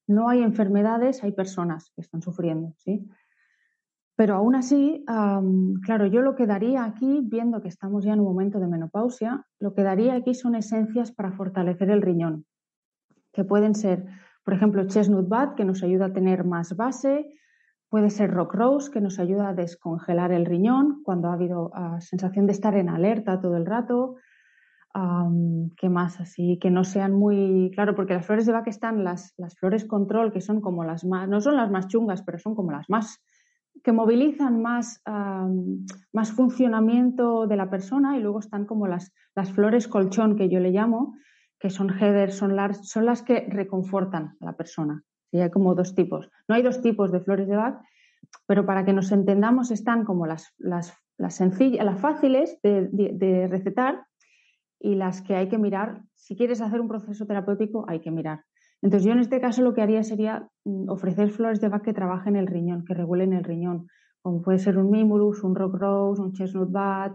no 0.07 0.29
hay 0.29 0.41
enfermedades, 0.43 1.23
hay 1.23 1.31
personas 1.31 1.91
que 1.95 2.01
están 2.01 2.21
sufriendo. 2.21 2.73
¿sí? 2.77 3.07
Pero 4.15 4.35
aún 4.35 4.55
así, 4.55 5.03
claro, 5.83 6.05
yo 6.05 6.21
lo 6.21 6.35
que 6.35 6.45
daría 6.45 6.85
aquí, 6.85 7.21
viendo 7.23 7.61
que 7.61 7.67
estamos 7.67 8.05
ya 8.05 8.13
en 8.13 8.19
un 8.19 8.27
momento 8.27 8.59
de 8.59 8.67
menopausia, 8.67 9.45
lo 9.59 9.73
que 9.73 9.81
daría 9.81 10.13
aquí 10.13 10.35
son 10.35 10.55
esencias 10.55 11.11
para 11.11 11.31
fortalecer 11.31 11.89
el 11.89 12.01
riñón, 12.01 12.45
que 13.31 13.43
pueden 13.43 13.73
ser, 13.73 14.05
por 14.43 14.53
ejemplo, 14.53 14.85
chestnut 14.85 15.27
bud, 15.27 15.55
que 15.55 15.65
nos 15.65 15.81
ayuda 15.81 16.07
a 16.07 16.13
tener 16.13 16.43
más 16.43 16.75
base, 16.75 17.33
puede 17.89 18.11
ser 18.11 18.31
rock 18.31 18.53
rose, 18.53 18.91
que 18.91 19.01
nos 19.01 19.17
ayuda 19.17 19.49
a 19.49 19.53
descongelar 19.53 20.31
el 20.31 20.45
riñón 20.45 21.01
cuando 21.03 21.29
ha 21.29 21.33
habido 21.33 21.71
ah, 21.73 21.99
sensación 21.99 22.45
de 22.45 22.51
estar 22.51 22.75
en 22.75 22.89
alerta 22.89 23.39
todo 23.39 23.57
el 23.57 23.65
rato. 23.65 24.15
¿Qué 25.75 25.89
más? 25.89 26.19
Así 26.19 26.59
que 26.59 26.69
no 26.69 26.83
sean 26.83 27.13
muy. 27.13 27.71
Claro, 27.73 27.95
porque 27.95 28.13
las 28.13 28.27
flores 28.27 28.45
de 28.45 28.51
Bach 28.51 28.67
están 28.67 29.03
las, 29.03 29.33
las 29.37 29.55
flores 29.55 29.85
control, 29.85 30.31
que 30.31 30.39
son 30.39 30.61
como 30.61 30.83
las 30.83 31.03
más. 31.03 31.27
No 31.27 31.41
son 31.41 31.55
las 31.55 31.71
más 31.71 31.87
chungas, 31.87 32.21
pero 32.21 32.37
son 32.37 32.53
como 32.53 32.71
las 32.71 32.87
más 32.91 33.19
que 33.83 33.91
movilizan 33.91 34.61
más, 34.61 35.01
más 36.11 36.31
funcionamiento 36.31 37.47
de 37.47 37.55
la 37.55 37.69
persona 37.69 38.17
y 38.17 38.21
luego 38.21 38.39
están 38.39 38.65
como 38.65 38.87
las, 38.87 39.13
las 39.35 39.51
flores 39.51 39.87
colchón 39.87 40.35
que 40.35 40.49
yo 40.49 40.59
le 40.59 40.71
llamo, 40.71 41.15
que 41.59 41.69
son 41.69 41.89
headers, 41.89 42.35
son 42.35 42.55
las, 42.55 42.87
son 42.87 43.05
las 43.05 43.21
que 43.23 43.47
reconfortan 43.49 44.35
a 44.39 44.45
la 44.45 44.53
persona. 44.57 45.03
hay 45.31 45.49
como 45.49 45.75
dos 45.75 45.95
tipos. 45.95 46.29
No 46.47 46.55
hay 46.55 46.61
dos 46.61 46.81
tipos 46.81 47.11
de 47.11 47.21
flores 47.21 47.47
de 47.47 47.55
Bach, 47.55 47.81
pero 48.45 48.65
para 48.65 48.85
que 48.85 48.93
nos 48.93 49.11
entendamos 49.11 49.71
están 49.71 50.05
como 50.05 50.27
las, 50.27 50.53
las, 50.57 50.93
las 51.17 51.35
sencillas, 51.35 51.85
las 51.85 51.99
fáciles 51.99 52.59
de, 52.61 52.89
de 52.91 53.47
recetar 53.47 54.05
y 54.79 54.95
las 54.95 55.21
que 55.21 55.35
hay 55.35 55.49
que 55.49 55.57
mirar. 55.57 56.03
Si 56.13 56.35
quieres 56.35 56.61
hacer 56.61 56.79
un 56.79 56.87
proceso 56.87 57.25
terapéutico, 57.25 57.85
hay 57.87 58.01
que 58.01 58.11
mirar. 58.11 58.43
Entonces 58.83 59.05
yo 59.05 59.13
en 59.13 59.19
este 59.19 59.39
caso 59.39 59.61
lo 59.61 59.73
que 59.73 59.81
haría 59.81 60.03
sería 60.03 60.49
mm, 60.65 60.89
ofrecer 60.89 61.29
flores 61.31 61.61
de 61.61 61.69
Bach 61.69 61.81
que 61.81 61.93
trabajen 61.93 62.35
el 62.35 62.47
riñón, 62.47 62.83
que 62.83 62.93
regulen 62.93 63.31
el 63.31 63.45
riñón, 63.45 63.87
como 64.21 64.41
puede 64.41 64.59
ser 64.59 64.77
un 64.77 64.91
Mimulus, 64.91 65.41
un 65.43 65.55
Rock 65.55 65.75
Rose, 65.75 66.21
un 66.21 66.33
Chestnut 66.33 66.69
Bat. 66.69 67.13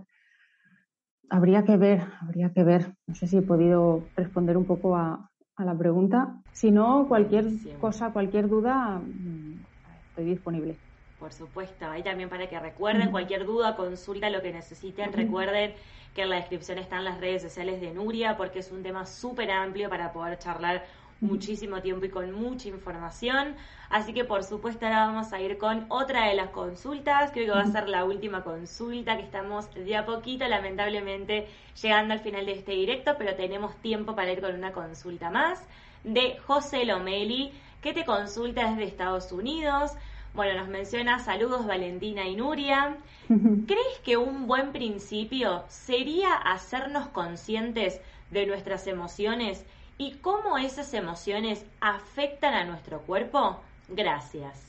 Habría 1.29 1.65
que 1.65 1.77
ver, 1.77 2.01
habría 2.23 2.51
que 2.55 2.65
ver. 2.65 2.95
No 3.07 3.15
sé 3.15 3.27
si 3.27 3.37
he 3.37 3.43
podido 3.43 4.03
responder 4.17 4.57
un 4.57 4.65
poco 4.65 4.97
a, 4.97 5.31
la 5.59 5.77
pregunta. 5.77 6.41
Si 6.53 6.71
no, 6.71 7.07
cualquier 7.07 7.47
cosa, 7.81 8.13
cualquier 8.13 8.49
duda, 8.49 9.01
mm, 9.01 9.61
estoy 10.09 10.25
disponible. 10.25 10.77
Por 11.19 11.33
supuesto, 11.33 11.85
ahí 11.85 12.03
también 12.03 12.29
para 12.29 12.49
que 12.49 12.59
recuerden, 12.61 13.11
cualquier 13.11 13.45
duda, 13.45 13.75
consulta 13.75 14.31
lo 14.31 14.41
que 14.41 14.53
necesiten, 14.53 15.13
recuerden 15.13 15.73
que 16.15 16.23
en 16.23 16.31
la 16.31 16.37
descripción 16.37 16.79
están 16.79 17.05
las 17.05 17.21
redes 17.21 17.43
sociales 17.43 17.81
de 17.81 17.93
Nuria, 17.93 18.37
porque 18.37 18.61
es 18.61 18.71
un 18.71 18.83
tema 18.83 19.05
súper 19.05 19.51
amplio 19.51 19.89
para 19.91 20.13
poder 20.13 20.39
charlar 20.39 20.85
muchísimo 21.21 21.81
tiempo 21.83 22.07
y 22.07 22.11
con 22.11 22.33
mucha 22.33 22.69
información. 22.69 23.55
Así 23.91 24.13
que 24.13 24.25
por 24.25 24.45
supuesto 24.45 24.87
ahora 24.87 25.07
vamos 25.07 25.33
a 25.33 25.41
ir 25.41 25.59
con 25.59 25.87
otra 25.89 26.29
de 26.29 26.35
las 26.35 26.51
consultas. 26.51 27.31
Creo 27.33 27.47
que 27.47 27.53
va 27.53 27.63
a 27.63 27.73
ser 27.73 27.89
la 27.89 28.05
última 28.05 28.45
consulta, 28.45 29.17
que 29.17 29.23
estamos 29.23 29.73
de 29.75 29.97
a 29.97 30.05
poquito, 30.05 30.47
lamentablemente, 30.47 31.49
llegando 31.81 32.15
al 32.15 32.21
final 32.21 32.47
de 32.47 32.53
este 32.53 32.73
directo, 32.73 33.15
pero 33.19 33.35
tenemos 33.35 33.75
tiempo 33.77 34.15
para 34.15 34.33
ir 34.33 34.41
con 34.41 34.55
una 34.55 34.73
consulta 34.73 35.31
más 35.31 35.67
de 36.05 36.39
José 36.47 36.85
Lomeli, 36.85 37.53
que 37.83 37.93
te 37.93 38.05
consulta 38.05 38.71
desde 38.71 38.85
Estados 38.85 39.33
Unidos. 39.33 39.93
Bueno, 40.35 40.61
nos 40.61 40.69
menciona 40.69 41.19
saludos 41.19 41.67
Valentina 41.67 42.27
y 42.27 42.37
Nuria. 42.37 42.97
¿Crees 43.27 43.99
que 44.05 44.17
un 44.17 44.47
buen 44.47 44.73
principio 44.73 45.65
sería 45.69 46.35
hacernos 46.35 47.09
conscientes 47.09 48.01
de 48.31 48.47
nuestras 48.47 48.87
emociones 48.87 49.65
y 49.99 50.13
cómo 50.19 50.57
esas 50.57 50.95
emociones 50.95 51.67
afectan 51.81 52.55
a 52.55 52.65
nuestro 52.65 53.01
cuerpo? 53.01 53.61
Gracias. 53.89 54.65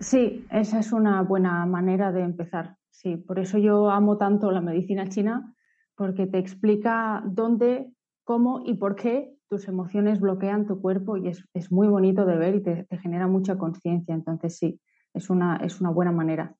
Sí, 0.00 0.46
esa 0.50 0.78
es 0.78 0.92
una 0.92 1.22
buena 1.22 1.66
manera 1.66 2.10
de 2.12 2.22
empezar. 2.22 2.76
Sí, 2.90 3.16
por 3.16 3.38
eso 3.38 3.58
yo 3.58 3.90
amo 3.90 4.16
tanto 4.16 4.50
la 4.50 4.60
medicina 4.60 5.08
china, 5.08 5.54
porque 5.94 6.26
te 6.26 6.38
explica 6.38 7.22
dónde, 7.26 7.92
cómo 8.24 8.62
y 8.64 8.74
por 8.74 8.96
qué 8.96 9.34
tus 9.48 9.66
emociones 9.68 10.20
bloquean 10.20 10.66
tu 10.66 10.80
cuerpo 10.80 11.16
y 11.16 11.28
es, 11.28 11.72
muy 11.72 11.88
bonito 11.88 12.24
de 12.24 12.36
ver 12.36 12.54
y 12.54 12.62
te, 12.62 12.86
genera 12.98 13.26
mucha 13.26 13.58
conciencia. 13.58 14.14
Entonces 14.14 14.56
sí, 14.56 14.80
es 15.14 15.30
una, 15.30 15.56
es 15.56 15.80
una 15.80 15.90
buena 15.90 16.12
manera 16.12 16.54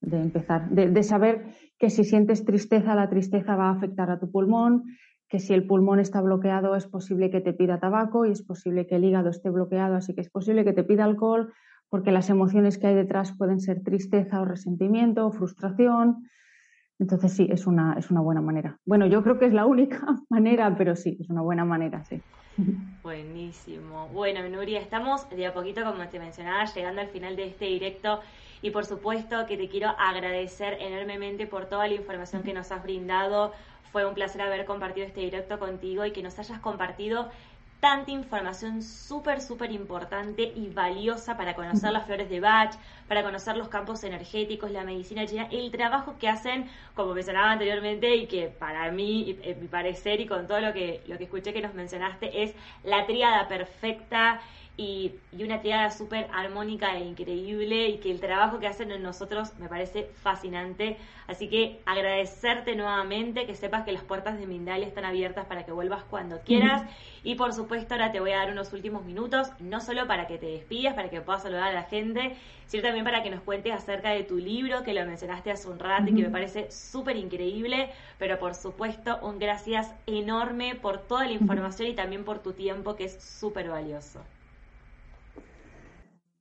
de 0.00 0.20
empezar, 0.20 0.68
de, 0.70 0.90
de, 0.90 1.02
saber 1.02 1.46
que 1.78 1.90
si 1.90 2.04
sientes 2.04 2.44
tristeza, 2.44 2.94
la 2.94 3.08
tristeza 3.08 3.56
va 3.56 3.68
a 3.68 3.72
afectar 3.72 4.10
a 4.10 4.20
tu 4.20 4.30
pulmón, 4.30 4.84
que 5.28 5.40
si 5.40 5.54
el 5.54 5.66
pulmón 5.66 5.98
está 5.98 6.20
bloqueado 6.20 6.76
es 6.76 6.86
posible 6.86 7.30
que 7.30 7.40
te 7.40 7.52
pida 7.52 7.80
tabaco 7.80 8.26
y 8.26 8.30
es 8.30 8.42
posible 8.42 8.86
que 8.86 8.96
el 8.96 9.04
hígado 9.04 9.30
esté 9.30 9.50
bloqueado, 9.50 9.96
así 9.96 10.14
que 10.14 10.20
es 10.20 10.30
posible 10.30 10.64
que 10.64 10.72
te 10.72 10.84
pida 10.84 11.04
alcohol 11.04 11.52
porque 11.88 12.12
las 12.12 12.30
emociones 12.30 12.78
que 12.78 12.88
hay 12.88 12.94
detrás 12.94 13.36
pueden 13.36 13.60
ser 13.60 13.82
tristeza 13.82 14.40
o 14.40 14.44
resentimiento 14.44 15.26
o 15.26 15.32
frustración. 15.32 16.28
Entonces 16.98 17.32
sí, 17.32 17.46
es 17.50 17.66
una, 17.66 17.94
es 17.98 18.10
una 18.10 18.20
buena 18.20 18.40
manera. 18.40 18.78
Bueno, 18.84 19.06
yo 19.06 19.22
creo 19.22 19.38
que 19.38 19.46
es 19.46 19.52
la 19.52 19.66
única 19.66 20.00
manera, 20.30 20.74
pero 20.76 20.96
sí, 20.96 21.16
es 21.20 21.28
una 21.28 21.42
buena 21.42 21.64
manera, 21.64 22.04
sí. 22.04 22.20
Buenísimo. 23.02 24.08
Bueno, 24.08 24.48
Nuria, 24.48 24.80
estamos 24.80 25.28
de 25.30 25.46
a 25.46 25.54
poquito, 25.54 25.84
como 25.84 26.08
te 26.08 26.18
mencionaba, 26.18 26.64
llegando 26.64 27.00
al 27.00 27.08
final 27.08 27.36
de 27.36 27.48
este 27.48 27.66
directo 27.66 28.20
y 28.62 28.70
por 28.70 28.84
supuesto 28.84 29.46
que 29.46 29.56
te 29.56 29.68
quiero 29.68 29.90
agradecer 29.90 30.78
enormemente 30.80 31.46
por 31.46 31.66
toda 31.66 31.86
la 31.86 31.94
información 31.94 32.42
que 32.42 32.54
nos 32.54 32.72
has 32.72 32.82
brindado, 32.82 33.52
fue 33.92 34.06
un 34.06 34.14
placer 34.14 34.42
haber 34.42 34.64
compartido 34.64 35.06
este 35.06 35.20
directo 35.20 35.58
contigo 35.58 36.04
y 36.04 36.12
que 36.12 36.22
nos 36.22 36.38
hayas 36.38 36.60
compartido 36.60 37.30
tanta 37.80 38.10
información 38.10 38.82
súper, 38.82 39.40
súper 39.40 39.70
importante 39.70 40.42
y 40.42 40.68
valiosa 40.68 41.36
para 41.36 41.54
conocer 41.54 41.92
las 41.92 42.06
flores 42.06 42.28
de 42.30 42.40
Bach, 42.40 42.74
para 43.06 43.22
conocer 43.22 43.56
los 43.56 43.68
campos 43.68 44.02
energéticos, 44.02 44.70
la 44.70 44.82
medicina 44.82 45.26
china, 45.26 45.46
el 45.50 45.70
trabajo 45.70 46.16
que 46.18 46.28
hacen, 46.28 46.68
como 46.94 47.14
mencionaba 47.14 47.52
anteriormente, 47.52 48.16
y 48.16 48.26
que 48.26 48.48
para 48.48 48.90
mí, 48.90 49.38
en 49.42 49.60
mi 49.60 49.68
parecer, 49.68 50.20
y 50.20 50.26
con 50.26 50.46
todo 50.46 50.60
lo 50.60 50.72
que, 50.72 51.02
lo 51.06 51.18
que 51.18 51.24
escuché 51.24 51.52
que 51.52 51.60
nos 51.60 51.74
mencionaste, 51.74 52.42
es 52.42 52.54
la 52.82 53.06
tríada 53.06 53.46
perfecta 53.46 54.40
y, 54.76 55.12
una 55.32 55.60
tirada 55.60 55.90
súper 55.90 56.28
armónica 56.32 56.96
e 56.96 57.04
increíble 57.04 57.88
y 57.88 57.98
que 57.98 58.10
el 58.10 58.20
trabajo 58.20 58.58
que 58.58 58.66
hacen 58.66 58.90
en 58.90 59.02
nosotros 59.02 59.52
me 59.58 59.68
parece 59.68 60.10
fascinante. 60.22 60.96
Así 61.26 61.48
que 61.48 61.80
agradecerte 61.86 62.74
nuevamente, 62.74 63.46
que 63.46 63.54
sepas 63.54 63.84
que 63.84 63.92
las 63.92 64.02
puertas 64.02 64.38
de 64.38 64.46
Mindalia 64.46 64.86
están 64.86 65.04
abiertas 65.04 65.46
para 65.46 65.64
que 65.64 65.72
vuelvas 65.72 66.04
cuando 66.04 66.40
quieras. 66.40 66.82
Y 67.22 67.34
por 67.34 67.52
supuesto 67.52 67.94
ahora 67.94 68.12
te 68.12 68.20
voy 68.20 68.32
a 68.32 68.38
dar 68.38 68.50
unos 68.50 68.72
últimos 68.72 69.04
minutos, 69.04 69.50
no 69.60 69.80
solo 69.80 70.06
para 70.06 70.26
que 70.26 70.38
te 70.38 70.46
despidas, 70.46 70.94
para 70.94 71.10
que 71.10 71.20
puedas 71.20 71.42
saludar 71.42 71.70
a 71.70 71.72
la 71.72 71.82
gente, 71.84 72.36
sino 72.66 72.82
también 72.82 73.04
para 73.04 73.22
que 73.22 73.30
nos 73.30 73.42
cuentes 73.42 73.72
acerca 73.72 74.10
de 74.10 74.24
tu 74.24 74.36
libro, 74.36 74.82
que 74.82 74.94
lo 74.94 75.04
mencionaste 75.04 75.50
hace 75.50 75.68
un 75.68 75.78
rato 75.78 76.10
y 76.10 76.14
que 76.14 76.22
me 76.22 76.30
parece 76.30 76.70
súper 76.70 77.16
increíble. 77.16 77.90
Pero 78.18 78.38
por 78.38 78.54
supuesto 78.54 79.18
un 79.22 79.38
gracias 79.38 79.92
enorme 80.06 80.74
por 80.74 80.98
toda 80.98 81.24
la 81.26 81.32
información 81.32 81.88
y 81.88 81.94
también 81.94 82.24
por 82.24 82.40
tu 82.40 82.52
tiempo, 82.52 82.96
que 82.96 83.04
es 83.04 83.22
súper 83.22 83.68
valioso. 83.68 84.20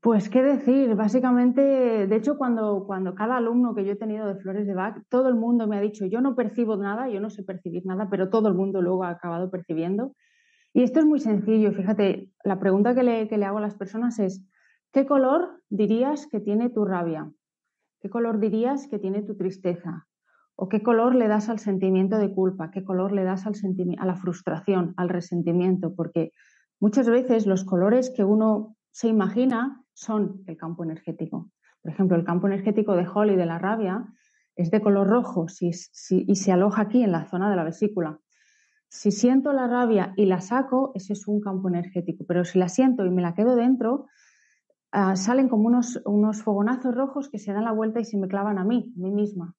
Pues 0.06 0.30
qué 0.30 0.44
decir, 0.44 0.94
básicamente, 0.94 1.62
de 2.06 2.16
hecho, 2.16 2.38
cuando, 2.38 2.84
cuando 2.86 3.16
cada 3.16 3.38
alumno 3.38 3.74
que 3.74 3.84
yo 3.84 3.94
he 3.94 3.96
tenido 3.96 4.28
de 4.28 4.36
Flores 4.36 4.68
de 4.68 4.76
Bach, 4.76 4.96
todo 5.10 5.30
el 5.30 5.34
mundo 5.34 5.68
me 5.68 5.78
ha 5.78 5.82
dicho, 5.82 6.06
yo 6.06 6.22
no 6.22 6.36
percibo 6.36 6.78
nada, 6.78 7.10
yo 7.10 7.20
no 7.20 7.32
sé 7.32 7.42
percibir 7.42 7.88
nada, 7.88 8.08
pero 8.08 8.30
todo 8.30 8.48
el 8.48 8.54
mundo 8.54 8.84
luego 8.84 9.04
ha 9.04 9.10
acabado 9.10 9.50
percibiendo. 9.50 10.14
Y 10.74 10.84
esto 10.84 11.00
es 11.00 11.08
muy 11.08 11.20
sencillo, 11.20 11.72
fíjate, 11.72 12.30
la 12.44 12.60
pregunta 12.60 12.94
que 12.94 13.02
le, 13.02 13.28
que 13.28 13.40
le 13.40 13.46
hago 13.46 13.58
a 13.58 13.62
las 13.62 13.74
personas 13.74 14.20
es, 14.20 14.48
¿qué 14.94 15.08
color 15.08 15.64
dirías 15.70 16.28
que 16.28 16.40
tiene 16.40 16.70
tu 16.70 16.86
rabia? 16.86 17.32
¿Qué 18.00 18.12
color 18.12 18.40
dirías 18.40 18.88
que 18.88 19.00
tiene 19.00 19.24
tu 19.24 19.36
tristeza? 19.36 20.06
¿O 20.56 20.70
qué 20.70 20.84
color 20.84 21.16
le 21.16 21.28
das 21.28 21.50
al 21.50 21.58
sentimiento 21.58 22.20
de 22.20 22.32
culpa? 22.32 22.70
¿Qué 22.70 22.84
color 22.84 23.12
le 23.12 23.24
das 23.24 23.48
al 23.48 23.56
a 23.98 24.06
la 24.06 24.16
frustración, 24.18 24.94
al 24.98 25.10
resentimiento? 25.10 25.96
Porque 25.96 26.32
muchas 26.80 27.10
veces 27.10 27.48
los 27.48 27.64
colores 27.64 28.14
que 28.16 28.24
uno 28.24 28.76
se 28.92 29.08
imagina 29.08 29.82
son 29.96 30.44
el 30.46 30.58
campo 30.58 30.84
energético. 30.84 31.50
Por 31.82 31.92
ejemplo, 31.92 32.16
el 32.18 32.24
campo 32.24 32.48
energético 32.48 32.96
de 32.96 33.08
Holly 33.08 33.36
de 33.36 33.46
la 33.46 33.58
rabia 33.58 34.06
es 34.56 34.70
de 34.70 34.82
color 34.82 35.08
rojo 35.08 35.48
y 35.60 36.36
se 36.36 36.52
aloja 36.52 36.84
aquí 36.84 37.04
en 37.04 37.12
la 37.12 37.26
zona 37.26 37.50
de 37.50 37.56
la 37.56 37.64
vesícula. 37.64 38.20
Si 38.90 39.12
siento 39.12 39.52
la 39.52 39.68
rabia 39.68 40.14
y 40.16 40.26
la 40.26 40.42
saco, 40.42 40.92
ese 40.96 41.14
es 41.14 41.28
un 41.28 41.42
campo 41.42 41.68
energético, 41.68 42.24
pero 42.28 42.46
si 42.46 42.60
la 42.60 42.70
siento 42.70 43.06
y 43.06 43.10
me 43.10 43.22
la 43.22 43.34
quedo 43.34 43.56
dentro, 43.56 44.06
ah, 44.92 45.16
salen 45.16 45.50
como 45.50 45.68
unos, 45.68 46.02
unos 46.06 46.44
fogonazos 46.44 46.96
rojos 46.96 47.30
que 47.30 47.40
se 47.40 47.52
dan 47.52 47.66
la 47.66 47.72
vuelta 47.72 48.00
y 48.00 48.06
se 48.06 48.18
me 48.18 48.28
clavan 48.28 48.58
a 48.58 48.64
mí, 48.64 48.94
a 48.96 49.00
mí 49.00 49.12
misma. 49.12 49.56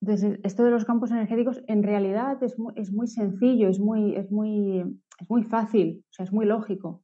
Entonces, 0.00 0.38
esto 0.44 0.64
de 0.64 0.70
los 0.70 0.84
campos 0.84 1.10
energéticos 1.10 1.62
en 1.66 1.82
realidad 1.82 2.42
es 2.42 2.58
muy, 2.58 2.72
es 2.76 2.92
muy 2.92 3.08
sencillo, 3.08 3.68
es 3.68 3.80
muy, 3.80 4.14
es, 4.16 4.30
muy, 4.30 4.80
es 5.18 5.30
muy 5.30 5.42
fácil, 5.44 6.04
o 6.08 6.12
sea, 6.12 6.24
es 6.24 6.32
muy 6.32 6.46
lógico. 6.46 7.02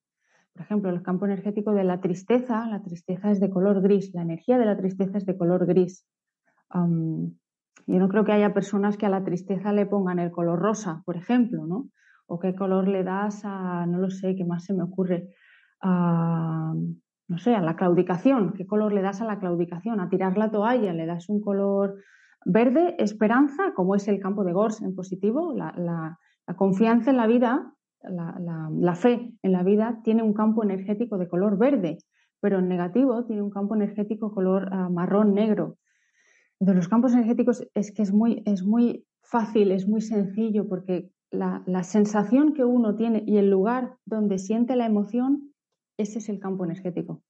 Por 0.55 0.63
ejemplo, 0.63 0.91
el 0.91 1.03
campo 1.03 1.27
energético 1.27 1.73
de 1.73 1.85
la 1.85 2.01
tristeza, 2.01 2.67
la 2.69 2.81
tristeza 2.81 3.31
es 3.31 3.41
de 3.41 3.51
color 3.51 3.83
gris, 3.83 4.15
la 4.15 4.23
energía 4.23 4.57
de 4.57 4.67
la 4.67 4.77
tristeza 4.77 5.19
es 5.19 5.27
de 5.27 5.37
color 5.37 5.67
gris. 5.67 6.07
yo 6.73 7.99
no 7.99 8.09
creo 8.09 8.25
que 8.25 8.33
haya 8.33 8.55
personas 8.55 8.97
que 8.97 9.07
a 9.07 9.11
la 9.11 9.25
tristeza 9.25 9.73
le 9.73 9.87
pongan 9.87 10.19
el 10.21 10.31
color 10.31 10.61
rosa, 10.61 11.03
por 11.05 11.17
ejemplo, 11.17 11.67
¿no? 11.67 11.89
O 12.27 12.39
qué 12.39 12.55
color 12.55 12.89
le 12.89 13.03
das 13.03 13.43
a, 13.45 13.85
no 13.87 13.99
lo 13.99 14.11
sé, 14.11 14.37
qué 14.37 14.45
más 14.45 14.65
se 14.65 14.75
me 14.75 14.85
ocurre, 14.85 15.29
no 15.83 17.39
sé, 17.39 17.55
a 17.55 17.61
la 17.61 17.77
claudicación, 17.77 18.53
¿qué 18.53 18.67
color 18.67 18.93
le 18.93 19.03
das 19.03 19.21
a 19.21 19.25
la 19.25 19.39
claudicación? 19.39 20.01
A 20.01 20.09
tirar 20.09 20.39
la 20.39 20.51
toalla, 20.51 20.93
le 20.93 21.07
das 21.07 21.29
un 21.29 21.41
color 21.41 21.97
verde, 22.45 22.95
esperanza, 22.99 23.73
como 23.75 23.95
es 23.95 24.07
el 24.09 24.21
campo 24.21 24.45
de 24.45 24.53
Gors 24.53 24.83
en 24.83 24.95
positivo, 24.95 25.55
la, 25.55 26.19
confianza 26.57 27.11
en 27.11 27.17
la 27.17 27.27
vida, 27.27 27.73
la, 28.09 28.95
fe 28.95 29.33
en 29.43 29.53
la 29.53 29.63
vida 29.63 30.01
tiene 30.05 30.23
un 30.23 30.35
campo 30.35 30.63
energético 30.63 31.19
de 31.19 31.29
color 31.29 31.59
verde, 31.59 31.99
pero 32.41 32.59
en 32.59 32.69
negativo 32.69 33.25
tiene 33.25 33.43
un 33.43 33.51
campo 33.51 33.75
energético 33.75 34.33
color 34.33 34.69
ah, 34.73 34.89
marrón 34.91 35.35
negro. 35.35 35.79
De 36.61 36.75
los 36.75 36.89
campos 36.89 37.13
energéticos 37.13 37.67
es 37.75 37.93
que 37.93 38.03
es 38.03 38.13
muy, 38.13 38.43
es 38.47 38.63
muy 38.65 39.07
fácil, 39.23 39.73
es 39.73 39.89
muy 39.89 40.01
sencillo, 40.01 40.69
porque 40.69 41.11
la, 41.31 41.83
sensación 41.83 42.55
que 42.55 42.65
uno 42.65 42.95
tiene 42.95 43.25
y 43.27 43.39
el 43.39 43.51
lugar 43.51 43.97
donde 44.05 44.39
siente 44.39 44.77
la 44.77 44.87
emoción, 44.87 45.53
ese 45.99 46.19
es 46.19 46.29
el 46.29 46.39
campo 46.39 46.65
energético. 46.65 47.23